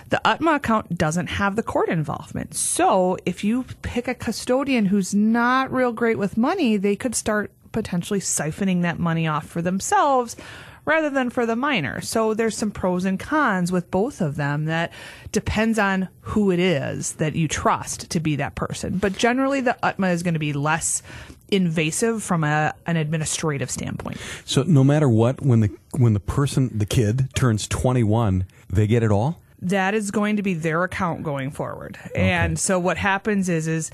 The 0.08 0.22
UTMA 0.24 0.56
account 0.56 0.96
doesn't 0.96 1.26
have 1.26 1.56
the 1.56 1.62
court 1.62 1.90
involvement. 1.90 2.54
So 2.54 3.18
if 3.26 3.44
you 3.44 3.66
pick 3.82 4.08
a 4.08 4.14
custodian 4.14 4.86
who's 4.86 5.14
not 5.14 5.70
real 5.70 5.92
great 5.92 6.16
with 6.16 6.38
money, 6.38 6.78
they 6.78 6.96
could 6.96 7.14
start 7.14 7.50
potentially 7.72 8.20
siphoning 8.20 8.80
that 8.82 8.98
money 8.98 9.28
off 9.28 9.46
for 9.46 9.60
themselves 9.60 10.36
rather 10.84 11.10
than 11.10 11.30
for 11.30 11.46
the 11.46 11.56
minor. 11.56 12.00
So 12.00 12.34
there's 12.34 12.56
some 12.56 12.70
pros 12.70 13.04
and 13.04 13.18
cons 13.18 13.72
with 13.72 13.90
both 13.90 14.20
of 14.20 14.36
them 14.36 14.66
that 14.66 14.92
depends 15.32 15.78
on 15.78 16.08
who 16.20 16.50
it 16.50 16.58
is 16.58 17.14
that 17.14 17.34
you 17.34 17.48
trust 17.48 18.10
to 18.10 18.20
be 18.20 18.36
that 18.36 18.54
person. 18.54 18.98
But 18.98 19.16
generally, 19.16 19.60
the 19.60 19.76
UTMA 19.82 20.12
is 20.12 20.22
going 20.22 20.34
to 20.34 20.40
be 20.40 20.52
less 20.52 21.02
invasive 21.50 22.22
from 22.22 22.44
a, 22.44 22.74
an 22.86 22.96
administrative 22.96 23.70
standpoint. 23.70 24.18
So 24.44 24.62
no 24.62 24.84
matter 24.84 25.08
what, 25.08 25.42
when 25.42 25.60
the 25.60 25.70
when 25.96 26.14
the 26.14 26.20
person, 26.20 26.70
the 26.76 26.86
kid 26.86 27.28
turns 27.34 27.66
21, 27.66 28.44
they 28.68 28.86
get 28.86 29.02
it 29.02 29.10
all. 29.10 29.40
That 29.62 29.94
is 29.94 30.10
going 30.10 30.36
to 30.36 30.42
be 30.42 30.54
their 30.54 30.84
account 30.84 31.22
going 31.22 31.50
forward. 31.50 31.98
And 32.14 32.58
so 32.58 32.78
what 32.78 32.96
happens 32.96 33.48
is 33.48 33.68
is 33.68 33.90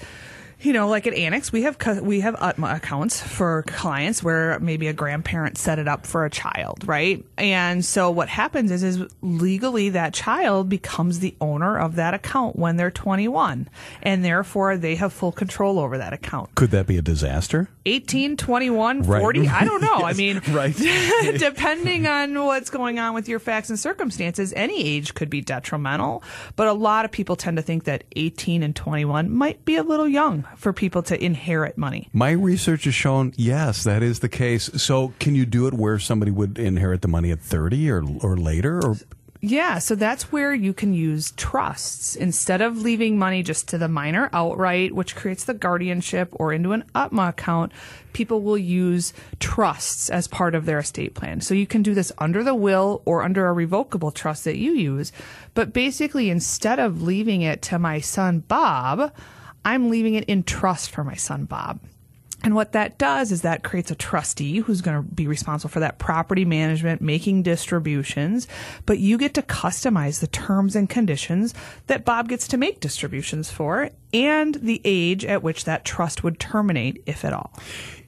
you 0.60 0.72
know, 0.72 0.88
like 0.88 1.06
at 1.06 1.14
Annex, 1.14 1.52
we 1.52 1.62
have 1.62 1.76
we 2.00 2.20
have 2.20 2.34
uh, 2.38 2.54
UTMA 2.54 2.76
accounts 2.76 3.20
for 3.20 3.62
clients 3.66 4.22
where 4.22 4.58
maybe 4.60 4.86
a 4.86 4.92
grandparent 4.92 5.58
set 5.58 5.78
it 5.78 5.86
up 5.86 6.06
for 6.06 6.24
a 6.24 6.30
child, 6.30 6.86
right? 6.86 7.24
And 7.36 7.84
so 7.84 8.10
what 8.10 8.28
happens 8.28 8.70
is 8.70 8.82
is 8.82 9.04
legally 9.20 9.90
that 9.90 10.14
child 10.14 10.68
becomes 10.68 11.18
the 11.18 11.34
owner 11.40 11.78
of 11.78 11.96
that 11.96 12.14
account 12.14 12.56
when 12.56 12.76
they're 12.76 12.90
21, 12.90 13.68
and 14.02 14.24
therefore 14.24 14.78
they 14.78 14.94
have 14.96 15.12
full 15.12 15.32
control 15.32 15.78
over 15.78 15.98
that 15.98 16.14
account. 16.14 16.54
Could 16.54 16.70
that 16.70 16.86
be 16.86 16.96
a 16.96 17.02
disaster? 17.02 17.68
18, 17.84 18.36
21, 18.36 19.02
Right. 19.02 19.20
40, 19.20 19.48
I 19.48 19.64
don't 19.64 19.82
know. 19.82 19.94
I 20.04 20.14
mean, 20.14 20.40
right. 20.48 20.74
depending 21.38 22.06
on 22.06 22.34
what's 22.44 22.70
going 22.70 22.98
on 22.98 23.14
with 23.14 23.28
your 23.28 23.38
facts 23.38 23.68
and 23.68 23.78
circumstances, 23.78 24.52
any 24.56 24.84
age 24.84 25.14
could 25.14 25.30
be 25.30 25.40
detrimental. 25.40 26.22
But 26.56 26.66
a 26.68 26.72
lot 26.72 27.04
of 27.04 27.12
people 27.12 27.36
tend 27.36 27.58
to 27.58 27.62
think 27.62 27.84
that 27.84 28.04
18 28.16 28.62
and 28.62 28.74
21 28.74 29.30
might 29.30 29.64
be 29.64 29.76
a 29.76 29.82
little 29.82 30.08
young 30.08 30.45
for 30.56 30.72
people 30.72 31.02
to 31.04 31.22
inherit 31.22 31.76
money. 31.76 32.08
My 32.12 32.30
research 32.30 32.84
has 32.84 32.94
shown 32.94 33.32
yes, 33.36 33.84
that 33.84 34.02
is 34.02 34.20
the 34.20 34.28
case. 34.28 34.70
So 34.82 35.12
can 35.18 35.34
you 35.34 35.46
do 35.46 35.66
it 35.66 35.74
where 35.74 35.98
somebody 35.98 36.30
would 36.30 36.58
inherit 36.58 37.02
the 37.02 37.08
money 37.08 37.30
at 37.30 37.40
30 37.40 37.90
or 37.90 38.04
or 38.22 38.36
later 38.36 38.80
or 38.84 38.96
Yeah, 39.40 39.78
so 39.78 39.94
that's 39.94 40.32
where 40.32 40.54
you 40.54 40.72
can 40.72 40.94
use 40.94 41.32
trusts 41.32 42.16
instead 42.16 42.60
of 42.62 42.82
leaving 42.82 43.18
money 43.18 43.42
just 43.42 43.68
to 43.68 43.78
the 43.78 43.86
minor 43.86 44.30
outright, 44.32 44.94
which 44.94 45.14
creates 45.14 45.44
the 45.44 45.54
guardianship 45.54 46.30
or 46.32 46.52
into 46.52 46.72
an 46.72 46.84
UTMA 46.94 47.28
account. 47.28 47.72
People 48.12 48.40
will 48.40 48.58
use 48.58 49.12
trusts 49.38 50.08
as 50.08 50.26
part 50.26 50.54
of 50.54 50.64
their 50.64 50.78
estate 50.78 51.14
plan. 51.14 51.42
So 51.42 51.52
you 51.54 51.66
can 51.66 51.82
do 51.82 51.92
this 51.92 52.10
under 52.18 52.42
the 52.42 52.54
will 52.54 53.02
or 53.04 53.22
under 53.22 53.46
a 53.46 53.52
revocable 53.52 54.10
trust 54.10 54.44
that 54.44 54.56
you 54.56 54.72
use. 54.72 55.12
But 55.52 55.72
basically, 55.72 56.30
instead 56.30 56.78
of 56.78 57.02
leaving 57.02 57.42
it 57.42 57.60
to 57.62 57.78
my 57.78 58.00
son 58.00 58.40
Bob, 58.40 59.12
I'm 59.66 59.90
leaving 59.90 60.14
it 60.14 60.24
in 60.26 60.44
trust 60.44 60.90
for 60.90 61.02
my 61.02 61.16
son 61.16 61.44
Bob. 61.44 61.80
And 62.44 62.54
what 62.54 62.72
that 62.72 62.98
does 62.98 63.32
is 63.32 63.42
that 63.42 63.64
creates 63.64 63.90
a 63.90 63.96
trustee 63.96 64.58
who's 64.58 64.80
going 64.80 64.96
to 64.96 65.02
be 65.02 65.26
responsible 65.26 65.70
for 65.70 65.80
that 65.80 65.98
property 65.98 66.44
management, 66.44 67.00
making 67.00 67.42
distributions, 67.42 68.46
but 68.84 69.00
you 69.00 69.18
get 69.18 69.34
to 69.34 69.42
customize 69.42 70.20
the 70.20 70.28
terms 70.28 70.76
and 70.76 70.88
conditions 70.88 71.52
that 71.88 72.04
Bob 72.04 72.28
gets 72.28 72.46
to 72.48 72.56
make 72.56 72.78
distributions 72.78 73.50
for 73.50 73.90
and 74.14 74.54
the 74.54 74.80
age 74.84 75.24
at 75.24 75.42
which 75.42 75.64
that 75.64 75.84
trust 75.84 76.22
would 76.22 76.38
terminate, 76.38 77.02
if 77.04 77.24
at 77.24 77.32
all. 77.32 77.52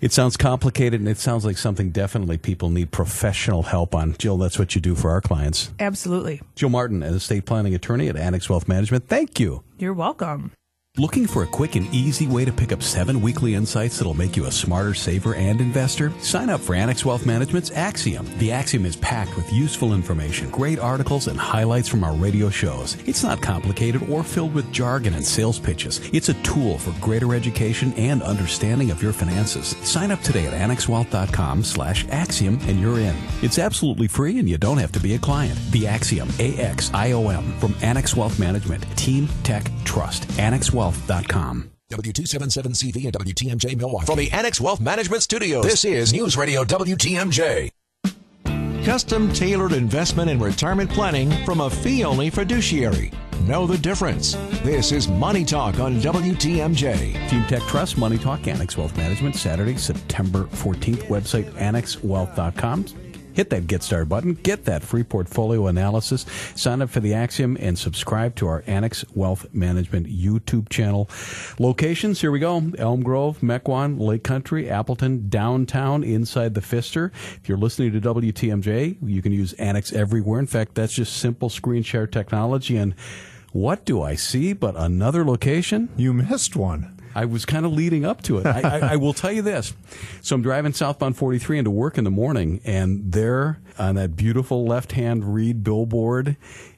It 0.00 0.12
sounds 0.12 0.36
complicated 0.36 1.00
and 1.00 1.08
it 1.08 1.18
sounds 1.18 1.44
like 1.44 1.58
something 1.58 1.90
definitely 1.90 2.38
people 2.38 2.70
need 2.70 2.92
professional 2.92 3.64
help 3.64 3.96
on. 3.96 4.14
Jill, 4.18 4.36
that's 4.36 4.60
what 4.60 4.76
you 4.76 4.80
do 4.80 4.94
for 4.94 5.10
our 5.10 5.20
clients. 5.20 5.72
Absolutely. 5.80 6.40
Jill 6.54 6.68
Martin, 6.68 7.02
an 7.02 7.14
estate 7.14 7.46
planning 7.46 7.74
attorney 7.74 8.06
at 8.06 8.16
Annex 8.16 8.48
Wealth 8.48 8.68
Management. 8.68 9.08
Thank 9.08 9.40
you. 9.40 9.64
You're 9.78 9.94
welcome. 9.94 10.52
Looking 10.98 11.28
for 11.28 11.44
a 11.44 11.46
quick 11.46 11.76
and 11.76 11.86
easy 11.94 12.26
way 12.26 12.44
to 12.44 12.50
pick 12.50 12.72
up 12.72 12.82
seven 12.82 13.20
weekly 13.20 13.54
insights 13.54 13.98
that'll 13.98 14.14
make 14.14 14.36
you 14.36 14.46
a 14.46 14.50
smarter 14.50 14.94
saver 14.94 15.36
and 15.36 15.60
investor? 15.60 16.12
Sign 16.18 16.50
up 16.50 16.60
for 16.60 16.74
Annex 16.74 17.04
Wealth 17.04 17.24
Management's 17.24 17.70
Axiom. 17.70 18.26
The 18.38 18.50
Axiom 18.50 18.84
is 18.84 18.96
packed 18.96 19.36
with 19.36 19.52
useful 19.52 19.94
information, 19.94 20.50
great 20.50 20.80
articles, 20.80 21.28
and 21.28 21.38
highlights 21.38 21.86
from 21.86 22.02
our 22.02 22.14
radio 22.14 22.50
shows. 22.50 22.96
It's 23.06 23.22
not 23.22 23.40
complicated 23.40 24.10
or 24.10 24.24
filled 24.24 24.52
with 24.54 24.72
jargon 24.72 25.14
and 25.14 25.24
sales 25.24 25.60
pitches. 25.60 26.00
It's 26.12 26.30
a 26.30 26.42
tool 26.42 26.78
for 26.78 26.90
greater 27.00 27.32
education 27.32 27.92
and 27.92 28.20
understanding 28.20 28.90
of 28.90 29.00
your 29.00 29.12
finances. 29.12 29.76
Sign 29.84 30.10
up 30.10 30.20
today 30.22 30.48
at 30.48 30.52
annexwealth.com 30.52 31.62
slash 31.62 32.08
axiom 32.08 32.58
and 32.62 32.80
you're 32.80 32.98
in. 32.98 33.14
It's 33.40 33.60
absolutely 33.60 34.08
free 34.08 34.40
and 34.40 34.48
you 34.48 34.58
don't 34.58 34.78
have 34.78 34.90
to 34.90 35.00
be 35.00 35.14
a 35.14 35.18
client. 35.20 35.60
The 35.70 35.86
Axiom, 35.86 36.28
A-X-I-O-M, 36.40 37.60
from 37.60 37.76
Annex 37.82 38.16
Wealth 38.16 38.40
Management. 38.40 38.84
Team 38.96 39.28
Tech 39.44 39.70
Trust. 39.84 40.28
AnnexWealth.com. 40.88 41.70
W277CV 41.90 43.04
and 43.04 43.14
WTMJ 43.14 43.76
Milwaukee. 43.76 44.06
From 44.06 44.18
the 44.18 44.30
Annex 44.30 44.60
Wealth 44.60 44.80
Management 44.80 45.22
Studios, 45.22 45.64
this 45.64 45.84
is 45.86 46.12
News 46.12 46.36
Radio 46.36 46.62
WTMJ. 46.62 47.70
Custom 48.84 49.32
tailored 49.32 49.72
investment 49.72 50.30
and 50.30 50.40
retirement 50.40 50.90
planning 50.90 51.30
from 51.44 51.60
a 51.60 51.70
fee 51.70 52.04
only 52.04 52.30
fiduciary. 52.30 53.10
Know 53.42 53.66
the 53.66 53.78
difference. 53.78 54.32
This 54.62 54.92
is 54.92 55.08
Money 55.08 55.44
Talk 55.44 55.78
on 55.78 56.00
WTMJ. 56.00 57.28
Team 57.30 57.44
Tech 57.46 57.62
Trust, 57.62 57.96
Money 57.96 58.18
Talk, 58.18 58.46
Annex 58.46 58.76
Wealth 58.76 58.96
Management, 58.96 59.36
Saturday, 59.36 59.76
September 59.76 60.44
14th. 60.44 61.04
Website 61.04 61.50
annexwealth.com. 61.52 63.07
Hit 63.38 63.50
that 63.50 63.68
Get 63.68 63.84
Started 63.84 64.08
button, 64.08 64.34
get 64.34 64.64
that 64.64 64.82
free 64.82 65.04
portfolio 65.04 65.68
analysis, 65.68 66.26
sign 66.56 66.82
up 66.82 66.90
for 66.90 66.98
the 66.98 67.14
Axiom, 67.14 67.56
and 67.60 67.78
subscribe 67.78 68.34
to 68.34 68.48
our 68.48 68.64
Annex 68.66 69.04
Wealth 69.14 69.46
Management 69.54 70.08
YouTube 70.08 70.68
channel. 70.68 71.08
Locations, 71.60 72.20
here 72.20 72.32
we 72.32 72.40
go 72.40 72.72
Elm 72.78 73.04
Grove, 73.04 73.38
Mequon, 73.38 74.00
Lake 74.00 74.24
Country, 74.24 74.68
Appleton, 74.68 75.28
downtown, 75.28 76.02
inside 76.02 76.54
the 76.54 76.60
Pfister. 76.60 77.12
If 77.36 77.48
you're 77.48 77.58
listening 77.58 77.92
to 77.92 78.00
WTMJ, 78.00 78.96
you 79.00 79.22
can 79.22 79.30
use 79.30 79.52
Annex 79.52 79.92
everywhere. 79.92 80.40
In 80.40 80.48
fact, 80.48 80.74
that's 80.74 80.94
just 80.94 81.16
simple 81.16 81.48
screen 81.48 81.84
share 81.84 82.08
technology. 82.08 82.76
And 82.76 82.96
what 83.52 83.84
do 83.84 84.02
I 84.02 84.16
see 84.16 84.52
but 84.52 84.74
another 84.76 85.24
location? 85.24 85.90
You 85.96 86.12
missed 86.12 86.56
one. 86.56 86.97
I 87.18 87.24
was 87.24 87.44
kind 87.44 87.66
of 87.66 87.72
leading 87.72 88.04
up 88.04 88.22
to 88.22 88.38
it. 88.38 88.46
I, 88.46 88.60
I, 88.60 88.78
I 88.92 88.96
will 88.96 89.12
tell 89.12 89.32
you 89.32 89.42
this. 89.42 89.74
So 90.22 90.36
I'm 90.36 90.42
driving 90.42 90.72
southbound 90.72 91.16
43 91.16 91.58
into 91.58 91.70
work 91.72 91.98
in 91.98 92.04
the 92.04 92.12
morning, 92.12 92.60
and 92.64 93.10
there 93.10 93.58
on 93.76 93.96
that 93.96 94.14
beautiful 94.14 94.64
left 94.64 94.92
hand 94.92 95.34
read 95.34 95.64
billboard, 95.64 96.36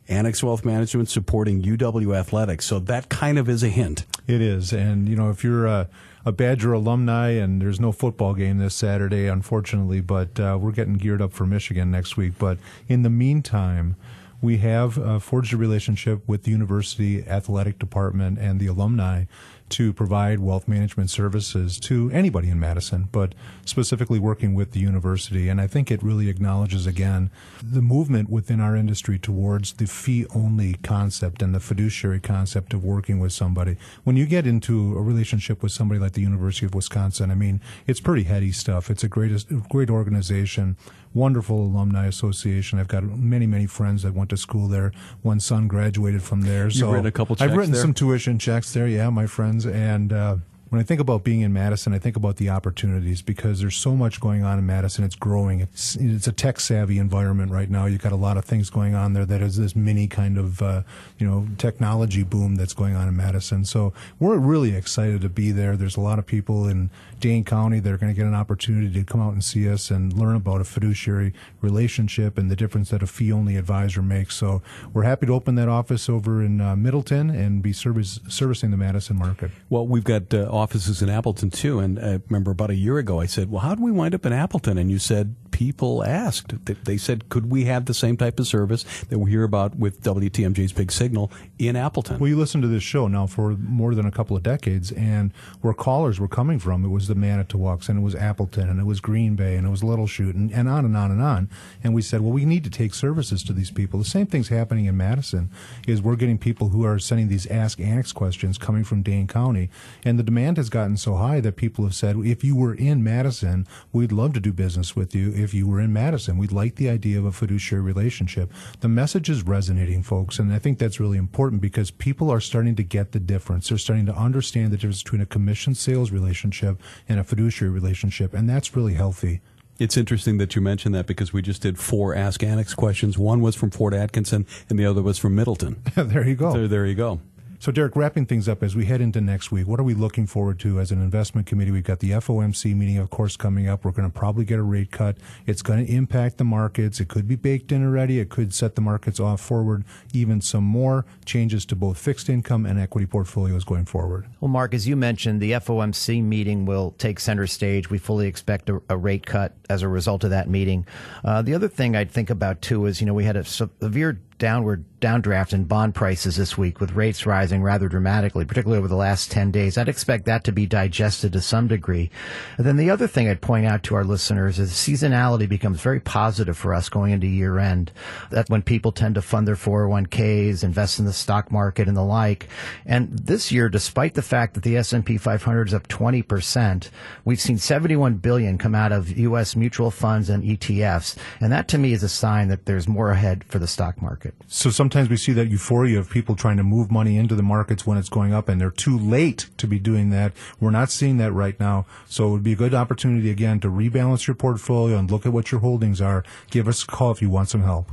Annex 0.08 0.42
Wealth 0.42 0.64
Management 0.64 1.10
supporting 1.10 1.62
UW 1.62 2.16
Athletics. 2.16 2.64
So 2.64 2.78
that 2.78 3.10
kind 3.10 3.38
of 3.38 3.50
is 3.50 3.62
a 3.62 3.68
hint. 3.68 4.06
It 4.26 4.40
is, 4.40 4.72
and 4.72 5.06
you 5.10 5.14
know, 5.14 5.28
if 5.28 5.44
you're 5.44 5.66
a, 5.66 5.90
a 6.24 6.32
Badger 6.32 6.72
alumni, 6.72 7.32
and 7.32 7.60
there's 7.60 7.78
no 7.78 7.92
football 7.92 8.32
game 8.32 8.56
this 8.56 8.74
Saturday, 8.74 9.26
unfortunately, 9.26 10.00
but 10.00 10.40
uh, 10.40 10.56
we're 10.58 10.72
getting 10.72 10.94
geared 10.94 11.20
up 11.20 11.34
for 11.34 11.44
Michigan 11.44 11.90
next 11.90 12.16
week. 12.16 12.32
But 12.38 12.56
in 12.88 13.02
the 13.02 13.10
meantime, 13.10 13.96
we 14.40 14.56
have 14.58 14.98
uh, 14.98 15.18
forged 15.18 15.52
a 15.52 15.58
relationship 15.58 16.26
with 16.26 16.44
the 16.44 16.50
university 16.50 17.26
athletic 17.28 17.78
department 17.78 18.38
and 18.38 18.58
the 18.58 18.68
alumni 18.68 19.24
to 19.70 19.92
provide 19.92 20.40
wealth 20.40 20.68
management 20.68 21.10
services 21.10 21.78
to 21.80 22.10
anybody 22.12 22.50
in 22.50 22.60
Madison, 22.60 23.08
but 23.12 23.34
specifically 23.64 24.18
working 24.18 24.54
with 24.54 24.72
the 24.72 24.80
university. 24.80 25.48
And 25.48 25.60
I 25.60 25.66
think 25.66 25.90
it 25.90 26.02
really 26.02 26.28
acknowledges 26.28 26.86
again 26.86 27.30
the 27.62 27.82
movement 27.82 28.30
within 28.30 28.60
our 28.60 28.76
industry 28.76 29.18
towards 29.18 29.74
the 29.74 29.86
fee 29.86 30.26
only 30.34 30.74
concept 30.82 31.42
and 31.42 31.54
the 31.54 31.60
fiduciary 31.60 32.20
concept 32.20 32.74
of 32.74 32.84
working 32.84 33.18
with 33.18 33.32
somebody. 33.32 33.76
When 34.04 34.16
you 34.16 34.26
get 34.26 34.46
into 34.46 34.96
a 34.96 35.02
relationship 35.02 35.62
with 35.62 35.72
somebody 35.72 36.00
like 36.00 36.12
the 36.12 36.22
University 36.22 36.66
of 36.66 36.74
Wisconsin, 36.74 37.30
I 37.30 37.34
mean, 37.34 37.60
it's 37.86 38.00
pretty 38.00 38.24
heady 38.24 38.52
stuff. 38.52 38.90
It's 38.90 39.04
a 39.04 39.08
great, 39.08 39.44
great 39.68 39.90
organization 39.90 40.76
wonderful 41.14 41.62
alumni 41.62 42.06
association. 42.06 42.78
I've 42.78 42.88
got 42.88 43.02
many, 43.02 43.46
many 43.46 43.66
friends 43.66 44.02
that 44.02 44.14
went 44.14 44.30
to 44.30 44.36
school 44.36 44.68
there. 44.68 44.92
One 45.22 45.40
son 45.40 45.66
graduated 45.66 46.22
from 46.22 46.42
there. 46.42 46.64
You've 46.64 46.74
so 46.74 46.90
written 46.92 47.06
a 47.06 47.10
couple 47.10 47.36
I've 47.40 47.56
written 47.56 47.72
there? 47.72 47.82
some 47.82 47.94
tuition 47.94 48.38
checks 48.38 48.72
there. 48.72 48.86
Yeah, 48.86 49.10
my 49.10 49.26
friends. 49.26 49.59
And 49.66 50.12
uh, 50.12 50.36
when 50.70 50.80
I 50.80 50.84
think 50.84 51.00
about 51.00 51.24
being 51.24 51.40
in 51.40 51.52
Madison, 51.52 51.92
I 51.92 51.98
think 51.98 52.16
about 52.16 52.36
the 52.36 52.48
opportunities 52.48 53.22
because 53.22 53.60
there's 53.60 53.74
so 53.74 53.96
much 53.96 54.20
going 54.20 54.44
on 54.44 54.56
in 54.56 54.66
Madison. 54.66 55.04
It's 55.04 55.16
growing. 55.16 55.60
It's 55.60 55.96
it's 55.96 56.28
a 56.28 56.32
tech 56.32 56.60
savvy 56.60 56.98
environment 56.98 57.50
right 57.50 57.68
now. 57.68 57.86
You've 57.86 58.02
got 58.02 58.12
a 58.12 58.16
lot 58.16 58.36
of 58.36 58.44
things 58.44 58.70
going 58.70 58.94
on 58.94 59.12
there. 59.12 59.26
That 59.26 59.42
is 59.42 59.56
this 59.56 59.74
mini 59.74 60.06
kind 60.06 60.38
of 60.38 60.62
uh, 60.62 60.82
you 61.18 61.26
know 61.26 61.48
technology 61.58 62.22
boom 62.22 62.54
that's 62.54 62.72
going 62.72 62.94
on 62.94 63.08
in 63.08 63.16
Madison. 63.16 63.64
So 63.64 63.92
we're 64.20 64.38
really 64.38 64.76
excited 64.76 65.22
to 65.22 65.28
be 65.28 65.50
there. 65.50 65.76
There's 65.76 65.96
a 65.96 66.00
lot 66.00 66.20
of 66.20 66.26
people 66.26 66.68
in 66.68 66.90
Dane 67.20 67.44
County 67.44 67.80
that 67.80 67.92
are 67.92 67.98
going 67.98 68.12
to 68.12 68.16
get 68.16 68.26
an 68.26 68.34
opportunity 68.34 68.92
to 68.92 69.04
come 69.04 69.20
out 69.20 69.32
and 69.32 69.44
see 69.44 69.68
us 69.68 69.90
and 69.90 70.12
learn 70.12 70.36
about 70.36 70.60
a 70.60 70.64
fiduciary 70.64 71.32
relationship 71.60 72.38
and 72.38 72.50
the 72.50 72.56
difference 72.56 72.90
that 72.90 73.02
a 73.02 73.06
fee 73.06 73.32
only 73.32 73.56
advisor 73.56 74.02
makes. 74.02 74.34
So 74.36 74.62
we're 74.92 75.04
happy 75.04 75.26
to 75.26 75.34
open 75.34 75.54
that 75.56 75.68
office 75.68 76.08
over 76.08 76.42
in 76.42 76.60
uh, 76.60 76.76
Middleton 76.76 77.30
and 77.30 77.62
be 77.62 77.72
service, 77.72 78.18
servicing 78.28 78.70
the 78.70 78.76
Madison 78.76 79.18
market. 79.18 79.50
Well, 79.68 79.86
we've 79.86 80.04
got 80.04 80.32
uh, 80.32 80.48
offices 80.50 81.02
in 81.02 81.10
Appleton 81.10 81.50
too. 81.50 81.78
And 81.78 81.98
I 81.98 82.20
remember 82.28 82.50
about 82.50 82.70
a 82.70 82.74
year 82.74 82.98
ago, 82.98 83.20
I 83.20 83.26
said, 83.26 83.50
"Well, 83.50 83.60
how 83.60 83.74
did 83.74 83.84
we 83.84 83.90
wind 83.90 84.14
up 84.14 84.24
in 84.24 84.32
Appleton?" 84.32 84.78
And 84.78 84.90
you 84.90 84.98
said 84.98 85.34
people 85.50 86.02
asked. 86.04 86.54
They 86.84 86.96
said, 86.96 87.28
"Could 87.28 87.50
we 87.50 87.64
have 87.64 87.84
the 87.84 87.94
same 87.94 88.16
type 88.16 88.40
of 88.40 88.46
service 88.46 88.84
that 89.08 89.18
we 89.18 89.30
hear 89.30 89.44
about 89.44 89.76
with 89.76 90.02
WTMJ's 90.02 90.72
Big 90.72 90.90
Signal 90.90 91.30
in 91.58 91.76
Appleton?" 91.76 92.18
Well, 92.18 92.28
you 92.28 92.38
listen 92.38 92.62
to 92.62 92.68
this 92.68 92.82
show 92.82 93.08
now 93.08 93.26
for 93.26 93.50
more 93.50 93.94
than 93.94 94.06
a 94.06 94.10
couple 94.10 94.36
of 94.36 94.42
decades, 94.42 94.90
and 94.92 95.32
where 95.60 95.74
callers 95.74 96.18
were 96.18 96.28
coming 96.28 96.58
from, 96.58 96.84
it 96.84 96.88
was 96.88 97.09
the 97.10 97.14
Manitowocs, 97.14 97.88
and 97.88 97.98
it 97.98 98.02
was 98.02 98.14
Appleton, 98.14 98.70
and 98.70 98.80
it 98.80 98.86
was 98.86 99.00
Green 99.00 99.34
Bay, 99.34 99.56
and 99.56 99.66
it 99.66 99.70
was 99.70 99.84
Little 99.84 100.06
Chute, 100.06 100.34
and, 100.34 100.50
and 100.50 100.68
on 100.68 100.84
and 100.86 100.96
on 100.96 101.10
and 101.10 101.20
on. 101.20 101.50
And 101.84 101.92
we 101.92 102.00
said, 102.00 102.22
well, 102.22 102.32
we 102.32 102.46
need 102.46 102.64
to 102.64 102.70
take 102.70 102.94
services 102.94 103.42
to 103.44 103.52
these 103.52 103.70
people. 103.70 103.98
The 103.98 104.04
same 104.06 104.26
thing's 104.26 104.48
happening 104.48 104.86
in 104.86 104.96
Madison. 104.96 105.50
Is 105.86 106.00
we're 106.00 106.16
getting 106.16 106.38
people 106.38 106.68
who 106.68 106.84
are 106.84 106.98
sending 106.98 107.28
these 107.28 107.46
Ask 107.48 107.80
Annex 107.80 108.12
questions 108.12 108.56
coming 108.56 108.84
from 108.84 109.02
Dane 109.02 109.26
County, 109.26 109.68
and 110.04 110.18
the 110.18 110.22
demand 110.22 110.56
has 110.56 110.70
gotten 110.70 110.96
so 110.96 111.16
high 111.16 111.40
that 111.40 111.56
people 111.56 111.84
have 111.84 111.94
said, 111.94 112.16
if 112.18 112.42
you 112.42 112.56
were 112.56 112.74
in 112.74 113.04
Madison, 113.04 113.66
we'd 113.92 114.12
love 114.12 114.32
to 114.32 114.40
do 114.40 114.52
business 114.52 114.96
with 114.96 115.14
you. 115.14 115.32
If 115.34 115.52
you 115.52 115.68
were 115.68 115.80
in 115.80 115.92
Madison, 115.92 116.38
we'd 116.38 116.52
like 116.52 116.76
the 116.76 116.88
idea 116.88 117.18
of 117.18 117.24
a 117.24 117.32
fiduciary 117.32 117.82
relationship. 117.82 118.52
The 118.80 118.88
message 118.88 119.28
is 119.28 119.42
resonating, 119.42 120.02
folks, 120.02 120.38
and 120.38 120.52
I 120.52 120.58
think 120.58 120.78
that's 120.78 121.00
really 121.00 121.18
important 121.18 121.60
because 121.60 121.90
people 121.90 122.30
are 122.30 122.40
starting 122.40 122.76
to 122.76 122.82
get 122.82 123.12
the 123.12 123.20
difference. 123.20 123.68
They're 123.68 123.78
starting 123.78 124.06
to 124.06 124.14
understand 124.14 124.72
the 124.72 124.76
difference 124.76 125.02
between 125.02 125.22
a 125.22 125.26
commission 125.26 125.74
sales 125.74 126.10
relationship 126.10 126.80
and 127.08 127.20
a 127.20 127.24
fiduciary 127.24 127.72
relationship, 127.72 128.34
and 128.34 128.48
that's 128.48 128.74
really 128.76 128.94
healthy. 128.94 129.40
It's 129.78 129.96
interesting 129.96 130.36
that 130.36 130.54
you 130.54 130.60
mentioned 130.60 130.94
that 130.94 131.06
because 131.06 131.32
we 131.32 131.40
just 131.40 131.62
did 131.62 131.78
four 131.78 132.14
Ask 132.14 132.42
Annex 132.42 132.74
questions. 132.74 133.16
One 133.16 133.40
was 133.40 133.54
from 133.56 133.70
Fort 133.70 133.94
Atkinson, 133.94 134.46
and 134.68 134.78
the 134.78 134.84
other 134.84 135.00
was 135.00 135.16
from 135.18 135.34
Middleton. 135.34 135.82
there 135.96 136.26
you 136.26 136.34
go. 136.34 136.52
There, 136.52 136.68
there 136.68 136.86
you 136.86 136.94
go. 136.94 137.20
So, 137.62 137.70
Derek, 137.70 137.94
wrapping 137.94 138.24
things 138.24 138.48
up 138.48 138.62
as 138.62 138.74
we 138.74 138.86
head 138.86 139.02
into 139.02 139.20
next 139.20 139.52
week, 139.52 139.66
what 139.66 139.78
are 139.78 139.82
we 139.82 139.92
looking 139.92 140.26
forward 140.26 140.58
to 140.60 140.80
as 140.80 140.90
an 140.92 141.02
investment 141.02 141.46
committee? 141.46 141.70
We've 141.70 141.84
got 141.84 141.98
the 141.98 142.12
FOMC 142.12 142.74
meeting, 142.74 142.96
of 142.96 143.10
course, 143.10 143.36
coming 143.36 143.68
up. 143.68 143.84
We're 143.84 143.90
going 143.90 144.10
to 144.10 144.18
probably 144.18 144.46
get 144.46 144.58
a 144.58 144.62
rate 144.62 144.90
cut. 144.90 145.18
It's 145.44 145.60
going 145.60 145.84
to 145.84 145.92
impact 145.92 146.38
the 146.38 146.44
markets. 146.44 147.00
It 147.00 147.08
could 147.08 147.28
be 147.28 147.36
baked 147.36 147.70
in 147.70 147.84
already. 147.84 148.18
It 148.18 148.30
could 148.30 148.54
set 148.54 148.76
the 148.76 148.80
markets 148.80 149.20
off 149.20 149.42
forward 149.42 149.84
even 150.14 150.40
some 150.40 150.64
more 150.64 151.04
changes 151.26 151.66
to 151.66 151.76
both 151.76 151.98
fixed 151.98 152.30
income 152.30 152.64
and 152.64 152.80
equity 152.80 153.06
portfolios 153.06 153.64
going 153.64 153.84
forward. 153.84 154.26
Well, 154.40 154.48
Mark, 154.48 154.72
as 154.72 154.88
you 154.88 154.96
mentioned, 154.96 155.42
the 155.42 155.50
FOMC 155.50 156.24
meeting 156.24 156.64
will 156.64 156.92
take 156.96 157.20
center 157.20 157.46
stage. 157.46 157.90
We 157.90 157.98
fully 157.98 158.26
expect 158.26 158.70
a, 158.70 158.80
a 158.88 158.96
rate 158.96 159.26
cut 159.26 159.54
as 159.68 159.82
a 159.82 159.88
result 159.88 160.24
of 160.24 160.30
that 160.30 160.48
meeting. 160.48 160.86
Uh, 161.22 161.42
the 161.42 161.52
other 161.52 161.68
thing 161.68 161.94
I'd 161.94 162.10
think 162.10 162.30
about, 162.30 162.62
too, 162.62 162.86
is, 162.86 163.02
you 163.02 163.06
know, 163.06 163.12
we 163.12 163.24
had 163.24 163.36
a 163.36 163.44
severe 163.44 164.18
downward 164.40 164.84
downdraft 165.00 165.52
in 165.52 165.64
bond 165.64 165.94
prices 165.94 166.36
this 166.36 166.58
week 166.58 166.80
with 166.80 166.92
rates 166.92 167.24
rising 167.24 167.62
rather 167.62 167.88
dramatically, 167.88 168.44
particularly 168.44 168.78
over 168.78 168.88
the 168.88 168.96
last 168.96 169.30
10 169.30 169.50
days. 169.50 169.78
I'd 169.78 169.88
expect 169.88 170.26
that 170.26 170.44
to 170.44 170.52
be 170.52 170.66
digested 170.66 171.32
to 171.32 171.40
some 171.40 171.68
degree. 171.68 172.10
And 172.56 172.66
then 172.66 172.76
the 172.76 172.90
other 172.90 173.06
thing 173.06 173.28
I'd 173.28 173.40
point 173.40 173.66
out 173.66 173.82
to 173.84 173.94
our 173.94 174.04
listeners 174.04 174.58
is 174.58 174.72
seasonality 174.72 175.48
becomes 175.48 175.80
very 175.80 176.00
positive 176.00 176.56
for 176.56 176.74
us 176.74 176.88
going 176.88 177.12
into 177.12 177.26
year 177.26 177.58
end. 177.58 177.92
That 178.30 178.50
when 178.50 178.62
people 178.62 178.92
tend 178.92 179.14
to 179.14 179.22
fund 179.22 179.46
their 179.46 179.54
401ks, 179.54 180.64
invest 180.64 180.98
in 180.98 181.04
the 181.04 181.12
stock 181.12 181.50
market 181.50 181.88
and 181.88 181.96
the 181.96 182.02
like. 182.02 182.48
And 182.84 183.10
this 183.10 183.50
year, 183.52 183.68
despite 183.68 184.14
the 184.14 184.22
fact 184.22 184.54
that 184.54 184.62
the 184.62 184.76
S&P 184.76 185.16
500 185.16 185.68
is 185.68 185.74
up 185.74 185.88
20%, 185.88 186.90
we've 187.24 187.40
seen 187.40 187.58
71 187.58 188.16
billion 188.16 188.58
come 188.58 188.74
out 188.74 188.92
of 188.92 189.16
U.S. 189.18 189.56
mutual 189.56 189.90
funds 189.90 190.28
and 190.28 190.44
ETFs. 190.44 191.16
And 191.40 191.52
that 191.52 191.68
to 191.68 191.78
me 191.78 191.92
is 191.92 192.02
a 192.02 192.08
sign 192.08 192.48
that 192.48 192.66
there's 192.66 192.88
more 192.88 193.10
ahead 193.10 193.44
for 193.44 193.58
the 193.58 193.66
stock 193.66 194.00
market 194.02 194.29
market. 194.30 194.52
So 194.52 194.70
sometimes 194.70 195.08
we 195.08 195.16
see 195.16 195.32
that 195.32 195.48
euphoria 195.48 195.98
of 195.98 196.10
people 196.10 196.36
trying 196.36 196.56
to 196.56 196.62
move 196.62 196.90
money 196.90 197.16
into 197.16 197.34
the 197.34 197.42
markets 197.42 197.86
when 197.86 197.98
it's 197.98 198.08
going 198.08 198.32
up, 198.32 198.48
and 198.48 198.60
they're 198.60 198.70
too 198.70 198.98
late 198.98 199.48
to 199.58 199.66
be 199.66 199.78
doing 199.78 200.10
that. 200.10 200.32
We're 200.58 200.70
not 200.70 200.90
seeing 200.90 201.18
that 201.18 201.32
right 201.32 201.58
now. 201.58 201.86
So 202.06 202.28
it 202.28 202.30
would 202.32 202.42
be 202.42 202.52
a 202.52 202.56
good 202.56 202.74
opportunity 202.74 203.30
again 203.30 203.60
to 203.60 203.68
rebalance 203.68 204.26
your 204.26 204.34
portfolio 204.34 204.96
and 204.98 205.10
look 205.10 205.26
at 205.26 205.32
what 205.32 205.50
your 205.50 205.60
holdings 205.60 206.00
are. 206.00 206.24
Give 206.50 206.68
us 206.68 206.82
a 206.82 206.86
call 206.86 207.10
if 207.12 207.22
you 207.22 207.30
want 207.30 207.48
some 207.48 207.62
help. 207.62 207.90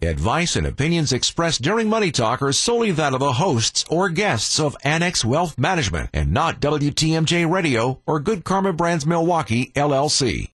Advice 0.00 0.54
and 0.54 0.64
opinions 0.64 1.12
expressed 1.12 1.60
during 1.60 1.88
Money 1.88 2.12
Talk 2.12 2.40
are 2.40 2.52
solely 2.52 2.92
that 2.92 3.14
of 3.14 3.18
the 3.18 3.32
hosts 3.32 3.84
or 3.90 4.08
guests 4.08 4.60
of 4.60 4.76
Annex 4.84 5.24
Wealth 5.24 5.58
Management 5.58 6.10
and 6.12 6.32
not 6.32 6.60
WTMJ 6.60 7.50
Radio 7.50 8.00
or 8.06 8.20
Good 8.20 8.44
Karma 8.44 8.72
Brands 8.72 9.04
Milwaukee, 9.04 9.72
LLC. 9.74 10.46